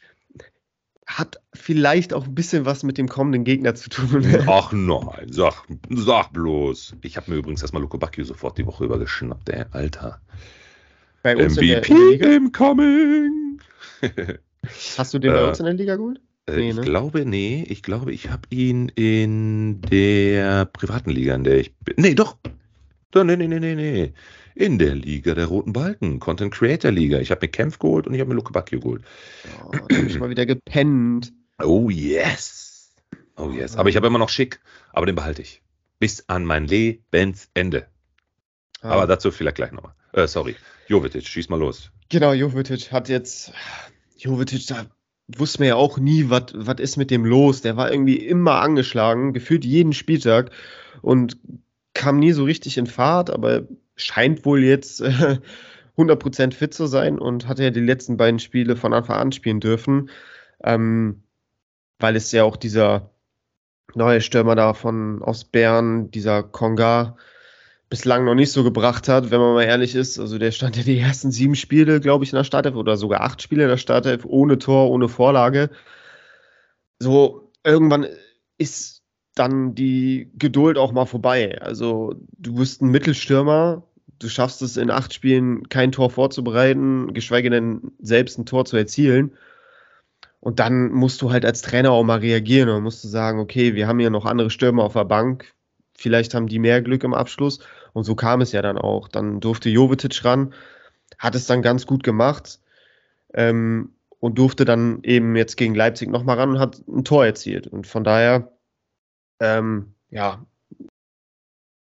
hat 1.05 1.41
vielleicht 1.53 2.13
auch 2.13 2.25
ein 2.25 2.35
bisschen 2.35 2.65
was 2.65 2.83
mit 2.83 2.97
dem 2.97 3.09
kommenden 3.09 3.43
Gegner 3.43 3.75
zu 3.75 3.89
tun. 3.89 4.25
Ach 4.47 4.71
nein, 4.71 5.27
sag, 5.29 5.53
sag 5.89 6.31
bloß. 6.31 6.95
Ich 7.01 7.17
habe 7.17 7.31
mir 7.31 7.37
übrigens 7.37 7.61
erstmal 7.61 7.81
Luko 7.81 7.97
Bacchio 7.97 8.23
sofort 8.23 8.57
die 8.57 8.65
Woche 8.65 8.85
übergeschnappt, 8.85 9.49
ey, 9.49 9.65
Alter. 9.71 10.21
Bei 11.23 11.35
uns 11.35 11.57
in 11.57 11.67
der, 11.67 11.83
in 11.83 11.89
der 11.89 11.97
MVP 11.97 12.11
Liga. 12.11 12.35
incoming. 12.35 13.61
Hast 14.97 15.13
du 15.13 15.19
den 15.19 15.33
bei 15.33 15.43
Äh, 15.43 15.47
uns 15.49 15.59
in 15.59 15.65
der 15.65 15.73
Liga 15.73 15.95
geholt? 15.97 16.21
Äh, 16.47 16.57
Nee, 16.57 16.69
ich 16.69 16.75
ne? 16.77 16.81
glaube, 16.81 17.25
nee, 17.25 17.65
ich 17.67 17.83
glaube, 17.83 18.11
ich 18.13 18.29
habe 18.29 18.47
ihn 18.49 18.89
in 18.89 19.81
der 19.81 20.65
privaten 20.65 21.09
Liga, 21.11 21.35
in 21.35 21.43
der 21.43 21.57
ich 21.57 21.75
bin. 21.75 21.95
Nee, 21.97 22.15
doch. 22.15 22.37
Doch, 23.11 23.23
Nee, 23.25 23.35
nee, 23.35 23.47
nee, 23.47 23.59
nee, 23.59 23.75
nee. 23.75 24.13
In 24.55 24.77
der 24.77 24.95
Liga 24.95 25.33
der 25.33 25.45
Roten 25.45 25.73
Balken, 25.73 26.19
Content 26.19 26.53
Creator 26.53 26.91
Liga. 26.91 27.19
Ich 27.19 27.31
habe 27.31 27.45
mir 27.45 27.49
Kempf 27.49 27.79
geholt 27.79 28.07
und 28.07 28.13
ich 28.13 28.19
habe 28.19 28.29
mir 28.29 28.35
Luke 28.35 28.51
Bacchio 28.51 28.79
geholt. 28.79 29.03
Oh, 29.65 29.71
da 29.71 29.79
hab 29.79 30.03
ich 30.03 30.19
mal 30.19 30.29
wieder 30.29 30.45
gepennt. 30.45 31.31
Oh 31.63 31.89
yes. 31.89 32.93
Oh 33.37 33.49
yes. 33.49 33.77
Aber 33.77 33.89
ich 33.89 33.95
habe 33.95 34.07
immer 34.07 34.19
noch 34.19 34.29
schick, 34.29 34.59
aber 34.91 35.05
den 35.05 35.15
behalte 35.15 35.41
ich. 35.41 35.61
Bis 35.99 36.25
an 36.27 36.45
mein 36.45 36.65
Lebensende. 36.67 37.87
Ah. 38.81 38.89
Aber 38.89 39.07
dazu 39.07 39.31
vielleicht 39.31 39.55
gleich 39.55 39.71
nochmal. 39.71 39.93
Äh, 40.13 40.27
sorry. 40.27 40.55
Jovetic, 40.87 41.25
schieß 41.25 41.49
mal 41.49 41.59
los. 41.59 41.91
Genau, 42.09 42.33
Jovetic 42.33 42.91
hat 42.91 43.07
jetzt. 43.07 43.53
Jovetic, 44.17 44.67
da 44.67 44.85
wusste 45.27 45.59
man 45.59 45.69
ja 45.69 45.75
auch 45.75 45.97
nie, 45.97 46.29
was 46.29 46.79
ist 46.79 46.97
mit 46.97 47.11
dem 47.11 47.25
los. 47.25 47.61
Der 47.61 47.77
war 47.77 47.91
irgendwie 47.91 48.17
immer 48.17 48.61
angeschlagen, 48.61 49.33
gefühlt 49.33 49.63
jeden 49.63 49.93
Spieltag 49.93 50.51
und 51.01 51.37
kam 51.93 52.19
nie 52.19 52.31
so 52.31 52.43
richtig 52.43 52.77
in 52.77 52.87
Fahrt, 52.87 53.29
aber 53.29 53.63
scheint 53.95 54.45
wohl 54.45 54.63
jetzt 54.63 55.01
äh, 55.01 55.37
100% 55.97 56.53
fit 56.53 56.73
zu 56.73 56.87
sein 56.87 57.19
und 57.19 57.47
hatte 57.47 57.63
ja 57.63 57.69
die 57.69 57.79
letzten 57.81 58.17
beiden 58.17 58.39
Spiele 58.39 58.75
von 58.75 58.93
Anfang 58.93 59.17
an 59.17 59.31
spielen 59.31 59.59
dürfen, 59.59 60.09
ähm, 60.63 61.23
weil 61.99 62.15
es 62.15 62.31
ja 62.31 62.43
auch 62.43 62.57
dieser 62.57 63.11
neue 63.93 64.21
Stürmer 64.21 64.55
da 64.55 64.73
von 64.73 65.21
aus 65.21 65.43
Bern, 65.43 66.11
dieser 66.11 66.43
Konga, 66.43 67.17
bislang 67.89 68.23
noch 68.23 68.35
nicht 68.35 68.53
so 68.53 68.63
gebracht 68.63 69.09
hat, 69.09 69.31
wenn 69.31 69.41
man 69.41 69.53
mal 69.53 69.63
ehrlich 69.63 69.95
ist. 69.95 70.17
Also 70.17 70.37
der 70.37 70.51
stand 70.51 70.77
ja 70.77 70.83
die 70.83 70.97
ersten 70.97 71.29
sieben 71.29 71.55
Spiele, 71.55 71.99
glaube 71.99 72.23
ich, 72.23 72.31
in 72.31 72.37
der 72.37 72.45
Startelf 72.45 72.75
oder 72.75 72.95
sogar 72.95 73.21
acht 73.21 73.41
Spiele 73.41 73.63
in 73.63 73.69
der 73.69 73.77
Startelf, 73.77 74.23
ohne 74.25 74.57
Tor, 74.57 74.89
ohne 74.89 75.09
Vorlage. 75.09 75.69
So, 76.99 77.51
irgendwann 77.65 78.07
ist 78.57 79.00
dann 79.41 79.75
die 79.75 80.29
Geduld 80.37 80.77
auch 80.77 80.91
mal 80.91 81.05
vorbei. 81.05 81.59
Also 81.61 82.15
du 82.37 82.55
bist 82.55 82.81
ein 82.81 82.89
Mittelstürmer, 82.89 83.83
du 84.19 84.29
schaffst 84.29 84.61
es 84.61 84.77
in 84.77 84.91
acht 84.91 85.13
Spielen 85.13 85.67
kein 85.69 85.91
Tor 85.91 86.11
vorzubereiten, 86.11 87.13
geschweige 87.13 87.49
denn 87.49 87.91
selbst 87.99 88.37
ein 88.37 88.45
Tor 88.45 88.65
zu 88.65 88.77
erzielen. 88.77 89.33
Und 90.39 90.59
dann 90.59 90.91
musst 90.91 91.21
du 91.21 91.31
halt 91.31 91.45
als 91.45 91.61
Trainer 91.61 91.91
auch 91.91 92.03
mal 92.03 92.19
reagieren 92.19 92.69
und 92.69 92.83
musst 92.83 93.03
du 93.03 93.07
sagen, 93.07 93.39
okay, 93.39 93.75
wir 93.75 93.87
haben 93.87 93.99
hier 93.99 94.09
noch 94.09 94.25
andere 94.25 94.49
Stürmer 94.49 94.83
auf 94.83 94.93
der 94.93 95.05
Bank, 95.05 95.53
vielleicht 95.95 96.33
haben 96.33 96.47
die 96.47 96.59
mehr 96.59 96.81
Glück 96.81 97.03
im 97.03 97.13
Abschluss. 97.13 97.59
Und 97.93 98.03
so 98.03 98.15
kam 98.15 98.41
es 98.41 98.51
ja 98.51 98.61
dann 98.61 98.77
auch. 98.77 99.07
Dann 99.07 99.39
durfte 99.39 99.69
Jovetic 99.69 100.23
ran, 100.23 100.53
hat 101.17 101.35
es 101.35 101.45
dann 101.45 101.61
ganz 101.61 101.85
gut 101.85 102.03
gemacht 102.03 102.59
ähm, 103.33 103.91
und 104.19 104.37
durfte 104.37 104.65
dann 104.65 104.99
eben 105.03 105.35
jetzt 105.35 105.57
gegen 105.57 105.75
Leipzig 105.75 106.09
nochmal 106.09 106.37
ran 106.37 106.51
und 106.51 106.59
hat 106.59 106.81
ein 106.87 107.03
Tor 107.03 107.25
erzielt. 107.25 107.67
Und 107.67 107.87
von 107.87 108.03
daher, 108.03 108.51
ähm, 109.41 109.93
ja, 110.09 110.45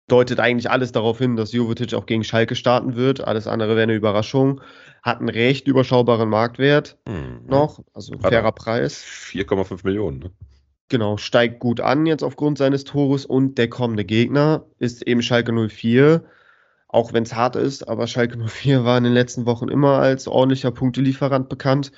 deutet 0.07 0.39
eigentlich 0.39 0.71
alles 0.71 0.91
darauf 0.91 1.19
hin, 1.19 1.35
dass 1.35 1.51
Jovetic 1.53 1.93
auch 1.93 2.05
gegen 2.05 2.23
Schalke 2.23 2.55
starten 2.55 2.95
wird. 2.95 3.21
Alles 3.21 3.45
andere 3.47 3.71
wäre 3.71 3.83
eine 3.83 3.93
Überraschung. 3.93 4.61
Hat 5.03 5.19
einen 5.19 5.29
recht 5.29 5.67
überschaubaren 5.67 6.29
Marktwert 6.29 6.97
Hm. 7.07 7.45
noch, 7.45 7.79
also 7.93 8.13
er. 8.13 8.29
fairer 8.29 8.51
Preis. 8.51 9.03
4,5 9.03 9.81
Millionen. 9.83 10.19
Ne? 10.19 10.31
Genau, 10.89 11.17
steigt 11.17 11.59
gut 11.59 11.79
an 11.79 12.07
jetzt 12.07 12.23
aufgrund 12.23 12.57
seines 12.57 12.83
Tores 12.83 13.25
und 13.25 13.59
der 13.59 13.69
kommende 13.69 14.03
Gegner 14.03 14.65
ist 14.79 15.05
eben 15.05 15.21
Schalke 15.21 15.51
04. 15.53 16.23
Auch 16.87 17.13
wenn 17.13 17.21
es 17.21 17.35
hart 17.35 17.55
ist, 17.55 17.87
aber 17.87 18.07
Schalke 18.07 18.39
04 18.39 18.83
war 18.83 18.97
in 18.97 19.03
den 19.03 19.13
letzten 19.13 19.45
Wochen 19.45 19.69
immer 19.69 19.99
als 19.99 20.27
ordentlicher 20.27 20.71
Punktelieferant 20.71 21.47
bekannt. 21.47 21.91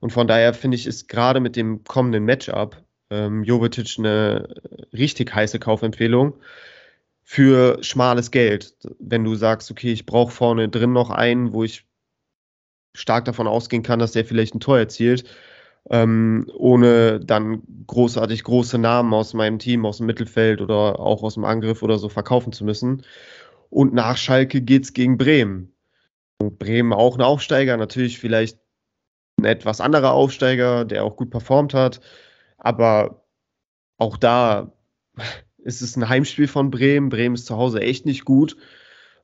Und 0.00 0.14
von 0.14 0.26
daher 0.26 0.54
finde 0.54 0.76
ich, 0.76 0.86
ist 0.86 1.08
gerade 1.08 1.40
mit 1.40 1.56
dem 1.56 1.84
kommenden 1.84 2.24
Matchup 2.24 2.82
ähm, 3.10 3.44
Jovetic 3.44 3.98
eine 3.98 4.48
richtig 4.92 5.34
heiße 5.34 5.58
Kaufempfehlung 5.58 6.34
für 7.22 7.82
schmales 7.82 8.30
Geld. 8.30 8.74
Wenn 8.98 9.24
du 9.24 9.34
sagst, 9.34 9.70
okay, 9.70 9.92
ich 9.92 10.06
brauche 10.06 10.32
vorne 10.32 10.68
drin 10.68 10.92
noch 10.92 11.10
einen, 11.10 11.52
wo 11.52 11.64
ich 11.64 11.84
stark 12.94 13.24
davon 13.24 13.46
ausgehen 13.46 13.82
kann, 13.82 13.98
dass 13.98 14.12
der 14.12 14.24
vielleicht 14.24 14.54
ein 14.54 14.60
Tor 14.60 14.78
erzielt, 14.78 15.24
ähm, 15.90 16.50
ohne 16.54 17.20
dann 17.20 17.62
großartig 17.86 18.44
große 18.44 18.78
Namen 18.78 19.14
aus 19.14 19.34
meinem 19.34 19.58
Team, 19.58 19.86
aus 19.86 19.98
dem 19.98 20.06
Mittelfeld 20.06 20.60
oder 20.60 20.98
auch 20.98 21.22
aus 21.22 21.34
dem 21.34 21.44
Angriff 21.44 21.82
oder 21.82 21.98
so 21.98 22.08
verkaufen 22.08 22.52
zu 22.52 22.64
müssen. 22.64 23.04
Und 23.70 23.94
nach 23.94 24.16
Schalke 24.16 24.60
geht's 24.60 24.92
gegen 24.92 25.16
Bremen. 25.16 25.72
Und 26.38 26.58
Bremen 26.58 26.92
auch 26.92 27.16
ein 27.16 27.22
Aufsteiger, 27.22 27.76
natürlich 27.76 28.18
vielleicht 28.18 28.58
ein 29.38 29.44
etwas 29.44 29.80
anderer 29.80 30.12
Aufsteiger, 30.12 30.84
der 30.84 31.04
auch 31.04 31.16
gut 31.16 31.30
performt 31.30 31.74
hat. 31.74 32.00
Aber 32.60 33.24
auch 33.96 34.16
da 34.16 34.72
ist 35.58 35.82
es 35.82 35.96
ein 35.96 36.08
Heimspiel 36.08 36.46
von 36.46 36.70
Bremen. 36.70 37.08
Bremen 37.08 37.34
ist 37.34 37.46
zu 37.46 37.56
Hause 37.56 37.80
echt 37.80 38.06
nicht 38.06 38.24
gut. 38.24 38.56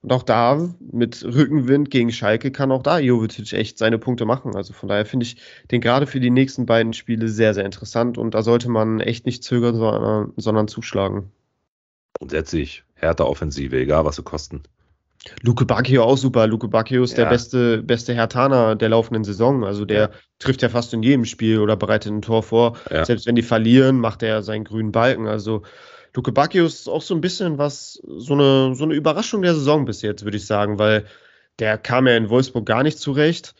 Und 0.02 0.12
auch 0.12 0.22
da 0.22 0.74
mit 0.92 1.24
Rückenwind 1.24 1.90
gegen 1.90 2.12
Schalke 2.12 2.50
kann 2.50 2.70
auch 2.70 2.82
da 2.82 2.98
Jovetic 2.98 3.52
echt 3.52 3.78
seine 3.78 3.98
Punkte 3.98 4.24
machen. 4.24 4.54
Also 4.54 4.72
von 4.72 4.88
daher 4.88 5.06
finde 5.06 5.24
ich 5.24 5.36
den 5.70 5.80
gerade 5.80 6.06
für 6.06 6.20
die 6.20 6.30
nächsten 6.30 6.66
beiden 6.66 6.92
Spiele 6.92 7.28
sehr, 7.28 7.54
sehr 7.54 7.64
interessant. 7.64 8.18
Und 8.18 8.34
da 8.34 8.42
sollte 8.42 8.68
man 8.68 9.00
echt 9.00 9.26
nicht 9.26 9.42
zögern, 9.42 9.74
sondern, 9.76 10.32
sondern 10.36 10.68
zuschlagen. 10.68 11.32
Grundsätzlich, 12.18 12.84
härter 12.94 13.28
Offensive, 13.28 13.76
egal 13.78 14.04
was 14.04 14.16
sie 14.16 14.22
kosten. 14.22 14.62
Luke 15.42 15.64
Bacchio 15.64 16.02
auch 16.04 16.16
super. 16.16 16.46
Luke 16.46 16.68
Bacchio 16.68 17.02
ist 17.04 17.16
der 17.16 17.24
Ja. 17.24 17.30
beste, 17.30 17.82
beste 17.82 18.14
Hertaner 18.14 18.76
der 18.76 18.88
laufenden 18.90 19.24
Saison. 19.24 19.64
Also 19.64 19.84
der 19.84 20.00
Ja. 20.00 20.10
trifft 20.38 20.62
ja 20.62 20.68
fast 20.68 20.92
in 20.94 21.02
jedem 21.02 21.24
Spiel 21.24 21.58
oder 21.60 21.76
bereitet 21.76 22.12
ein 22.12 22.22
Tor 22.22 22.42
vor. 22.42 22.76
Ja. 22.90 23.04
Selbst 23.04 23.26
wenn 23.26 23.34
die 23.34 23.42
verlieren, 23.42 23.98
macht 23.98 24.22
er 24.22 24.42
seinen 24.42 24.64
grünen 24.64 24.92
Balken. 24.92 25.26
Also 25.26 25.62
Luke 26.14 26.32
Bacchio 26.32 26.64
ist 26.64 26.88
auch 26.88 27.02
so 27.02 27.14
ein 27.14 27.20
bisschen 27.20 27.58
was, 27.58 28.00
so 28.06 28.34
eine, 28.34 28.74
so 28.74 28.84
eine 28.84 28.94
Überraschung 28.94 29.42
der 29.42 29.54
Saison 29.54 29.84
bis 29.84 30.02
jetzt, 30.02 30.24
würde 30.24 30.36
ich 30.36 30.46
sagen, 30.46 30.78
weil 30.78 31.04
der 31.58 31.78
kam 31.78 32.06
ja 32.06 32.16
in 32.16 32.28
Wolfsburg 32.30 32.64
gar 32.66 32.82
nicht 32.82 32.98
zurecht. 32.98 33.54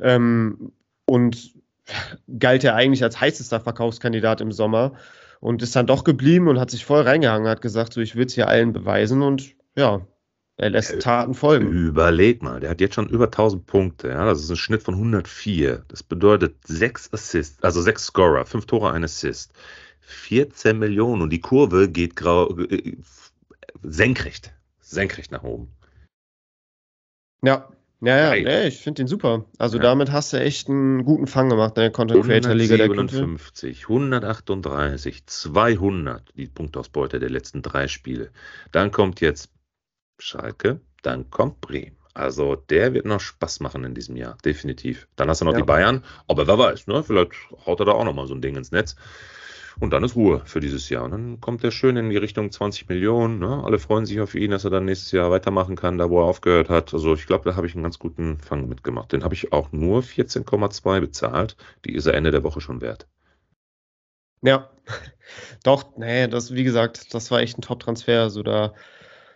Ähm, 0.00 0.72
und 1.06 1.52
galt 2.38 2.62
ja 2.62 2.74
eigentlich 2.74 3.02
als 3.02 3.20
heißester 3.20 3.60
Verkaufskandidat 3.60 4.40
im 4.40 4.52
Sommer 4.52 4.92
und 5.40 5.62
ist 5.62 5.74
dann 5.74 5.86
doch 5.86 6.04
geblieben 6.04 6.48
und 6.48 6.60
hat 6.60 6.70
sich 6.70 6.84
voll 6.84 7.02
reingehangen, 7.02 7.48
hat 7.48 7.62
gesagt, 7.62 7.92
so 7.94 8.00
ich 8.00 8.14
will 8.16 8.26
es 8.26 8.34
hier 8.34 8.48
allen 8.48 8.72
beweisen 8.72 9.22
und 9.22 9.54
ja, 9.76 10.00
er 10.58 10.70
lässt 10.70 10.92
Äh, 10.92 10.98
Taten 10.98 11.34
folgen. 11.34 11.68
Überleg 11.68 12.42
mal, 12.42 12.58
der 12.60 12.70
hat 12.70 12.80
jetzt 12.80 12.96
schon 12.96 13.08
über 13.08 13.26
1000 13.26 13.64
Punkte. 13.66 14.08
Ja? 14.08 14.24
Das 14.24 14.40
ist 14.40 14.50
ein 14.50 14.56
Schnitt 14.56 14.82
von 14.82 14.94
104. 14.94 15.84
Das 15.88 16.02
bedeutet 16.02 16.56
sechs 16.66 17.12
Assists, 17.12 17.62
also 17.62 17.80
sechs 17.80 18.04
Scorer, 18.06 18.44
fünf 18.44 18.66
Tore, 18.66 18.92
ein 18.92 19.04
Assist. 19.04 19.52
14 20.00 20.78
Millionen 20.78 21.22
und 21.22 21.30
die 21.30 21.40
Kurve 21.40 21.88
geht 21.88 22.16
grau, 22.16 22.56
äh, 22.58 22.96
senkrecht. 23.82 24.52
Senkrecht 24.80 25.30
nach 25.30 25.44
oben. 25.44 25.68
Ja, 27.42 27.68
ja, 28.00 28.34
ja, 28.34 28.34
ja 28.34 28.64
ich 28.64 28.78
finde 28.78 29.02
den 29.02 29.06
super. 29.06 29.44
Also 29.58 29.76
Ja. 29.76 29.84
damit 29.84 30.10
hast 30.10 30.32
du 30.32 30.40
echt 30.40 30.68
einen 30.68 31.04
guten 31.04 31.26
Fang 31.28 31.50
gemacht 31.50 31.76
in 31.76 31.82
der 31.82 31.90
Content 31.92 32.24
Creator 32.24 32.54
Liga. 32.54 32.76
Der 32.76 32.88
könnte, 32.88 33.16
157, 33.16 33.88
138, 33.88 35.26
200, 35.26 36.32
die 36.36 36.46
Punktausbeute 36.46 37.20
der 37.20 37.30
letzten 37.30 37.62
drei 37.62 37.86
Spiele. 37.86 38.30
Dann 38.72 38.90
kommt 38.90 39.20
jetzt 39.20 39.50
Schalke, 40.18 40.80
dann 41.02 41.30
kommt 41.30 41.60
Bremen. 41.60 41.96
Also 42.14 42.56
der 42.56 42.94
wird 42.94 43.06
noch 43.06 43.20
Spaß 43.20 43.60
machen 43.60 43.84
in 43.84 43.94
diesem 43.94 44.16
Jahr, 44.16 44.36
definitiv. 44.44 45.06
Dann 45.16 45.28
hast 45.28 45.40
du 45.40 45.44
noch 45.44 45.52
Ja. 45.52 45.58
die 45.58 45.64
Bayern, 45.64 46.04
aber 46.26 46.46
wer 46.46 46.58
weiß, 46.58 46.88
ne? 46.88 47.04
vielleicht 47.04 47.32
haut 47.64 47.80
er 47.80 47.86
da 47.86 47.92
auch 47.92 48.04
noch 48.04 48.14
mal 48.14 48.26
so 48.26 48.34
ein 48.34 48.42
Ding 48.42 48.56
ins 48.56 48.72
Netz. 48.72 48.96
Und 49.80 49.90
dann 49.92 50.02
ist 50.02 50.16
Ruhe 50.16 50.42
für 50.44 50.58
dieses 50.58 50.88
Jahr. 50.88 51.04
Und 51.04 51.12
dann 51.12 51.40
kommt 51.40 51.62
er 51.62 51.70
schön 51.70 51.96
in 51.96 52.10
die 52.10 52.16
Richtung 52.16 52.50
20 52.50 52.88
Millionen. 52.88 53.38
Ne? 53.38 53.62
Alle 53.64 53.78
freuen 53.78 54.06
sich 54.06 54.20
auf 54.20 54.34
ihn, 54.34 54.50
dass 54.50 54.64
er 54.64 54.70
dann 54.70 54.86
nächstes 54.86 55.12
Jahr 55.12 55.30
weitermachen 55.30 55.76
kann, 55.76 55.98
da 55.98 56.10
wo 56.10 56.18
er 56.20 56.24
aufgehört 56.24 56.68
hat. 56.68 56.92
Also 56.92 57.14
ich 57.14 57.28
glaube, 57.28 57.48
da 57.48 57.54
habe 57.54 57.68
ich 57.68 57.74
einen 57.74 57.84
ganz 57.84 58.00
guten 58.00 58.40
Fang 58.40 58.68
mitgemacht. 58.68 59.12
Den 59.12 59.22
habe 59.22 59.34
ich 59.34 59.52
auch 59.52 59.70
nur 59.70 60.02
14,2 60.02 60.98
bezahlt. 61.00 61.56
Die 61.84 61.94
ist 61.94 62.06
er 62.06 62.14
Ende 62.14 62.32
der 62.32 62.42
Woche 62.42 62.60
schon 62.60 62.80
wert. 62.80 63.06
Ja, 64.42 64.70
doch, 65.62 65.96
nee, 65.96 66.26
das, 66.26 66.54
wie 66.54 66.64
gesagt, 66.64 67.14
das 67.14 67.30
war 67.30 67.40
echt 67.40 67.56
ein 67.58 67.62
Top-Transfer. 67.62 68.22
Also 68.22 68.42
da 68.42 68.74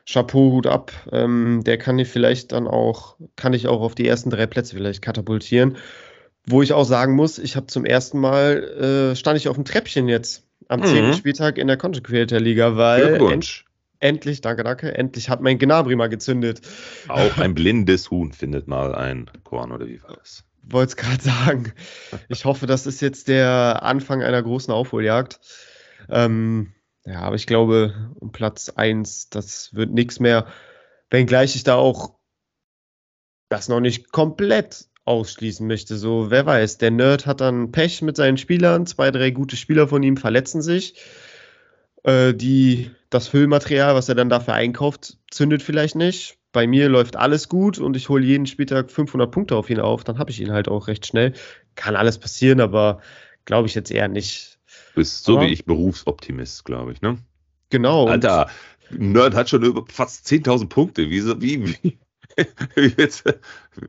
Chapeau, 0.06 0.52
Hut 0.52 0.66
ab. 0.66 0.92
Ähm, 1.12 1.62
der 1.64 1.78
kann 1.78 1.98
ich 1.98 2.08
vielleicht 2.08 2.52
dann 2.52 2.66
auch, 2.66 3.16
kann 3.36 3.52
ich 3.52 3.68
auch 3.68 3.80
auf 3.80 3.94
die 3.94 4.06
ersten 4.06 4.30
drei 4.30 4.46
Plätze 4.46 4.74
vielleicht 4.76 5.02
katapultieren. 5.02 5.76
Wo 6.44 6.60
ich 6.60 6.72
auch 6.72 6.84
sagen 6.84 7.14
muss, 7.14 7.38
ich 7.38 7.54
habe 7.54 7.66
zum 7.68 7.84
ersten 7.84 8.18
Mal, 8.18 9.12
äh, 9.12 9.16
stand 9.16 9.38
ich 9.38 9.48
auf 9.48 9.54
dem 9.54 9.64
Treppchen 9.64 10.08
jetzt 10.08 10.44
am 10.68 10.80
Mhm. 10.80 10.86
10. 10.86 11.12
Spieltag 11.14 11.56
in 11.58 11.68
der 11.68 11.76
Content 11.76 12.04
Creator 12.04 12.40
Liga, 12.40 12.76
weil 12.76 13.14
end, 13.30 13.64
endlich, 14.00 14.40
danke, 14.40 14.64
danke, 14.64 14.92
endlich 14.96 15.28
hat 15.28 15.40
mein 15.40 15.58
Gnabry 15.58 15.94
mal 15.94 16.08
gezündet. 16.08 16.62
Auch 17.08 17.38
ein 17.38 17.54
blindes 17.54 18.10
Huhn 18.10 18.32
findet 18.32 18.66
mal 18.66 18.94
ein 18.94 19.30
Korn, 19.44 19.70
oder 19.70 19.86
wie 19.86 20.02
war 20.02 20.16
das? 20.16 20.44
Wollte 20.64 20.90
es 20.90 20.96
gerade 20.96 21.22
sagen. 21.22 21.72
Ich 22.28 22.44
hoffe, 22.44 22.66
das 22.66 22.86
ist 22.86 23.00
jetzt 23.00 23.28
der 23.28 23.82
Anfang 23.82 24.22
einer 24.22 24.42
großen 24.42 24.72
Aufholjagd. 24.74 25.38
Ähm, 26.10 26.72
ja, 27.04 27.20
aber 27.20 27.36
ich 27.36 27.46
glaube, 27.46 28.12
um 28.20 28.32
Platz 28.32 28.68
1, 28.70 29.30
das 29.30 29.74
wird 29.74 29.92
nichts 29.92 30.20
mehr. 30.20 30.46
Wenngleich 31.10 31.56
ich 31.56 31.64
da 31.64 31.74
auch 31.74 32.14
das 33.48 33.68
noch 33.68 33.80
nicht 33.80 34.12
komplett 34.12 34.88
ausschließen 35.04 35.66
möchte. 35.66 35.96
So, 35.96 36.30
wer 36.30 36.46
weiß, 36.46 36.78
der 36.78 36.90
Nerd 36.90 37.26
hat 37.26 37.40
dann 37.40 37.72
Pech 37.72 38.02
mit 38.02 38.16
seinen 38.16 38.38
Spielern, 38.38 38.86
zwei, 38.86 39.10
drei 39.10 39.30
gute 39.30 39.56
Spieler 39.56 39.88
von 39.88 40.02
ihm 40.02 40.16
verletzen 40.16 40.62
sich. 40.62 40.94
Äh, 42.04 42.34
die, 42.34 42.90
das 43.10 43.28
Füllmaterial, 43.28 43.94
was 43.94 44.08
er 44.08 44.14
dann 44.14 44.28
dafür 44.28 44.54
einkauft, 44.54 45.18
zündet 45.30 45.62
vielleicht 45.62 45.96
nicht. 45.96 46.38
Bei 46.52 46.66
mir 46.66 46.88
läuft 46.88 47.16
alles 47.16 47.48
gut 47.48 47.78
und 47.78 47.96
ich 47.96 48.08
hole 48.08 48.24
jeden 48.24 48.46
Spieltag 48.46 48.90
500 48.90 49.30
Punkte 49.30 49.56
auf 49.56 49.70
ihn 49.70 49.80
auf, 49.80 50.04
dann 50.04 50.18
habe 50.18 50.30
ich 50.30 50.40
ihn 50.40 50.52
halt 50.52 50.68
auch 50.68 50.86
recht 50.86 51.06
schnell. 51.06 51.32
Kann 51.74 51.96
alles 51.96 52.18
passieren, 52.18 52.60
aber 52.60 53.00
glaube 53.44 53.68
ich 53.68 53.74
jetzt 53.74 53.90
eher 53.90 54.08
nicht. 54.08 54.51
Du 54.94 55.00
bist 55.00 55.24
so 55.24 55.36
Aber- 55.38 55.46
wie 55.46 55.52
ich 55.52 55.64
Berufsoptimist, 55.64 56.64
glaube 56.64 56.92
ich, 56.92 57.00
ne? 57.02 57.18
Genau. 57.70 58.06
Alter, 58.06 58.50
Nerd 58.90 59.34
hat 59.34 59.48
schon 59.48 59.62
über 59.62 59.84
fast 59.88 60.26
10.000 60.26 60.68
Punkte. 60.68 61.08
Wie, 61.08 61.24
wie, 61.40 61.66
wie, 61.82 61.98
wie 62.76 62.94
jetzt? 62.98 63.24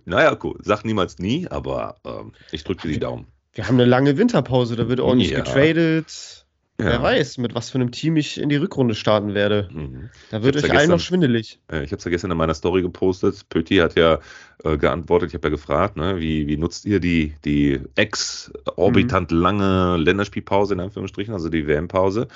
Naja, 0.06 0.38
cool. 0.44 0.58
Sag 0.62 0.86
niemals 0.86 1.20
nie, 1.20 1.48
aber 1.50 1.98
ähm, 2.06 2.32
ich 2.52 2.64
drücke 2.64 2.88
dir 2.88 2.94
die 2.94 3.00
Daumen. 3.00 3.28
Wir 3.54 3.68
haben 3.68 3.76
eine 3.76 3.86
lange 3.86 4.18
Winterpause, 4.18 4.76
da 4.78 4.88
wird 4.88 5.00
ordentlich 5.02 5.32
Ja. 5.32 5.42
getradet. 5.42 6.43
Ja. 6.84 6.90
Wer 6.92 7.02
weiß, 7.02 7.38
mit 7.38 7.56
was 7.56 7.70
für 7.70 7.76
einem 7.78 7.92
Team 7.92 8.18
ich 8.18 8.40
in 8.40 8.50
die 8.50 8.58
Rückrunde 8.58 8.94
starten 8.96 9.34
werde. 9.34 9.70
Mhm. 9.72 10.10
Da 10.32 10.44
wird 10.44 10.58
euch 10.58 10.64
ja 10.68 10.74
allen 10.74 10.90
noch 10.90 11.00
schwindelig. 11.00 11.60
Äh, 11.72 11.84
Ich 11.84 11.92
habe 11.92 11.98
es 11.98 12.04
ja 12.04 12.12
gestern 12.12 12.32
in 12.32 12.38
meiner 12.38 12.54
Story 12.54 12.82
gepostet. 12.82 13.48
Pötti 13.50 13.78
hat 13.78 13.96
ja 13.96 14.20
äh, 14.64 14.78
geantwortet, 14.78 15.30
ich 15.30 15.34
habe 15.36 15.48
ja 15.48 15.52
gefragt, 15.52 15.96
ne, 15.98 16.20
wie, 16.20 16.48
wie 16.48 16.58
nutzt 16.58 16.86
ihr 16.86 17.00
die, 17.00 17.36
die 17.46 17.80
exorbitant 17.96 19.32
Mhm. 19.32 19.38
lange 19.38 19.98
Länderspielpause 19.98 20.74
in 20.74 20.80
Anführungsstrichen, 20.82 21.34
also 21.34 21.50
die 21.50 21.68
WM-Pause? 21.68 22.28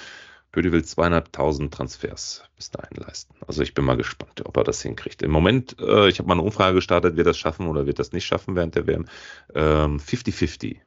Pötti 0.53 0.71
will 0.71 0.83
zweieinhalbtausend 0.83 1.73
Transfers 1.73 2.43
bis 2.55 2.71
dahin 2.71 2.97
leisten. 2.97 3.35
Also 3.45 3.61
ich 3.63 3.73
bin 3.73 3.83
mal 3.85 3.97
gespannt, 3.97 4.41
ob 4.45 4.55
er 4.57 4.63
das 4.63 4.81
hinkriegt. 4.81 5.21
Im 5.21 5.31
Moment, 5.31 5.75
äh, 5.79 6.07
ich 6.07 6.19
habe 6.19 6.27
mal 6.27 6.35
eine 6.35 6.43
Umfrage 6.43 6.75
gestartet, 6.75 7.17
wird 7.17 7.27
das 7.27 7.37
schaffen 7.37 7.67
oder 7.67 7.85
wird 7.85 7.99
das 7.99 8.13
nicht 8.13 8.25
schaffen 8.25 8.55
während 8.55 8.75
der 8.75 8.87
WM. 8.87 9.05
Ähm, 9.53 9.99
50-50. 9.99 10.77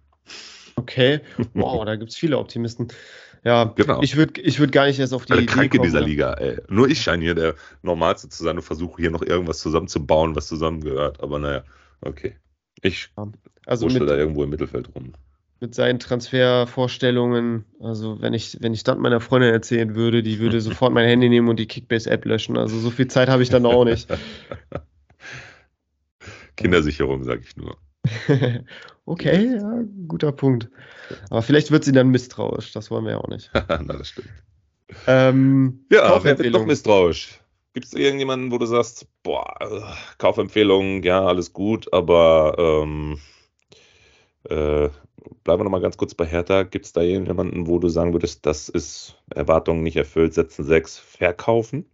Okay. 0.77 1.21
Wow, 1.55 1.85
da 1.85 1.97
gibt 1.97 2.11
es 2.11 2.17
viele 2.17 2.39
Optimisten. 2.39 2.89
Ja, 3.43 3.73
Genau. 3.77 4.03
ich 4.03 4.17
würde 4.17 4.41
ich 4.41 4.59
würd 4.59 4.73
gar 4.73 4.87
nicht 4.87 4.99
erst 4.99 5.15
auf 5.15 5.25
die 5.25 5.33
Alle 5.33 5.43
Idee 5.43 5.53
krank 5.53 5.75
in 5.75 5.79
kommen, 5.79 5.89
dieser 5.89 6.01
da- 6.01 6.07
Liga, 6.07 6.33
ey. 6.35 6.59
Nur 6.69 6.89
ich 6.89 7.01
scheine 7.01 7.23
hier 7.25 7.35
der 7.35 7.55
Normalste 7.83 8.29
zu 8.29 8.45
sein 8.45 8.57
und 8.57 8.63
versuche 8.63 9.01
hier 9.01 9.11
noch 9.11 9.23
irgendwas 9.23 9.61
zusammenzubauen, 9.61 10.37
was 10.37 10.47
zusammengehört. 10.49 11.21
Aber 11.23 11.39
naja, 11.39 11.65
okay. 12.03 12.37
Ich 12.83 13.11
Also 13.67 13.87
mit, 13.87 14.01
da 14.01 14.17
irgendwo 14.17 14.45
im 14.45 14.51
Mittelfeld 14.51 14.95
rum. 14.95 15.13
mit 15.61 15.75
seinen 15.75 15.99
Transfervorstellungen, 15.99 17.65
also 17.81 18.21
wenn 18.21 18.35
ich, 18.35 18.59
wenn 18.61 18.75
ich 18.75 18.85
das 18.85 18.97
meiner 18.99 19.21
Freundin 19.21 19.53
erzählen 19.53 19.95
würde, 19.95 20.23
die 20.23 20.39
würde 20.39 20.61
sofort 20.83 20.93
mein 20.93 21.07
Handy 21.09 21.29
nehmen 21.31 21.49
und 21.49 21.59
die 21.59 21.67
Kickbase-App 21.67 22.25
löschen. 22.27 22.57
Also 22.59 22.79
so 22.79 22.91
viel 22.91 23.09
Zeit 23.09 23.29
habe 23.29 23.43
ich 23.43 23.49
dann 23.51 23.65
auch 23.67 23.85
nicht. 23.85 24.07
Kindersicherung, 26.57 27.25
sag 27.25 27.41
ich 27.41 27.57
nur. 27.57 27.77
okay, 29.05 29.57
ja, 29.57 29.85
guter 30.09 30.33
Punkt. 30.33 30.69
Aber 31.31 31.43
vielleicht 31.43 31.71
wird 31.71 31.85
sie 31.85 31.93
dann 31.93 32.09
misstrauisch, 32.09 32.73
das 32.73 32.91
wollen 32.91 33.05
wir 33.05 33.13
ja 33.13 33.19
auch 33.19 33.29
nicht. 33.29 33.51
Na, 33.69 33.79
das 33.79 34.09
stimmt. 34.09 34.29
Ähm, 35.07 35.85
Ja, 35.91 36.23
wer 36.23 36.39
wird 36.39 36.55
doch 36.55 36.67
misstrauisch? 36.67 37.41
Gibt 37.73 37.87
es 37.87 37.95
irgendjemanden, 37.95 38.51
wo 38.51 38.59
du 38.59 38.67
sagst, 38.67 39.07
boah, 39.23 39.55
Kaufempfehlung, 40.19 41.05
ja, 41.05 41.25
alles 41.25 41.53
gut, 41.53 41.93
aber 41.93 42.57
ähm, 42.59 43.21
äh, 44.45 44.89
bleiben 45.45 45.61
wir 45.61 45.65
noch 45.65 45.71
mal 45.71 45.81
ganz 45.81 45.97
kurz 45.97 46.15
bei 46.15 46.27
Hertha. 46.27 46.65
Gibt 46.65 46.87
es 46.87 46.93
da 46.93 47.03
jemanden, 47.03 47.69
wo 47.69 47.79
du 47.79 47.89
sagen 47.89 48.13
würdest, 48.13 48.45
das 48.47 48.69
ist 48.69 49.23
Erwartungen 49.31 49.83
nicht 49.85 49.97
erfüllt, 49.97 50.35
setzen 50.35 50.65
sechs, 50.65 50.99
verkaufen? 50.99 51.89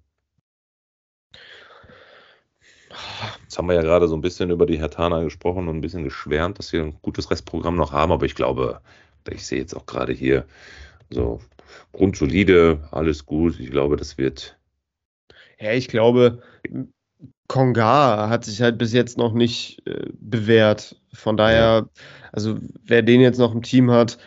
Jetzt 3.47 3.59
haben 3.59 3.69
wir 3.69 3.77
ja 3.77 3.83
gerade 3.83 4.09
so 4.09 4.17
ein 4.17 4.23
bisschen 4.23 4.51
über 4.51 4.67
die 4.67 4.81
Hertaner 4.81 5.23
gesprochen 5.23 5.69
und 5.69 5.77
ein 5.77 5.81
bisschen 5.81 6.03
geschwärmt, 6.03 6.59
dass 6.59 6.73
wir 6.73 6.83
ein 6.83 6.99
gutes 7.01 7.31
Restprogramm 7.31 7.77
noch 7.77 7.93
haben, 7.93 8.11
aber 8.11 8.27
ich 8.27 8.35
glaube, 8.35 8.81
ich 9.31 9.47
sehe 9.47 9.61
jetzt 9.61 9.77
auch 9.77 9.87
gerade 9.87 10.13
hier 10.13 10.47
so 11.11 11.41
grundsolide, 11.93 12.89
alles 12.91 13.25
gut. 13.25 13.61
Ich 13.61 13.71
glaube, 13.71 13.97
das 13.97 14.19
wird. 14.19 14.59
Ja, 15.61 15.73
ich 15.73 15.87
glaube, 15.87 16.43
Konga 17.47 18.29
hat 18.29 18.45
sich 18.45 18.61
halt 18.63 18.79
bis 18.79 18.93
jetzt 18.93 19.17
noch 19.17 19.33
nicht 19.33 19.81
äh, 19.87 20.09
bewährt. 20.15 21.01
Von 21.13 21.37
daher, 21.37 21.89
also 22.33 22.59
wer 22.85 23.03
den 23.03 23.21
jetzt 23.21 23.39
noch 23.39 23.55
im 23.55 23.63
Team 23.63 23.93
hat, 23.93 24.19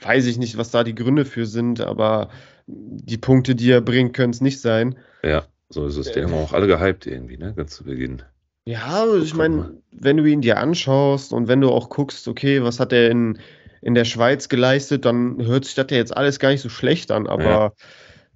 weiß 0.00 0.24
ich 0.24 0.38
nicht, 0.38 0.56
was 0.56 0.70
da 0.70 0.84
die 0.84 0.94
Gründe 0.94 1.26
für 1.26 1.44
sind, 1.44 1.82
aber 1.82 2.30
die 2.66 3.18
Punkte, 3.18 3.54
die 3.54 3.70
er 3.70 3.82
bringt, 3.82 4.14
können 4.14 4.32
es 4.32 4.40
nicht 4.40 4.62
sein. 4.62 4.96
Ja, 5.22 5.44
so 5.72 5.86
ist 5.86 5.96
es. 5.96 6.10
Die 6.12 6.22
haben 6.22 6.34
auch 6.34 6.52
alle 6.52 6.66
gehypt 6.66 7.06
irgendwie, 7.06 7.36
ne? 7.36 7.54
Ganz 7.54 7.74
zu 7.74 7.84
Beginn. 7.84 8.22
Ja, 8.64 9.06
ich 9.16 9.30
Guck 9.30 9.38
meine, 9.38 9.82
wenn 9.90 10.16
du 10.16 10.24
ihn 10.24 10.40
dir 10.40 10.58
anschaust 10.58 11.32
und 11.32 11.48
wenn 11.48 11.60
du 11.60 11.70
auch 11.70 11.88
guckst, 11.90 12.28
okay, 12.28 12.62
was 12.62 12.78
hat 12.78 12.92
er 12.92 13.10
in, 13.10 13.38
in 13.80 13.94
der 13.94 14.04
Schweiz 14.04 14.48
geleistet, 14.48 15.04
dann 15.04 15.44
hört 15.44 15.64
sich 15.64 15.74
das 15.74 15.86
ja 15.90 15.96
jetzt 15.96 16.16
alles 16.16 16.38
gar 16.38 16.50
nicht 16.50 16.60
so 16.60 16.68
schlecht 16.68 17.10
an. 17.10 17.26
Aber 17.26 17.48
Ja. 17.50 17.72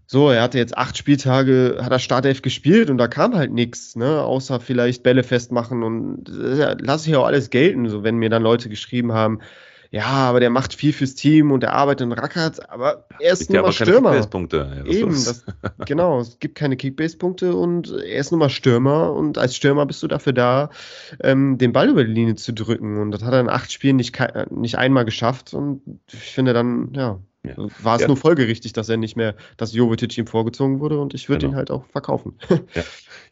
so, 0.06 0.30
er 0.30 0.42
hatte 0.42 0.58
jetzt 0.58 0.76
acht 0.76 0.96
Spieltage, 0.96 1.78
hat 1.82 1.92
er 1.92 1.98
Startelf 2.00 2.42
gespielt 2.42 2.90
und 2.90 2.98
da 2.98 3.08
kam 3.08 3.36
halt 3.36 3.52
nichts, 3.52 3.96
ne? 3.96 4.22
Außer 4.22 4.60
vielleicht 4.60 5.02
Bälle 5.04 5.22
festmachen 5.24 5.82
und 5.82 6.24
das 6.24 6.58
ja, 6.58 6.76
lasse 6.80 7.10
ich 7.10 7.16
auch 7.16 7.26
alles 7.26 7.50
gelten, 7.50 7.88
so 7.88 8.02
wenn 8.04 8.16
mir 8.18 8.30
dann 8.30 8.42
Leute 8.42 8.68
geschrieben 8.68 9.12
haben, 9.12 9.40
ja, 9.90 10.04
aber 10.06 10.40
der 10.40 10.50
macht 10.50 10.74
viel 10.74 10.92
fürs 10.92 11.14
Team 11.14 11.52
und 11.52 11.60
der 11.62 11.72
arbeitet 11.74 12.06
und 12.06 12.12
rackert, 12.12 12.68
aber 12.70 13.06
er 13.20 13.32
ist 13.32 13.48
ja 13.50 13.56
nun 13.60 13.66
mal 13.66 13.72
Stürmer. 13.72 14.10
Kickbase-Punkte. 14.10 14.82
Ja, 14.84 14.84
Eben, 14.92 15.10
das, 15.10 15.44
genau, 15.86 16.20
es 16.20 16.38
gibt 16.38 16.54
keine 16.56 16.76
Kickbase-Punkte 16.76 17.54
und 17.54 17.90
er 17.92 18.18
ist 18.18 18.30
nun 18.30 18.40
mal 18.40 18.50
Stürmer 18.50 19.12
und 19.12 19.38
als 19.38 19.56
Stürmer 19.56 19.86
bist 19.86 20.02
du 20.02 20.08
dafür 20.08 20.32
da, 20.32 20.70
ähm, 21.20 21.58
den 21.58 21.72
Ball 21.72 21.88
über 21.88 22.04
die 22.04 22.12
Linie 22.12 22.34
zu 22.36 22.52
drücken 22.52 23.00
und 23.00 23.10
das 23.10 23.22
hat 23.22 23.32
er 23.32 23.40
in 23.40 23.48
acht 23.48 23.72
Spielen 23.72 23.96
nicht, 23.96 24.14
kei- 24.14 24.46
nicht 24.50 24.76
einmal 24.78 25.04
geschafft 25.04 25.54
und 25.54 25.82
ich 26.12 26.32
finde 26.32 26.52
dann, 26.52 26.92
ja, 26.94 27.18
Ja. 27.44 27.54
war 27.82 27.94
es 27.96 28.02
Ja. 28.02 28.08
nur 28.08 28.16
folgerichtig, 28.16 28.72
dass 28.72 28.88
er 28.88 28.96
nicht 28.96 29.16
mehr, 29.16 29.36
dass 29.56 29.72
Jovetic 29.72 30.18
ihm 30.18 30.26
vorgezogen 30.26 30.80
wurde 30.80 30.98
und 31.00 31.14
ich 31.14 31.28
würde 31.28 31.46
Genau. 31.46 31.52
ihn 31.52 31.56
halt 31.56 31.70
auch 31.70 31.86
verkaufen. 31.86 32.38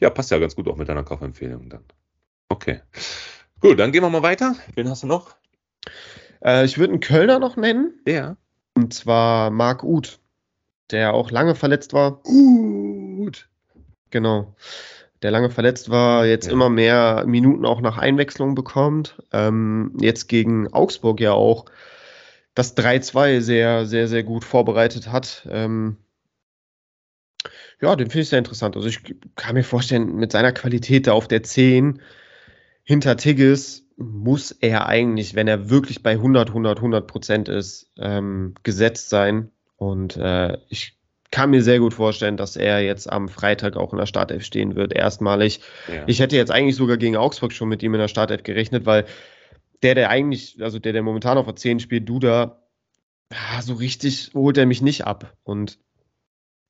Ja, 0.01 0.09
passt 0.09 0.29
ja 0.31 0.39
ganz 0.39 0.55
gut 0.57 0.67
auch 0.67 0.75
mit 0.75 0.89
deiner 0.89 1.03
Kaufempfehlung 1.03 1.69
dann. 1.69 1.83
Okay. 2.49 2.81
Gut, 3.61 3.79
dann 3.79 3.91
gehen 3.93 4.03
wir 4.03 4.09
mal 4.09 4.23
weiter. 4.23 4.55
Wen 4.75 4.89
hast 4.89 5.03
du 5.03 5.07
noch? 5.07 5.35
Äh, 6.45 6.63
ich 6.65 6.77
würde 6.77 6.93
einen 6.93 6.99
Kölner 7.01 7.39
noch 7.39 7.57
nennen 7.57 7.99
Der. 8.05 8.37
und 8.75 8.93
zwar 8.93 9.49
Marc 9.49 9.83
Uth, 9.83 10.19
der 10.91 11.13
auch 11.13 11.31
lange 11.31 11.55
verletzt 11.55 11.93
war. 11.93 12.21
Gut. 12.23 13.49
Genau. 14.11 14.55
Der 15.21 15.31
lange 15.31 15.49
verletzt 15.49 15.89
war, 15.89 16.25
jetzt 16.25 16.45
Ja. 16.47 16.51
immer 16.53 16.69
mehr 16.69 17.23
Minuten 17.25 17.65
auch 17.65 17.81
nach 17.81 17.97
Einwechslung 17.97 18.53
bekommt. 18.53 19.21
Ähm, 19.33 19.93
jetzt 19.99 20.27
gegen 20.27 20.71
Augsburg 20.71 21.19
ja 21.19 21.31
auch 21.33 21.65
das 22.53 22.75
3-2 22.77 23.41
sehr, 23.41 23.85
sehr, 23.85 24.07
sehr 24.07 24.23
gut 24.23 24.45
vorbereitet 24.45 25.11
hat. 25.11 25.47
Ähm, 25.49 25.97
ja, 27.81 27.95
den 27.95 28.09
finde 28.09 28.21
ich 28.21 28.29
sehr 28.29 28.39
interessant. 28.39 28.75
Also 28.75 28.87
ich 28.87 28.99
kann 29.35 29.55
mir 29.55 29.63
vorstellen, 29.63 30.15
mit 30.15 30.31
seiner 30.31 30.51
Qualität 30.53 31.07
da 31.07 31.13
auf 31.13 31.27
der 31.27 31.43
10 31.43 32.01
hinter 32.83 33.17
Tigges 33.17 33.84
muss 33.97 34.51
er 34.51 34.87
eigentlich, 34.87 35.35
wenn 35.35 35.47
er 35.47 35.69
wirklich 35.69 36.03
bei 36.03 36.11
100, 36.11 36.49
100, 36.49 36.77
100 36.79 37.07
Prozent 37.07 37.49
ist, 37.49 37.91
ähm, 37.97 38.55
gesetzt 38.63 39.09
sein. 39.09 39.51
Und 39.77 40.17
äh, 40.17 40.57
ich 40.69 40.97
kann 41.31 41.49
mir 41.49 41.63
sehr 41.63 41.79
gut 41.79 41.93
vorstellen, 41.93 42.37
dass 42.37 42.55
er 42.55 42.81
jetzt 42.81 43.11
am 43.11 43.29
Freitag 43.29 43.77
auch 43.77 43.93
in 43.93 43.99
der 43.99 44.05
Startelf 44.05 44.43
stehen 44.43 44.75
wird, 44.75 44.93
erstmalig. 44.93 45.61
Ja. 45.91 46.03
Ich 46.07 46.19
hätte 46.19 46.35
jetzt 46.35 46.51
eigentlich 46.51 46.75
sogar 46.75 46.97
gegen 46.97 47.17
Augsburg 47.17 47.53
schon 47.53 47.69
mit 47.69 47.83
ihm 47.83 47.93
in 47.93 47.99
der 47.99 48.07
Startelf 48.07 48.43
gerechnet, 48.43 48.85
weil 48.85 49.05
der, 49.81 49.95
der 49.95 50.09
eigentlich, 50.09 50.61
also 50.61 50.79
der, 50.79 50.93
der 50.93 51.03
momentan 51.03 51.37
auf 51.37 51.45
der 51.45 51.55
10 51.55 51.79
spielt, 51.79 52.07
Duda, 52.07 52.61
ja, 53.31 53.61
so 53.61 53.73
richtig 53.73 54.31
holt 54.33 54.57
er 54.57 54.65
mich 54.65 54.81
nicht 54.81 55.05
ab. 55.05 55.35
Und 55.43 55.79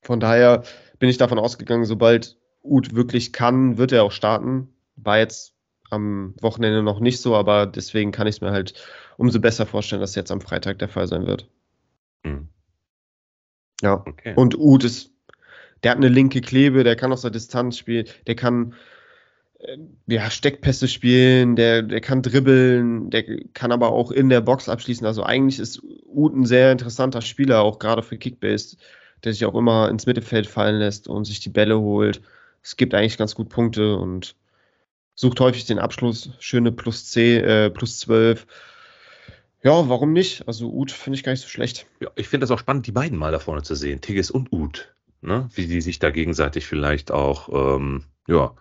von 0.01 0.19
daher 0.19 0.63
bin 0.99 1.09
ich 1.09 1.17
davon 1.17 1.39
ausgegangen, 1.39 1.85
sobald 1.85 2.37
Uth 2.63 2.95
wirklich 2.95 3.33
kann, 3.33 3.77
wird 3.77 3.91
er 3.91 4.03
auch 4.03 4.11
starten. 4.11 4.69
War 4.95 5.17
jetzt 5.17 5.54
am 5.95 6.35
Wochenende 6.41 6.83
noch 6.83 6.99
nicht 6.99 7.19
so, 7.19 7.35
aber 7.35 7.65
deswegen 7.65 8.11
kann 8.11 8.27
ich 8.27 8.35
es 8.35 8.41
mir 8.41 8.51
halt 8.51 8.73
umso 9.17 9.39
besser 9.39 9.65
vorstellen, 9.65 10.01
dass 10.01 10.15
jetzt 10.15 10.31
am 10.31 10.41
Freitag 10.41 10.79
der 10.79 10.89
Fall 10.89 11.07
sein 11.07 11.25
wird. 11.25 11.49
Hm. 12.23 12.49
Ja. 13.81 14.03
Okay. 14.05 14.33
Und 14.35 14.57
Uth 14.57 14.83
ist, 14.83 15.11
der 15.83 15.91
hat 15.91 15.97
eine 15.97 16.09
linke 16.09 16.41
Klebe, 16.41 16.83
der 16.83 16.95
kann 16.95 17.11
aus 17.11 17.21
der 17.21 17.31
Distanz 17.31 17.77
spielen, 17.77 18.07
der 18.27 18.35
kann 18.35 18.73
äh, 19.59 19.77
ja, 20.07 20.29
Steckpässe 20.29 20.87
spielen, 20.87 21.55
der, 21.55 21.81
der 21.81 22.01
kann 22.01 22.21
dribbeln, 22.21 23.09
der 23.09 23.23
kann 23.53 23.71
aber 23.71 23.91
auch 23.91 24.11
in 24.11 24.29
der 24.29 24.41
Box 24.41 24.69
abschließen. 24.69 25.05
Also 25.05 25.23
eigentlich 25.23 25.59
ist 25.59 25.81
Uth 26.05 26.35
ein 26.35 26.45
sehr 26.45 26.71
interessanter 26.71 27.21
Spieler, 27.21 27.61
auch 27.61 27.79
gerade 27.79 28.01
für 28.01 28.17
Kickbase, 28.17 28.77
der 29.23 29.33
sich 29.33 29.45
auch 29.45 29.55
immer 29.55 29.89
ins 29.89 30.05
Mittelfeld 30.05 30.47
fallen 30.47 30.79
lässt 30.79 31.07
und 31.07 31.25
sich 31.25 31.39
die 31.39 31.49
Bälle 31.49 31.79
holt. 31.79 32.21
Es 32.61 32.77
gibt 32.77 32.93
eigentlich 32.93 33.17
ganz 33.17 33.35
gut 33.35 33.49
Punkte 33.49 33.97
und 33.97 34.35
sucht 35.15 35.39
häufig 35.39 35.65
den 35.65 35.79
Abschluss. 35.79 36.29
Schöne 36.39 36.71
plus 36.71 37.09
10, 37.11 37.43
äh, 37.43 37.69
plus 37.69 37.99
12. 37.99 38.45
Ja, 39.63 39.89
warum 39.89 40.13
nicht? 40.13 40.47
Also 40.47 40.71
Uth 40.71 40.91
finde 40.91 41.17
ich 41.17 41.23
gar 41.23 41.31
nicht 41.31 41.41
so 41.41 41.47
schlecht. 41.47 41.87
Ja, 41.99 42.11
ich 42.15 42.27
finde 42.27 42.43
das 42.43 42.51
auch 42.51 42.59
spannend, 42.59 42.85
die 42.85 42.91
beiden 42.91 43.17
mal 43.17 43.31
da 43.31 43.39
vorne 43.39 43.63
zu 43.63 43.73
sehen, 43.73 44.01
Tigges 44.01 44.29
und 44.29 44.51
Uth. 44.51 44.93
Ne? 45.21 45.49
Wie 45.55 45.65
die 45.65 45.81
sich 45.81 45.97
da 45.97 46.11
gegenseitig 46.11 46.67
vielleicht 46.67 47.09
auch, 47.11 47.49
ähm, 47.77 48.03
ja, 48.27 48.53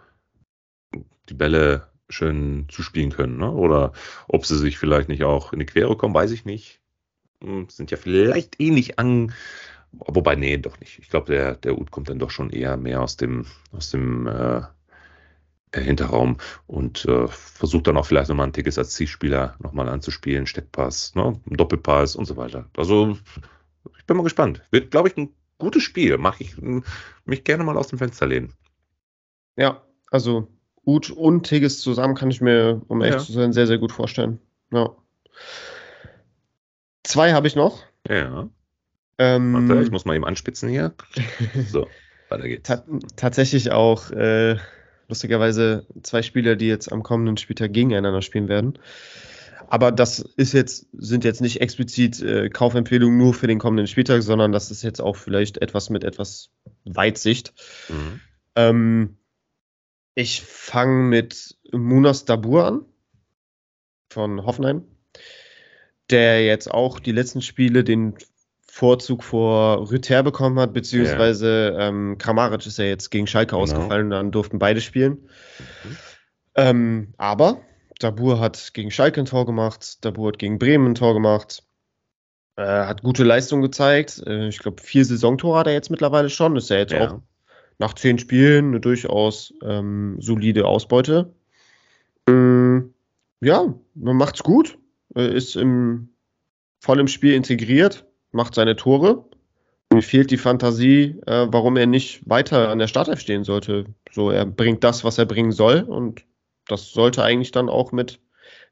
die 1.28 1.34
Bälle 1.34 1.88
schön 2.08 2.66
zuspielen 2.70 3.10
können. 3.10 3.36
Ne? 3.36 3.50
Oder 3.50 3.92
ob 4.28 4.46
sie 4.46 4.56
sich 4.56 4.78
vielleicht 4.78 5.08
nicht 5.08 5.24
auch 5.24 5.52
in 5.52 5.58
die 5.58 5.66
Quere 5.66 5.96
kommen, 5.96 6.14
weiß 6.14 6.30
ich 6.30 6.44
nicht. 6.44 6.80
Hm, 7.42 7.68
sind 7.68 7.90
ja 7.90 7.96
vielleicht 7.96 8.60
ähnlich 8.60 8.98
an. 8.98 9.34
Wobei, 9.92 10.36
nee, 10.36 10.56
doch 10.56 10.80
nicht. 10.80 10.98
Ich 11.00 11.10
glaube, 11.10 11.32
der, 11.32 11.54
der 11.56 11.78
Uth 11.78 11.90
kommt 11.90 12.08
dann 12.08 12.18
doch 12.18 12.30
schon 12.30 12.50
eher 12.50 12.76
mehr 12.76 13.02
aus 13.02 13.16
dem, 13.16 13.46
aus 13.72 13.90
dem 13.90 14.26
äh, 14.26 14.62
Hinterraum 15.82 16.38
und 16.66 17.04
äh, 17.06 17.26
versucht 17.28 17.86
dann 17.86 17.96
auch 17.96 18.06
vielleicht 18.06 18.28
nochmal 18.28 18.46
ein 18.46 18.52
Tickets 18.52 18.78
als 18.78 18.90
Zielspieler 18.94 19.56
nochmal 19.58 19.88
anzuspielen, 19.88 20.46
Steckpass, 20.46 21.14
ne, 21.14 21.40
Doppelpass 21.46 22.16
und 22.16 22.26
so 22.26 22.36
weiter. 22.36 22.68
Also 22.76 23.16
ich 23.98 24.04
bin 24.06 24.16
mal 24.16 24.22
gespannt. 24.22 24.62
Wird, 24.70 24.90
glaube 24.90 25.08
ich, 25.08 25.16
ein 25.16 25.34
gutes 25.58 25.82
Spiel. 25.82 26.18
Mache 26.18 26.42
ich 26.44 26.56
mich 27.24 27.44
gerne 27.44 27.64
mal 27.64 27.76
aus 27.76 27.88
dem 27.88 27.98
Fenster 27.98 28.26
lehnen. 28.26 28.52
Ja, 29.56 29.82
also 30.10 30.48
Ut 30.86 31.10
und 31.10 31.44
Tigges 31.46 31.80
zusammen 31.80 32.14
kann 32.14 32.30
ich 32.30 32.40
mir, 32.40 32.82
um 32.88 33.02
echt 33.02 33.14
ja. 33.14 33.18
zu 33.18 33.32
sein, 33.32 33.52
sehr, 33.52 33.66
sehr 33.66 33.78
gut 33.78 33.92
vorstellen. 33.92 34.38
Ja. 34.72 34.90
Zwei 37.02 37.32
habe 37.32 37.46
ich 37.46 37.56
noch. 37.56 37.82
Ja. 38.08 38.48
Ähm, 39.18 39.68
Warte, 39.68 39.82
ich 39.82 39.90
muss 39.90 40.04
mal 40.04 40.16
eben 40.16 40.24
anspitzen 40.24 40.68
hier. 40.68 40.94
So, 41.68 41.86
weiter 42.28 42.48
geht's. 42.48 42.68
Ta 42.68 42.84
tatsächlich 43.16 43.70
auch 43.70 44.10
äh, 44.10 44.56
lustigerweise 45.08 45.86
zwei 46.02 46.22
Spieler, 46.22 46.56
die 46.56 46.66
jetzt 46.66 46.92
am 46.92 47.02
kommenden 47.02 47.36
Spieltag 47.36 47.72
gegeneinander 47.72 48.22
spielen 48.22 48.48
werden. 48.48 48.78
Aber 49.68 49.92
das 49.92 50.20
ist 50.20 50.52
jetzt, 50.52 50.86
sind 50.92 51.24
jetzt 51.24 51.40
nicht 51.40 51.60
explizit 51.60 52.20
äh, 52.22 52.48
Kaufempfehlungen 52.50 53.16
nur 53.16 53.34
für 53.34 53.46
den 53.46 53.58
kommenden 53.58 53.86
Spieltag, 53.86 54.22
sondern 54.22 54.52
das 54.52 54.70
ist 54.70 54.82
jetzt 54.82 55.00
auch 55.00 55.16
vielleicht 55.16 55.58
etwas 55.58 55.90
mit 55.90 56.04
etwas 56.04 56.50
Weitsicht. 56.84 57.54
Mhm. 57.88 58.20
Ähm, 58.56 59.16
ich 60.14 60.42
fange 60.42 61.04
mit 61.04 61.56
Munas 61.72 62.24
Dabur 62.24 62.66
an 62.66 62.84
von 64.10 64.44
Hoffenheim, 64.46 64.84
der 66.10 66.44
jetzt 66.44 66.70
auch 66.70 67.00
die 67.00 67.12
letzten 67.12 67.42
Spiele 67.42 67.82
den 67.84 68.14
Vorzug 68.74 69.22
vor 69.22 69.88
Rüther 69.88 70.24
bekommen 70.24 70.58
hat, 70.58 70.72
beziehungsweise 70.72 71.74
ja. 71.78 71.88
ähm, 71.88 72.18
Kramaric 72.18 72.66
ist 72.66 72.76
ja 72.76 72.86
jetzt 72.86 73.08
gegen 73.10 73.28
Schalke 73.28 73.50
genau. 73.50 73.62
ausgefallen, 73.62 74.10
dann 74.10 74.32
durften 74.32 74.58
beide 74.58 74.80
spielen. 74.80 75.12
Mhm. 75.84 75.96
Ähm, 76.56 77.14
aber 77.16 77.60
Dabur 78.00 78.40
hat 78.40 78.74
gegen 78.74 78.90
Schalke 78.90 79.20
ein 79.20 79.26
Tor 79.26 79.46
gemacht, 79.46 80.04
Dabur 80.04 80.26
hat 80.26 80.40
gegen 80.40 80.58
Bremen 80.58 80.88
ein 80.88 80.94
Tor 80.96 81.14
gemacht, 81.14 81.62
äh, 82.56 82.64
hat 82.64 83.04
gute 83.04 83.22
Leistung 83.22 83.62
gezeigt. 83.62 84.20
Äh, 84.26 84.48
ich 84.48 84.58
glaube, 84.58 84.82
vier 84.82 85.04
Saisontore 85.04 85.56
hat 85.56 85.68
er 85.68 85.72
jetzt 85.72 85.92
mittlerweile 85.92 86.28
schon. 86.28 86.56
Ist 86.56 86.70
ja 86.70 86.78
jetzt 86.78 86.92
ja. 86.92 87.12
auch 87.12 87.20
nach 87.78 87.94
zehn 87.94 88.18
Spielen 88.18 88.70
eine 88.70 88.80
durchaus 88.80 89.54
ähm, 89.62 90.16
solide 90.18 90.66
Ausbeute. 90.66 91.32
Ähm, 92.28 92.92
ja, 93.40 93.72
man 93.94 94.16
macht's 94.16 94.42
gut, 94.42 94.78
ist 95.14 95.54
im, 95.54 96.08
voll 96.80 96.98
im 96.98 97.06
Spiel 97.06 97.34
integriert, 97.34 98.04
macht 98.34 98.54
seine 98.54 98.76
Tore. 98.76 99.24
Mir 99.92 100.02
fehlt 100.02 100.30
die 100.30 100.36
Fantasie, 100.36 101.20
äh, 101.26 101.46
warum 101.50 101.76
er 101.76 101.86
nicht 101.86 102.28
weiter 102.28 102.68
an 102.68 102.78
der 102.78 102.88
Startelf 102.88 103.20
stehen 103.20 103.44
sollte. 103.44 103.86
So, 104.10 104.30
er 104.30 104.44
bringt 104.44 104.82
das, 104.82 105.04
was 105.04 105.18
er 105.18 105.26
bringen 105.26 105.52
soll 105.52 105.82
und 105.82 106.24
das 106.66 106.92
sollte 106.92 107.22
eigentlich 107.22 107.52
dann 107.52 107.68
auch 107.68 107.92
mit 107.92 108.20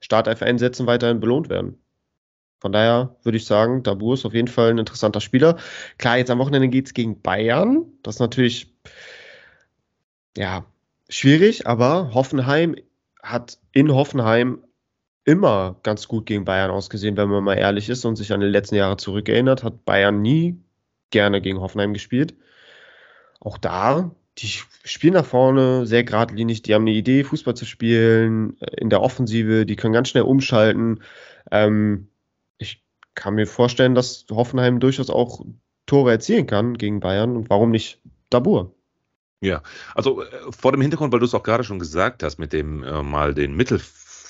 Startelf-Einsätzen 0.00 0.86
weiterhin 0.86 1.20
belohnt 1.20 1.48
werden. 1.48 1.78
Von 2.58 2.72
daher 2.72 3.16
würde 3.22 3.38
ich 3.38 3.44
sagen, 3.44 3.82
Dabur 3.82 4.14
ist 4.14 4.24
auf 4.24 4.34
jeden 4.34 4.48
Fall 4.48 4.70
ein 4.70 4.78
interessanter 4.78 5.20
Spieler. 5.20 5.58
Klar, 5.98 6.18
jetzt 6.18 6.30
am 6.30 6.38
Wochenende 6.38 6.68
geht 6.68 6.86
es 6.86 6.94
gegen 6.94 7.20
Bayern. 7.20 7.86
Das 8.02 8.16
ist 8.16 8.20
natürlich 8.20 8.72
ja, 10.36 10.64
schwierig, 11.08 11.66
aber 11.66 12.14
Hoffenheim 12.14 12.76
hat 13.22 13.58
in 13.72 13.92
Hoffenheim 13.92 14.62
immer 15.24 15.76
ganz 15.82 16.08
gut 16.08 16.26
gegen 16.26 16.44
Bayern 16.44 16.70
ausgesehen, 16.70 17.16
wenn 17.16 17.28
man 17.28 17.44
mal 17.44 17.54
ehrlich 17.54 17.88
ist 17.88 18.04
und 18.04 18.16
sich 18.16 18.32
an 18.32 18.40
die 18.40 18.46
letzten 18.46 18.74
Jahre 18.74 18.96
zurückerinnert, 18.96 19.62
hat 19.62 19.84
Bayern 19.84 20.20
nie 20.20 20.60
gerne 21.10 21.40
gegen 21.40 21.60
Hoffenheim 21.60 21.92
gespielt. 21.92 22.34
Auch 23.40 23.58
da, 23.58 24.10
die 24.38 24.46
spielen 24.46 25.14
nach 25.14 25.24
vorne 25.24 25.86
sehr 25.86 26.04
geradlinig, 26.04 26.62
die 26.62 26.74
haben 26.74 26.82
eine 26.82 26.92
Idee, 26.92 27.24
Fußball 27.24 27.54
zu 27.54 27.64
spielen, 27.64 28.56
äh, 28.60 28.80
in 28.80 28.90
der 28.90 29.02
Offensive, 29.02 29.66
die 29.66 29.76
können 29.76 29.94
ganz 29.94 30.08
schnell 30.08 30.24
umschalten. 30.24 31.02
Ähm, 31.50 32.08
ich 32.58 32.84
kann 33.14 33.34
mir 33.34 33.46
vorstellen, 33.46 33.94
dass 33.94 34.26
Hoffenheim 34.30 34.80
durchaus 34.80 35.10
auch 35.10 35.44
Tore 35.86 36.12
erzielen 36.12 36.46
kann 36.46 36.78
gegen 36.78 37.00
Bayern 37.00 37.36
und 37.36 37.50
warum 37.50 37.70
nicht 37.70 38.00
Dabur? 38.30 38.74
Ja, 39.40 39.62
also 39.94 40.22
äh, 40.22 40.26
vor 40.50 40.72
dem 40.72 40.80
Hintergrund, 40.80 41.12
weil 41.12 41.18
du 41.18 41.26
es 41.26 41.34
auch 41.34 41.42
gerade 41.42 41.64
schon 41.64 41.80
gesagt 41.80 42.22
hast, 42.22 42.38
mit 42.38 42.52
dem 42.52 42.84
äh, 42.84 43.02
mal 43.02 43.34
den 43.34 43.54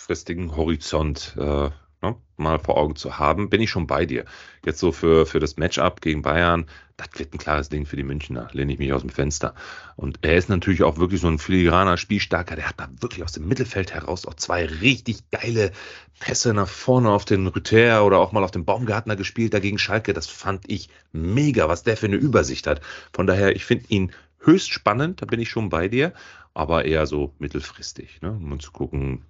mittelfristigen 0.03 0.57
Horizont 0.57 1.35
äh, 1.39 1.71
ne, 2.03 2.17
mal 2.37 2.59
vor 2.59 2.77
Augen 2.77 2.97
zu 2.97 3.19
haben, 3.19 3.49
bin 3.49 3.61
ich 3.61 3.71
schon 3.71 3.87
bei 3.87 4.05
dir. 4.05 4.25
Jetzt 4.65 4.81
so 4.81 4.91
für, 4.91 5.27
für 5.27 5.39
das 5.39 5.57
Matchup 5.57 6.01
gegen 6.01 6.23
Bayern, 6.23 6.67
das 6.97 7.09
wird 7.19 7.33
ein 7.33 7.39
klares 7.39 7.69
Ding 7.69 7.87
für 7.87 7.97
die 7.97 8.03
Münchner, 8.03 8.49
lehne 8.53 8.73
ich 8.73 8.79
mich 8.79 8.93
aus 8.93 9.03
dem 9.03 9.11
Fenster. 9.11 9.55
Und 9.97 10.19
er 10.23 10.37
ist 10.37 10.49
natürlich 10.49 10.83
auch 10.83 10.99
wirklich 10.99 11.21
so 11.21 11.29
ein 11.29 11.39
filigraner 11.39 11.97
Spielstarker, 11.97 12.57
der 12.57 12.69
hat 12.69 12.81
da 12.81 12.89
wirklich 13.01 13.23
aus 13.23 13.33
dem 13.33 13.47
Mittelfeld 13.47 13.95
heraus 13.95 14.27
auch 14.27 14.35
zwei 14.35 14.67
richtig 14.67 15.31
geile 15.31 15.71
Pässe 16.19 16.53
nach 16.53 16.69
vorne 16.69 17.11
auf 17.11 17.25
den 17.25 17.47
Rüther 17.47 18.05
oder 18.05 18.19
auch 18.19 18.33
mal 18.33 18.45
auf 18.45 18.51
den 18.51 18.65
Baumgartner 18.65 19.17
gespielt, 19.17 19.55
dagegen 19.55 19.79
Schalke. 19.79 20.13
Das 20.13 20.27
fand 20.27 20.69
ich 20.69 20.89
mega, 21.13 21.69
was 21.69 21.85
der 21.85 21.97
für 21.97 22.07
eine 22.07 22.17
Übersicht 22.17 22.67
hat. 22.67 22.81
Von 23.13 23.27
daher, 23.27 23.55
ich 23.55 23.65
finde 23.65 23.87
ihn 23.89 24.13
höchst 24.45 24.73
spannend, 24.73 25.23
da 25.23 25.27
bin 25.27 25.41
ich 25.41 25.51
schon 25.51 25.69
bei 25.69 25.87
dir, 25.87 26.13
aber 26.55 26.85
eher 26.85 27.07
so 27.07 27.33
mittelfristig, 27.39 28.21
ne? 28.21 28.31
um 28.31 28.61
zu 28.61 28.73
gucken, 28.73 29.25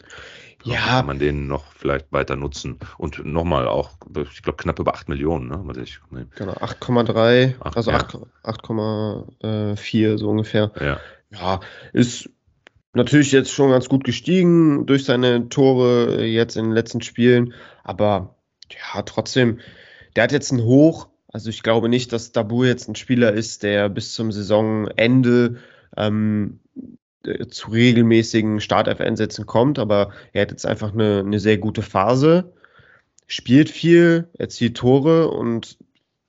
ja. 0.64 0.80
kann 0.80 1.06
man 1.06 1.18
den 1.18 1.46
noch 1.46 1.72
vielleicht 1.72 2.12
weiter 2.12 2.36
nutzen. 2.36 2.78
Und 2.98 3.24
nochmal 3.24 3.68
auch, 3.68 3.92
ich 4.32 4.42
glaube, 4.42 4.56
knapp 4.56 4.78
über 4.78 4.94
8 4.94 5.08
Millionen. 5.08 5.48
Ne? 5.48 5.82
Ich, 5.82 6.00
ne. 6.10 6.26
Genau, 6.36 6.52
8,3, 6.54 7.54
also 7.60 7.90
ja. 7.90 7.98
8,4 8.44 10.18
so 10.18 10.28
ungefähr. 10.30 10.72
Ja. 10.80 11.00
ja, 11.30 11.60
ist 11.92 12.28
natürlich 12.92 13.32
jetzt 13.32 13.52
schon 13.52 13.70
ganz 13.70 13.88
gut 13.88 14.04
gestiegen 14.04 14.86
durch 14.86 15.04
seine 15.04 15.48
Tore 15.48 16.24
jetzt 16.24 16.56
in 16.56 16.64
den 16.64 16.72
letzten 16.72 17.02
Spielen, 17.02 17.54
aber 17.84 18.36
ja, 18.70 19.02
trotzdem, 19.02 19.60
der 20.16 20.24
hat 20.24 20.32
jetzt 20.32 20.52
ein 20.52 20.62
Hoch, 20.62 21.08
also 21.28 21.50
ich 21.50 21.62
glaube 21.62 21.88
nicht, 21.88 22.12
dass 22.12 22.32
Dabur 22.32 22.66
jetzt 22.66 22.88
ein 22.88 22.94
Spieler 22.94 23.32
ist, 23.32 23.62
der 23.62 23.88
bis 23.88 24.12
zum 24.12 24.32
Saisonende 24.32 25.58
ähm, 25.96 26.60
äh, 27.24 27.46
zu 27.46 27.70
regelmäßigen 27.70 28.60
Startelf-Einsätzen 28.60 29.46
kommt, 29.46 29.78
aber 29.78 30.10
er 30.32 30.42
hat 30.42 30.50
jetzt 30.50 30.66
einfach 30.66 30.92
eine, 30.92 31.20
eine 31.20 31.38
sehr 31.38 31.58
gute 31.58 31.82
Phase, 31.82 32.52
spielt 33.26 33.70
viel, 33.70 34.28
erzielt 34.38 34.76
Tore 34.76 35.28
und 35.28 35.78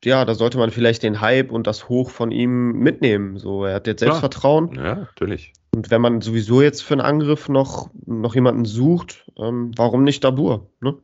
ja, 0.04 0.26
da 0.26 0.36
sollte 0.36 0.58
man 0.58 0.70
vielleicht 0.70 1.04
den 1.04 1.22
Hype 1.22 1.52
und 1.52 1.66
das 1.66 1.88
Hoch 1.88 2.10
von 2.10 2.32
ihm 2.32 2.74
mitnehmen. 2.74 3.38
So, 3.38 3.66
er 3.66 3.76
hat 3.76 3.88
jetzt 3.88 4.02
Selbstvertrauen. 4.02 4.76
Ja, 4.76 4.96
natürlich. 4.96 5.54
Und 5.74 5.90
wenn 5.90 6.02
man 6.02 6.22
sowieso 6.22 6.62
jetzt 6.62 6.84
für 6.84 6.94
einen 6.94 7.02
Angriff 7.02 7.50
noch, 7.50 7.90
noch 8.06 8.36
jemanden 8.36 8.66
sucht, 8.66 9.26
ähm, 9.38 9.72
warum 9.76 10.04
nicht 10.04 10.24
Dabur? 10.24 10.70
Ne? 10.82 10.96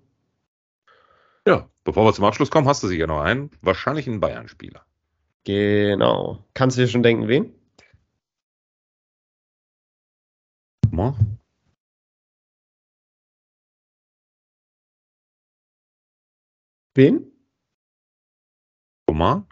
Ja, 1.47 1.67
bevor 1.83 2.05
wir 2.05 2.13
zum 2.13 2.25
Abschluss 2.25 2.51
kommen, 2.51 2.67
hast 2.67 2.83
du 2.83 2.87
sicher 2.87 3.07
noch 3.07 3.21
einen. 3.21 3.49
Wahrscheinlich 3.61 4.07
einen 4.07 4.19
Bayern-Spieler. 4.19 4.81
Genau. 5.45 6.45
Kannst 6.53 6.77
du 6.77 6.81
dir 6.81 6.87
schon 6.87 7.01
denken, 7.03 7.27
wen? 7.27 7.53
Mal. 10.91 11.15
Wen? 16.95 17.31
Coman? 19.07 19.45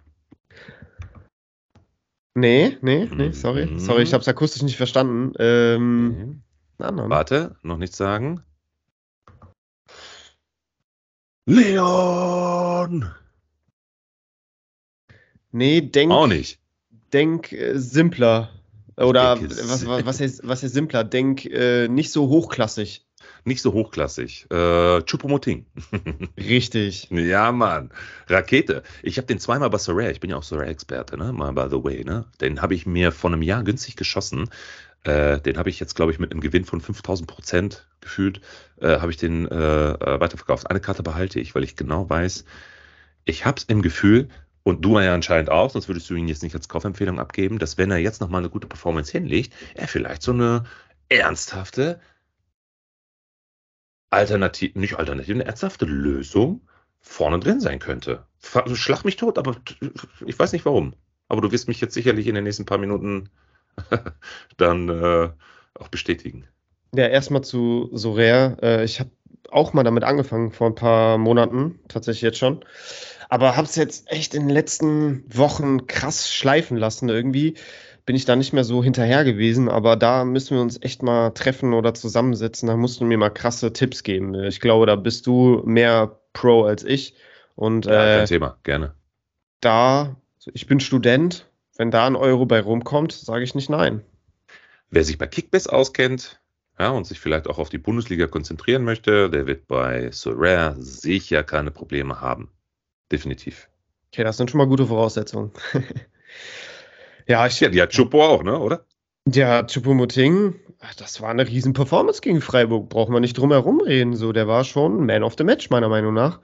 Nee, 2.35 2.77
nee, 2.81 3.05
nee, 3.05 3.31
sorry. 3.31 3.65
Mhm. 3.65 3.79
Sorry, 3.79 4.03
ich 4.03 4.13
habe 4.13 4.21
es 4.21 4.27
akustisch 4.27 4.61
nicht 4.61 4.77
verstanden. 4.77 5.33
Ähm, 5.39 6.43
anderen. 6.77 7.09
Warte, 7.09 7.55
noch 7.63 7.77
nichts 7.77 7.97
sagen. 7.97 8.43
Leon! 11.47 13.09
Nee, 15.51 15.81
denk, 15.81 16.11
Auch 16.11 16.27
nicht. 16.27 16.59
denk 17.13 17.51
äh, 17.53 17.79
simpler. 17.79 18.56
Oder 18.97 19.39
was, 19.41 19.85
was, 19.85 20.21
ist, 20.21 20.47
was 20.47 20.63
ist 20.63 20.73
simpler? 20.73 21.03
Denk 21.03 21.45
äh, 21.45 21.87
nicht 21.87 22.11
so 22.11 22.29
hochklassig. 22.29 23.05
Nicht 23.45 23.61
so 23.61 23.73
hochklassig. 23.73 24.47
Äh, 24.51 25.01
Chupomoting. 25.03 25.65
Richtig. 26.37 27.07
Ja, 27.11 27.51
Mann. 27.51 27.91
Rakete. 28.27 28.83
Ich 29.03 29.17
habe 29.17 29.27
den 29.27 29.39
zweimal 29.39 29.69
bei 29.69 29.77
Soraya, 29.77 30.09
ich 30.09 30.19
bin 30.19 30.29
ja 30.29 30.37
auch 30.37 30.43
Soraya-Experte, 30.43 31.17
ne? 31.17 31.31
Mal 31.31 31.53
by 31.53 31.67
the 31.69 31.83
way, 31.83 32.03
ne? 32.03 32.25
Den 32.41 32.61
habe 32.61 32.73
ich 32.73 32.85
mir 32.85 33.11
vor 33.11 33.31
einem 33.31 33.43
Jahr 33.43 33.63
günstig 33.63 33.95
geschossen. 33.95 34.49
Äh, 35.03 35.39
den 35.39 35.57
habe 35.57 35.69
ich 35.69 35.79
jetzt, 35.79 35.95
glaube 35.95 36.11
ich, 36.11 36.19
mit 36.19 36.31
einem 36.31 36.41
Gewinn 36.41 36.65
von 36.65 36.81
5000 36.81 37.29
Prozent 37.29 37.87
gefühlt, 38.01 38.41
äh, 38.81 38.99
habe 38.99 39.11
ich 39.11 39.17
den 39.17 39.47
äh, 39.47 39.91
äh, 39.91 40.19
weiterverkauft. 40.19 40.69
Eine 40.69 40.79
Karte 40.79 41.03
behalte 41.03 41.39
ich, 41.39 41.55
weil 41.55 41.63
ich 41.63 41.75
genau 41.75 42.09
weiß, 42.09 42.45
ich 43.25 43.45
habe 43.45 43.57
es 43.57 43.63
im 43.65 43.81
Gefühl, 43.81 44.29
und 44.67 44.81
du 44.81 44.99
ja 44.99 45.13
anscheinend 45.13 45.49
auch, 45.49 45.69
sonst 45.69 45.87
würdest 45.87 46.09
du 46.09 46.15
ihn 46.15 46.27
jetzt 46.27 46.43
nicht 46.43 46.53
als 46.53 46.67
Kaufempfehlung 46.67 47.21
abgeben, 47.21 47.57
dass 47.57 47.77
wenn 47.77 47.89
er 47.89 47.99
jetzt 47.99 48.19
nochmal 48.19 48.41
eine 48.41 48.49
gute 48.49 48.67
Performance 48.67 49.13
hinlegt, 49.13 49.53
er 49.75 49.87
vielleicht 49.87 50.21
so 50.21 50.33
eine 50.33 50.65
ernsthafte 51.07 52.01
Alternative, 54.09 54.77
nicht 54.77 54.95
alternative, 54.95 55.35
eine 55.35 55.45
ernsthafte 55.45 55.85
Lösung 55.85 56.67
vorne 56.99 57.39
drin 57.39 57.61
sein 57.61 57.79
könnte. 57.79 58.25
Schlag 58.73 59.05
mich 59.05 59.15
tot, 59.15 59.37
aber 59.37 59.55
ich 60.25 60.37
weiß 60.37 60.51
nicht 60.51 60.65
warum. 60.65 60.95
Aber 61.29 61.39
du 61.39 61.53
wirst 61.53 61.69
mich 61.69 61.79
jetzt 61.79 61.93
sicherlich 61.93 62.27
in 62.27 62.35
den 62.35 62.43
nächsten 62.43 62.65
paar 62.65 62.77
Minuten 62.77 63.29
dann 64.57 64.89
äh, 64.89 65.29
auch 65.75 65.87
bestätigen. 65.87 66.45
Ja, 66.93 67.07
erstmal 67.07 67.41
zu 67.41 67.89
Sorare. 67.93 68.57
Äh, 68.61 68.83
ich 68.83 68.99
habe 68.99 69.11
auch 69.49 69.71
mal 69.71 69.83
damit 69.83 70.03
angefangen 70.03 70.51
vor 70.51 70.67
ein 70.67 70.75
paar 70.75 71.17
Monaten, 71.17 71.79
tatsächlich 71.87 72.23
jetzt 72.23 72.37
schon. 72.37 72.65
Aber 73.29 73.55
habe 73.57 73.67
es 73.67 73.75
jetzt 73.75 74.09
echt 74.11 74.33
in 74.33 74.43
den 74.43 74.49
letzten 74.49 75.23
Wochen 75.27 75.87
krass 75.87 76.31
schleifen 76.31 76.77
lassen. 76.77 77.09
Irgendwie 77.09 77.55
bin 78.05 78.15
ich 78.15 78.25
da 78.25 78.35
nicht 78.35 78.53
mehr 78.53 78.63
so 78.63 78.83
hinterher 78.83 79.23
gewesen. 79.25 79.69
Aber 79.69 79.95
da 79.97 80.23
müssen 80.25 80.55
wir 80.55 80.61
uns 80.61 80.81
echt 80.81 81.03
mal 81.03 81.31
treffen 81.31 81.73
oder 81.73 81.93
zusammensetzen. 81.93 82.67
Da 82.67 82.77
musst 82.77 83.01
du 83.01 83.05
mir 83.05 83.17
mal 83.17 83.29
krasse 83.29 83.73
Tipps 83.73 84.03
geben. 84.03 84.33
Ich 84.45 84.61
glaube, 84.61 84.85
da 84.85 84.95
bist 84.95 85.27
du 85.27 85.61
mehr 85.65 86.19
Pro 86.33 86.63
als 86.63 86.83
ich. 86.83 87.15
Und 87.55 87.85
Ja, 87.85 88.07
äh, 88.13 88.17
kein 88.17 88.25
Thema, 88.27 88.57
gerne. 88.63 88.93
da, 89.61 90.15
ich 90.53 90.67
bin 90.67 90.79
Student. 90.79 91.45
Wenn 91.75 91.91
da 91.91 92.07
ein 92.07 92.15
Euro 92.15 92.45
bei 92.45 92.59
rumkommt, 92.59 93.11
sage 93.11 93.43
ich 93.43 93.53
nicht 93.55 93.69
nein. 93.69 94.01
Wer 94.89 95.03
sich 95.03 95.17
bei 95.17 95.27
Kickbass 95.27 95.67
auskennt 95.67 96.39
ja, 96.79 96.89
und 96.89 97.05
sich 97.05 97.19
vielleicht 97.19 97.47
auch 97.47 97.57
auf 97.59 97.69
die 97.69 97.77
Bundesliga 97.77 98.27
konzentrieren 98.27 98.83
möchte, 98.83 99.29
der 99.29 99.47
wird 99.47 99.67
bei 99.67 100.11
Sorare 100.11 100.75
sicher 100.79 101.43
keine 101.43 101.71
Probleme 101.71 102.21
haben. 102.21 102.49
Definitiv. 103.11 103.69
Okay, 104.11 104.23
das 104.23 104.37
sind 104.37 104.49
schon 104.49 104.57
mal 104.57 104.67
gute 104.67 104.85
Voraussetzungen. 104.85 105.51
ja, 107.27 107.45
ich, 107.47 107.59
Ja, 107.59 107.69
die 107.69 107.81
hat 107.81 107.91
Chupo 107.91 108.23
auch, 108.23 108.43
ne, 108.43 108.57
oder? 108.57 108.85
Ja, 109.29 109.63
Choupo-Moting, 109.63 110.55
das 110.97 111.21
war 111.21 111.29
eine 111.29 111.45
riesen 111.45 111.73
Performance 111.73 112.21
gegen 112.21 112.39
Freiburg, 112.39 112.87
brauchen 112.87 113.13
wir 113.13 113.19
nicht 113.19 113.37
drum 113.37 113.51
herum 113.51 113.81
reden. 113.81 114.15
So, 114.15 114.31
der 114.31 114.47
war 114.47 114.63
schon 114.63 115.05
Man 115.05 115.23
of 115.23 115.35
the 115.37 115.43
Match, 115.43 115.69
meiner 115.69 115.89
Meinung 115.89 116.13
nach. 116.13 116.39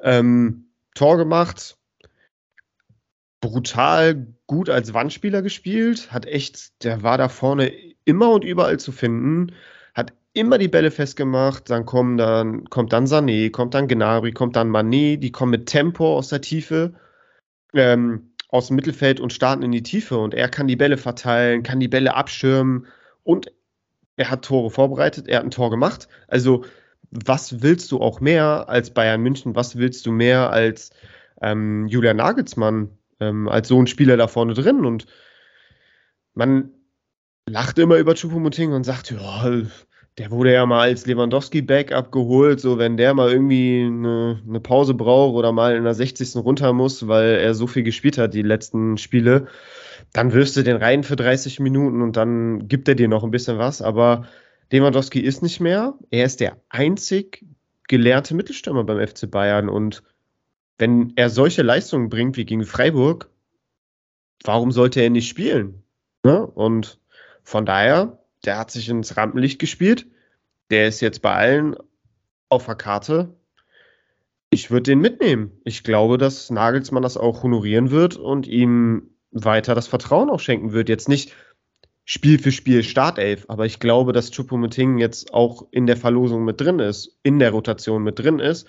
Ähm, 0.00 0.72
Tor 0.94 1.16
gemacht, 1.16 1.76
brutal 3.40 4.26
gut 4.48 4.68
als 4.68 4.94
Wandspieler 4.94 5.42
gespielt, 5.42 6.10
hat 6.10 6.26
echt, 6.26 6.82
der 6.82 7.04
war 7.04 7.18
da 7.18 7.28
vorne 7.28 7.72
immer 8.04 8.30
und 8.30 8.42
überall 8.42 8.80
zu 8.80 8.90
finden, 8.90 9.52
immer 10.32 10.58
die 10.58 10.68
Bälle 10.68 10.90
festgemacht, 10.90 11.70
dann 11.70 11.86
kommen 11.86 12.16
dann, 12.16 12.64
kommt 12.66 12.92
dann 12.92 13.06
Sané, 13.06 13.50
kommt 13.50 13.74
dann 13.74 13.88
Gnabry, 13.88 14.32
kommt 14.32 14.56
dann 14.56 14.70
Mané, 14.70 15.16
die 15.16 15.32
kommen 15.32 15.50
mit 15.50 15.66
Tempo 15.66 16.16
aus 16.16 16.28
der 16.28 16.40
Tiefe. 16.40 16.94
Ähm, 17.74 18.28
aus 18.48 18.68
dem 18.68 18.76
Mittelfeld 18.76 19.20
und 19.20 19.32
starten 19.32 19.62
in 19.62 19.72
die 19.72 19.82
Tiefe. 19.82 20.18
Und 20.18 20.34
er 20.34 20.48
kann 20.48 20.66
die 20.66 20.76
Bälle 20.76 20.96
verteilen, 20.96 21.62
kann 21.62 21.80
die 21.80 21.88
Bälle 21.88 22.14
abschirmen 22.14 22.86
und 23.22 23.52
er 24.16 24.30
hat 24.30 24.44
Tore 24.44 24.70
vorbereitet, 24.70 25.28
er 25.28 25.38
hat 25.38 25.44
ein 25.44 25.50
Tor 25.50 25.70
gemacht. 25.70 26.08
Also, 26.26 26.64
was 27.10 27.62
willst 27.62 27.92
du 27.92 28.00
auch 28.00 28.20
mehr 28.20 28.68
als 28.68 28.90
Bayern 28.92 29.20
München? 29.22 29.54
Was 29.54 29.76
willst 29.76 30.04
du 30.06 30.12
mehr 30.12 30.50
als 30.50 30.90
ähm, 31.40 31.86
Julian 31.86 32.16
Nagelsmann, 32.16 32.98
ähm, 33.20 33.48
als 33.48 33.68
so 33.68 33.80
ein 33.80 33.86
Spieler 33.86 34.16
da 34.16 34.26
vorne 34.26 34.54
drin? 34.54 34.84
Und 34.84 35.06
man 36.34 36.72
lacht 37.46 37.78
immer 37.78 37.96
über 37.96 38.14
Choupo-Moting 38.14 38.72
und 38.72 38.84
sagt, 38.84 39.10
ja, 39.10 39.62
der 40.18 40.32
wurde 40.32 40.52
ja 40.52 40.66
mal 40.66 40.80
als 40.80 41.06
Lewandowski-Backup 41.06 42.10
geholt, 42.10 42.60
so 42.60 42.76
wenn 42.76 42.96
der 42.96 43.14
mal 43.14 43.30
irgendwie 43.30 43.84
eine, 43.86 44.42
eine 44.46 44.60
Pause 44.60 44.94
braucht 44.94 45.34
oder 45.34 45.52
mal 45.52 45.76
in 45.76 45.84
der 45.84 45.94
60. 45.94 46.36
runter 46.36 46.72
muss, 46.72 47.06
weil 47.06 47.36
er 47.36 47.54
so 47.54 47.68
viel 47.68 47.84
gespielt 47.84 48.18
hat, 48.18 48.34
die 48.34 48.42
letzten 48.42 48.98
Spiele, 48.98 49.46
dann 50.12 50.32
wirfst 50.32 50.56
du 50.56 50.62
den 50.62 50.76
rein 50.76 51.04
für 51.04 51.14
30 51.14 51.60
Minuten 51.60 52.02
und 52.02 52.16
dann 52.16 52.66
gibt 52.66 52.88
er 52.88 52.96
dir 52.96 53.08
noch 53.08 53.22
ein 53.22 53.30
bisschen 53.30 53.58
was. 53.58 53.80
Aber 53.80 54.26
Lewandowski 54.72 55.20
ist 55.20 55.42
nicht 55.42 55.60
mehr. 55.60 55.94
Er 56.10 56.24
ist 56.24 56.40
der 56.40 56.56
einzig 56.68 57.46
gelehrte 57.86 58.34
Mittelstürmer 58.34 58.84
beim 58.84 59.06
FC 59.06 59.30
Bayern. 59.30 59.68
Und 59.68 60.02
wenn 60.78 61.12
er 61.14 61.30
solche 61.30 61.62
Leistungen 61.62 62.08
bringt 62.08 62.36
wie 62.36 62.44
gegen 62.44 62.64
Freiburg, 62.64 63.30
warum 64.42 64.72
sollte 64.72 65.00
er 65.00 65.10
nicht 65.10 65.28
spielen? 65.28 65.84
Ne? 66.24 66.44
Und 66.44 66.98
von 67.44 67.64
daher, 67.64 68.18
der 68.44 68.58
hat 68.58 68.70
sich 68.70 68.88
ins 68.88 69.16
Rampenlicht 69.16 69.58
gespielt. 69.58 70.06
Der 70.70 70.88
ist 70.88 71.00
jetzt 71.00 71.22
bei 71.22 71.34
allen 71.34 71.76
auf 72.48 72.66
der 72.66 72.74
Karte. 72.74 73.34
Ich 74.50 74.70
würde 74.70 74.84
den 74.84 75.00
mitnehmen. 75.00 75.52
Ich 75.64 75.84
glaube, 75.84 76.18
dass 76.18 76.50
Nagelsmann 76.50 77.02
das 77.02 77.16
auch 77.16 77.42
honorieren 77.42 77.90
wird 77.90 78.16
und 78.16 78.46
ihm 78.46 79.10
weiter 79.30 79.74
das 79.74 79.86
Vertrauen 79.86 80.30
auch 80.30 80.40
schenken 80.40 80.72
wird. 80.72 80.88
Jetzt 80.88 81.08
nicht 81.08 81.34
Spiel 82.04 82.38
für 82.38 82.52
Spiel 82.52 82.82
Startelf, 82.82 83.44
aber 83.48 83.66
ich 83.66 83.80
glaube, 83.80 84.14
dass 84.14 84.32
Choupo-Moting 84.32 84.96
jetzt 84.96 85.34
auch 85.34 85.66
in 85.70 85.86
der 85.86 85.98
Verlosung 85.98 86.46
mit 86.46 86.58
drin 86.58 86.78
ist, 86.78 87.18
in 87.22 87.38
der 87.38 87.50
Rotation 87.50 88.02
mit 88.02 88.18
drin 88.18 88.38
ist 88.38 88.66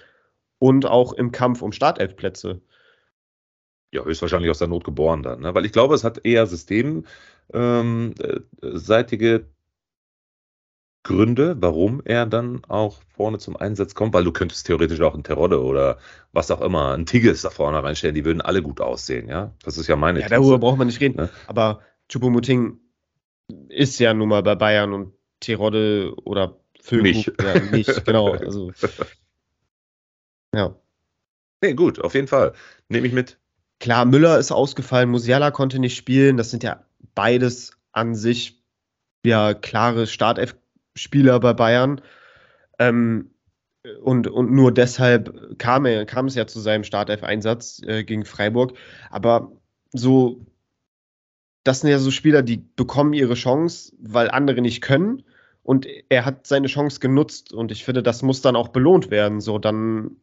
und 0.58 0.86
auch 0.86 1.14
im 1.14 1.32
Kampf 1.32 1.62
um 1.62 1.72
Startelfplätze. 1.72 2.60
Ja, 3.92 4.04
höchstwahrscheinlich 4.04 4.52
aus 4.52 4.60
der 4.60 4.68
Not 4.68 4.84
geboren 4.84 5.24
dann, 5.24 5.40
ne? 5.40 5.56
Weil 5.56 5.66
ich 5.66 5.72
glaube, 5.72 5.96
es 5.96 6.04
hat 6.04 6.26
eher 6.26 6.48
systemseitige 6.48 9.46
Gründe, 11.10 11.58
warum 11.60 12.04
er 12.06 12.28
dann 12.28 12.62
auch 12.68 13.02
vorne 13.16 13.40
zum 13.40 13.58
Einsatz 13.58 13.96
kommt, 13.96 14.14
weil 14.14 14.24
du 14.24 14.32
könntest 14.32 14.68
theoretisch 14.68 15.02
auch 15.02 15.16
einen 15.16 15.24
Terodde 15.24 15.64
oder 15.64 15.98
was 16.34 16.52
auch 16.52 16.62
immer, 16.62 16.94
einen 16.94 17.08
Tigges 17.08 17.42
da 17.42 17.50
vorne 17.50 17.84
reinstellen, 17.84 18.14
die 18.14 18.26
würden 18.26 18.42
alle 18.42 18.62
gut 18.62 18.80
aussehen, 18.80 19.28
ja. 19.28 19.52
Das 19.64 19.80
ist 19.80 19.88
ja 19.88 19.96
meine 19.96 20.20
Ja, 20.20 20.28
These. 20.28 20.40
darüber 20.40 20.60
braucht 20.60 20.78
man 20.78 20.86
nicht 20.86 21.02
reden. 21.02 21.18
Ne? 21.18 21.30
Aber 21.48 21.82
Choupo-Moting 22.12 22.78
ist 23.70 24.00
ja 24.00 24.14
nun 24.14 24.30
mal 24.30 24.44
bei 24.44 24.54
Bayern 24.54 24.94
und 24.94 25.14
Terodde 25.40 26.14
oder 26.26 26.60
Füllkrug 26.80 27.16
Nicht. 27.16 27.42
ja 27.42 27.60
nicht. 27.60 27.90
Genau. 28.06 28.34
Also, 28.34 28.72
ja. 30.54 30.76
Nee, 31.64 31.74
gut, 31.74 32.00
auf 32.00 32.14
jeden 32.14 32.28
Fall. 32.28 32.54
Nehme 32.88 33.08
ich 33.08 33.14
mit. 33.14 33.40
Klar, 33.80 34.06
Müller 34.06 34.38
ist 34.38 34.52
ausgefallen, 34.52 35.10
Musiala 35.10 35.50
konnte 35.50 35.80
nicht 35.80 35.98
spielen. 35.98 36.38
Das 36.38 36.52
sind 36.52 36.62
ja 36.62 36.86
beides 37.16 37.72
an 37.94 38.14
sich 38.14 38.62
ja 39.26 39.56
klare 39.56 40.06
Startelf-Spieler 40.96 41.40
bei 41.40 41.54
Bayern. 41.54 42.02
Ähm, 42.78 43.32
und, 44.04 44.28
und 44.28 44.52
nur 44.52 44.74
deshalb 44.74 45.58
kam, 45.58 45.86
er, 45.86 46.06
kam 46.06 46.28
es 46.28 46.36
ja 46.36 46.48
zu 46.48 46.60
seinem 46.60 46.84
Startelf-Einsatz 46.84 47.82
äh, 47.86 48.04
gegen 48.04 48.26
Freiburg. 48.26 48.74
Aber 49.10 49.52
so, 49.92 50.46
das 51.64 51.82
sind 51.82 51.90
ja 51.90 52.00
so 52.00 52.12
Spieler, 52.12 52.42
die 52.42 52.58
bekommen 52.58 53.14
ihre 53.14 53.36
Chance, 53.36 53.94
weil 54.00 54.30
andere 54.30 54.62
nicht 54.62 54.82
können. 54.82 55.24
Und 55.64 55.88
er 56.10 56.26
hat 56.26 56.48
seine 56.48 56.68
Chance 56.68 57.00
genutzt. 57.00 57.54
Und 57.54 57.72
ich 57.72 57.86
finde, 57.86 58.04
das 58.04 58.22
muss 58.22 58.42
dann 58.42 58.56
auch 58.56 58.70
belohnt 58.70 59.12
werden. 59.12 59.40
So, 59.40 59.60
dann 59.60 60.18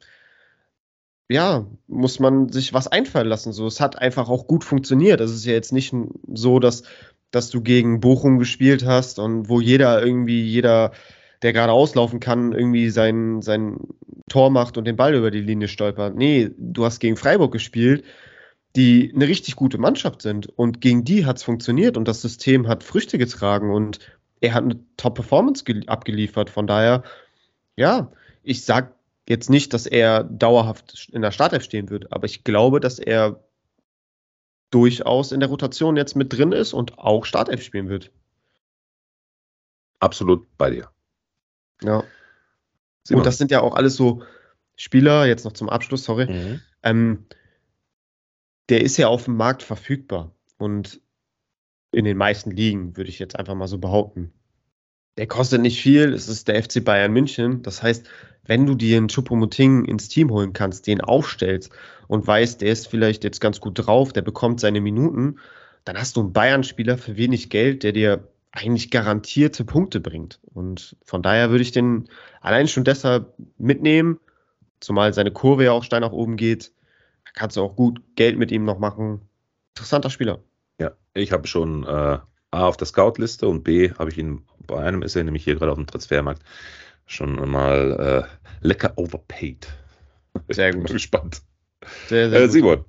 ja, 1.29 1.67
muss 1.89 2.21
man 2.21 2.51
sich 2.51 2.73
was 2.73 2.89
einfallen 2.89 3.27
lassen. 3.27 3.53
So, 3.53 3.67
es 3.67 3.81
hat 3.81 3.99
einfach 3.99 4.29
auch 4.29 4.47
gut 4.47 4.65
funktioniert. 4.65 5.21
Es 5.21 5.33
ist 5.33 5.45
ja 5.45 5.53
jetzt 5.53 5.73
nicht 5.73 5.95
so, 6.33 6.61
dass, 6.61 6.85
dass 7.31 7.51
du 7.51 7.61
gegen 7.63 8.01
Bochum 8.01 8.39
gespielt 8.39 8.85
hast 8.85 9.19
und 9.19 9.49
wo 9.49 9.61
jeder 9.61 10.05
irgendwie, 10.05 10.43
jeder, 10.43 10.93
der 11.43 11.53
gerade 11.53 11.73
auslaufen 11.73 12.21
kann, 12.21 12.53
irgendwie 12.53 12.91
sein, 12.91 13.43
sein 13.43 13.79
Tor 14.29 14.51
macht 14.51 14.79
und 14.79 14.87
den 14.87 14.97
Ball 14.97 15.15
über 15.15 15.31
die 15.31 15.41
Linie 15.41 15.69
stolpert. 15.69 16.17
Nee, 16.17 16.51
du 16.57 16.85
hast 16.85 17.01
gegen 17.01 17.17
Freiburg 17.17 17.53
gespielt, 17.53 18.05
die 18.75 19.13
eine 19.15 19.29
richtig 19.29 19.57
gute 19.57 19.79
Mannschaft 19.79 20.23
sind. 20.23 20.47
Und 20.47 20.81
gegen 20.81 21.05
die 21.05 21.25
hat 21.25 21.39
es 21.39 21.43
funktioniert 21.43 21.97
und 21.97 22.09
das 22.09 22.23
System 22.23 22.69
hat 22.69 22.85
Früchte 22.85 23.19
getragen 23.19 23.73
und 23.73 23.99
er 24.41 24.55
hat 24.55 24.65
eine 24.65 24.81
Top-Performance 24.97 25.65
abgeliefert. 25.87 26.51
Von 26.51 26.67
daher, 26.67 27.03
ja, 27.77 28.13
ich 28.43 28.65
sag 28.65 28.95
jetzt 29.29 29.51
nicht, 29.51 29.73
dass 29.75 29.87
er 29.87 30.25
dauerhaft 30.25 31.09
in 31.13 31.23
der 31.23 31.33
Startelf 31.33 31.65
stehen 31.65 31.91
wird, 31.91 32.13
aber 32.13 32.27
ich 32.27 32.45
glaube, 32.45 32.81
dass 32.81 32.99
er 32.99 33.41
durchaus 34.71 35.33
in 35.33 35.41
der 35.41 35.49
Rotation 35.49 35.97
jetzt 35.97 36.17
mit 36.17 36.33
drin 36.33 36.53
ist 36.53 36.73
und 36.73 36.99
auch 36.99 37.25
Startelf 37.25 37.63
spielen 37.63 37.89
wird. 37.89 38.11
Absolut 40.01 40.47
bei 40.59 40.71
dir. 40.71 40.91
Ja. 41.83 42.05
Simon. 43.05 43.21
Und 43.21 43.27
das 43.27 43.39
sind 43.39 43.51
ja 43.51 43.61
auch 43.61 43.75
alles 43.75 43.97
so 43.97 44.23
Spieler, 44.77 45.27
jetzt 45.27 45.45
noch 45.45 45.53
zum 45.53 45.69
Abschluss, 45.69 46.05
sorry. 46.05 46.27
Mhm. 46.31 46.61
Ähm, 46.83 47.27
der 48.69 48.83
ist 48.83 48.97
ja 48.97 49.09
auf 49.09 49.25
dem 49.25 49.37
Markt 49.37 49.63
verfügbar 49.63 50.33
und 50.59 51.01
in 51.93 52.05
den 52.05 52.17
meisten 52.17 52.51
Ligen, 52.51 52.97
würde 52.97 53.09
ich 53.09 53.19
jetzt 53.19 53.39
einfach 53.39 53.55
mal 53.55 53.69
so 53.69 53.79
behaupten. 53.79 54.33
Der 55.17 55.27
kostet 55.27 55.63
nicht 55.63 55.81
viel, 55.81 56.13
es 56.13 56.29
ist 56.29 56.49
der 56.49 56.63
FC 56.63 56.85
Bayern 56.85 57.13
München. 57.13 57.63
Das 57.63 57.83
heißt, 57.83 58.07
wenn 58.47 58.67
du 58.67 58.75
dir 58.75 58.97
einen 58.97 59.09
Choupo-Moting 59.09 59.85
ins 59.85 60.09
Team 60.09 60.31
holen 60.31 60.53
kannst, 60.53 60.87
den 60.87 61.01
aufstellst 61.01 61.71
und 62.09 62.27
weißt, 62.27 62.61
der 62.61 62.73
ist 62.73 62.89
vielleicht 62.89 63.25
jetzt 63.25 63.41
ganz 63.41 63.61
gut 63.61 63.87
drauf, 63.87 64.13
der 64.13 64.23
bekommt 64.23 64.61
seine 64.61 64.81
Minuten, 64.81 65.39
dann 65.85 65.97
hast 65.99 66.17
du 66.17 66.21
einen 66.21 66.33
Bayern-Spieler 66.33 66.99
für 66.99 67.17
wenig 67.17 67.51
Geld, 67.51 67.83
der 67.83 67.93
dir 67.93 68.29
eigentlich 68.53 68.91
garantierte 68.91 69.65
Punkte 69.65 70.01
bringt. 70.01 70.41
Und 70.55 70.97
von 71.05 71.23
daher 71.23 71.51
würde 71.51 71.63
ich 71.63 71.73
den 71.73 72.09
allein 72.41 72.69
schon 72.69 72.85
deshalb 72.85 73.35
mitnehmen, 73.59 74.19
zumal 74.81 75.13
seine 75.13 75.31
Kurve 75.31 75.65
ja 75.65 75.73
auch 75.73 75.85
steil 75.85 76.01
nach 76.01 76.13
oben 76.13 76.37
geht. 76.37 76.73
Da 77.25 77.31
kannst 77.35 77.57
du 77.57 77.63
auch 77.63 77.77
gut 77.77 78.01
Geld 78.17 78.39
mit 78.39 78.51
ihm 78.51 78.65
noch 78.65 78.79
machen. 78.79 79.21
Interessanter 79.75 80.11
Spieler. 80.11 80.41
Ja, 80.81 80.93
ich 81.15 81.33
habe 81.33 81.47
schon 81.47 81.85
äh, 81.85 82.19
A 82.51 82.67
auf 82.67 82.77
der 82.77 82.87
Scout-Liste 82.87 83.47
und 83.47 83.63
B 83.63 83.93
habe 83.93 84.11
ich 84.11 84.19
ihn, 84.19 84.43
bei 84.67 84.83
einem 84.83 85.03
ist 85.03 85.17
er 85.17 85.25
nämlich 85.25 85.45
hier 85.45 85.57
gerade 85.57 85.73
auf 85.73 85.79
dem 85.79 85.87
Transfermarkt, 85.87 86.43
schon 87.07 87.49
mal 87.49 88.27
äh, 88.63 88.67
lecker 88.67 88.93
overpaid. 88.97 89.69
Sehr 90.49 90.73
gut. 90.73 90.83
Ich 90.83 90.87
bin 90.87 90.95
gespannt. 90.95 91.43
Sehr, 92.09 92.31
sehr 92.31 92.41
äh, 92.41 92.49
Simon, 92.49 92.85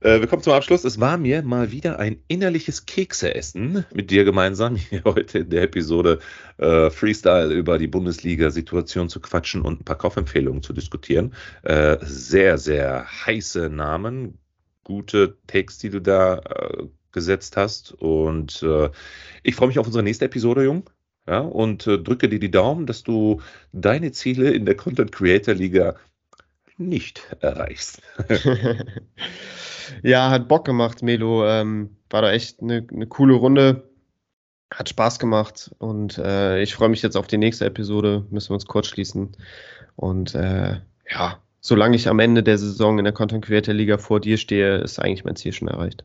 äh, 0.00 0.20
wir 0.20 0.26
kommen 0.26 0.42
zum 0.42 0.52
Abschluss. 0.52 0.84
Es 0.84 1.00
war 1.00 1.16
mir 1.16 1.42
mal 1.42 1.70
wieder 1.70 1.98
ein 1.98 2.22
innerliches 2.28 2.86
Kekseessen 2.86 3.86
mit 3.94 4.10
dir 4.10 4.24
gemeinsam, 4.24 4.76
hier 4.76 5.02
heute 5.04 5.40
in 5.40 5.50
der 5.50 5.62
Episode 5.62 6.18
äh, 6.58 6.90
Freestyle 6.90 7.52
über 7.52 7.78
die 7.78 7.86
Bundesliga-Situation 7.86 9.08
zu 9.08 9.20
quatschen 9.20 9.62
und 9.62 9.80
ein 9.80 9.84
paar 9.84 9.96
Kaufempfehlungen 9.96 10.62
zu 10.62 10.72
diskutieren. 10.72 11.34
Äh, 11.62 11.98
sehr, 12.02 12.58
sehr 12.58 13.06
heiße 13.26 13.70
Namen, 13.70 14.38
gute 14.84 15.38
Takes, 15.46 15.78
die 15.78 15.90
du 15.90 16.00
da 16.00 16.38
äh, 16.38 16.88
gesetzt 17.12 17.56
hast. 17.56 17.92
Und 17.92 18.62
äh, 18.62 18.90
ich 19.42 19.54
freue 19.54 19.68
mich 19.68 19.78
auf 19.78 19.86
unsere 19.86 20.02
nächste 20.02 20.24
Episode, 20.24 20.64
Jung. 20.64 20.90
Ja, 21.26 21.38
und 21.38 21.86
drücke 21.86 22.28
dir 22.28 22.40
die 22.40 22.50
Daumen, 22.50 22.86
dass 22.86 23.04
du 23.04 23.40
deine 23.72 24.10
Ziele 24.10 24.50
in 24.50 24.66
der 24.66 24.76
Content 24.76 25.12
Creator 25.12 25.54
Liga 25.54 25.94
nicht 26.78 27.36
erreichst. 27.40 28.02
ja, 30.02 30.30
hat 30.30 30.48
Bock 30.48 30.64
gemacht, 30.64 31.02
Melo. 31.02 31.46
Ähm, 31.46 31.96
war 32.10 32.22
da 32.22 32.32
echt 32.32 32.60
eine, 32.60 32.86
eine, 32.90 33.06
coole 33.06 33.34
Runde. 33.34 33.88
Hat 34.72 34.88
Spaß 34.88 35.18
gemacht 35.18 35.70
und 35.78 36.16
äh, 36.16 36.62
ich 36.62 36.74
freue 36.74 36.88
mich 36.88 37.02
jetzt 37.02 37.16
auf 37.16 37.26
die 37.26 37.36
nächste 37.36 37.66
Episode. 37.66 38.26
Müssen 38.30 38.50
wir 38.50 38.54
uns 38.54 38.66
kurz 38.66 38.86
schließen. 38.86 39.36
Und 39.96 40.34
äh, 40.34 40.80
ja, 41.10 41.42
solange 41.60 41.96
ich 41.96 42.08
am 42.08 42.18
Ende 42.18 42.42
der 42.42 42.56
Saison 42.56 42.98
in 42.98 43.04
der 43.04 43.12
Content 43.12 43.44
Creator 43.44 43.74
Liga 43.74 43.98
vor 43.98 44.18
dir 44.20 44.38
stehe, 44.38 44.78
ist 44.78 44.98
eigentlich 44.98 45.24
mein 45.24 45.36
Ziel 45.36 45.52
schon 45.52 45.68
erreicht. 45.68 46.04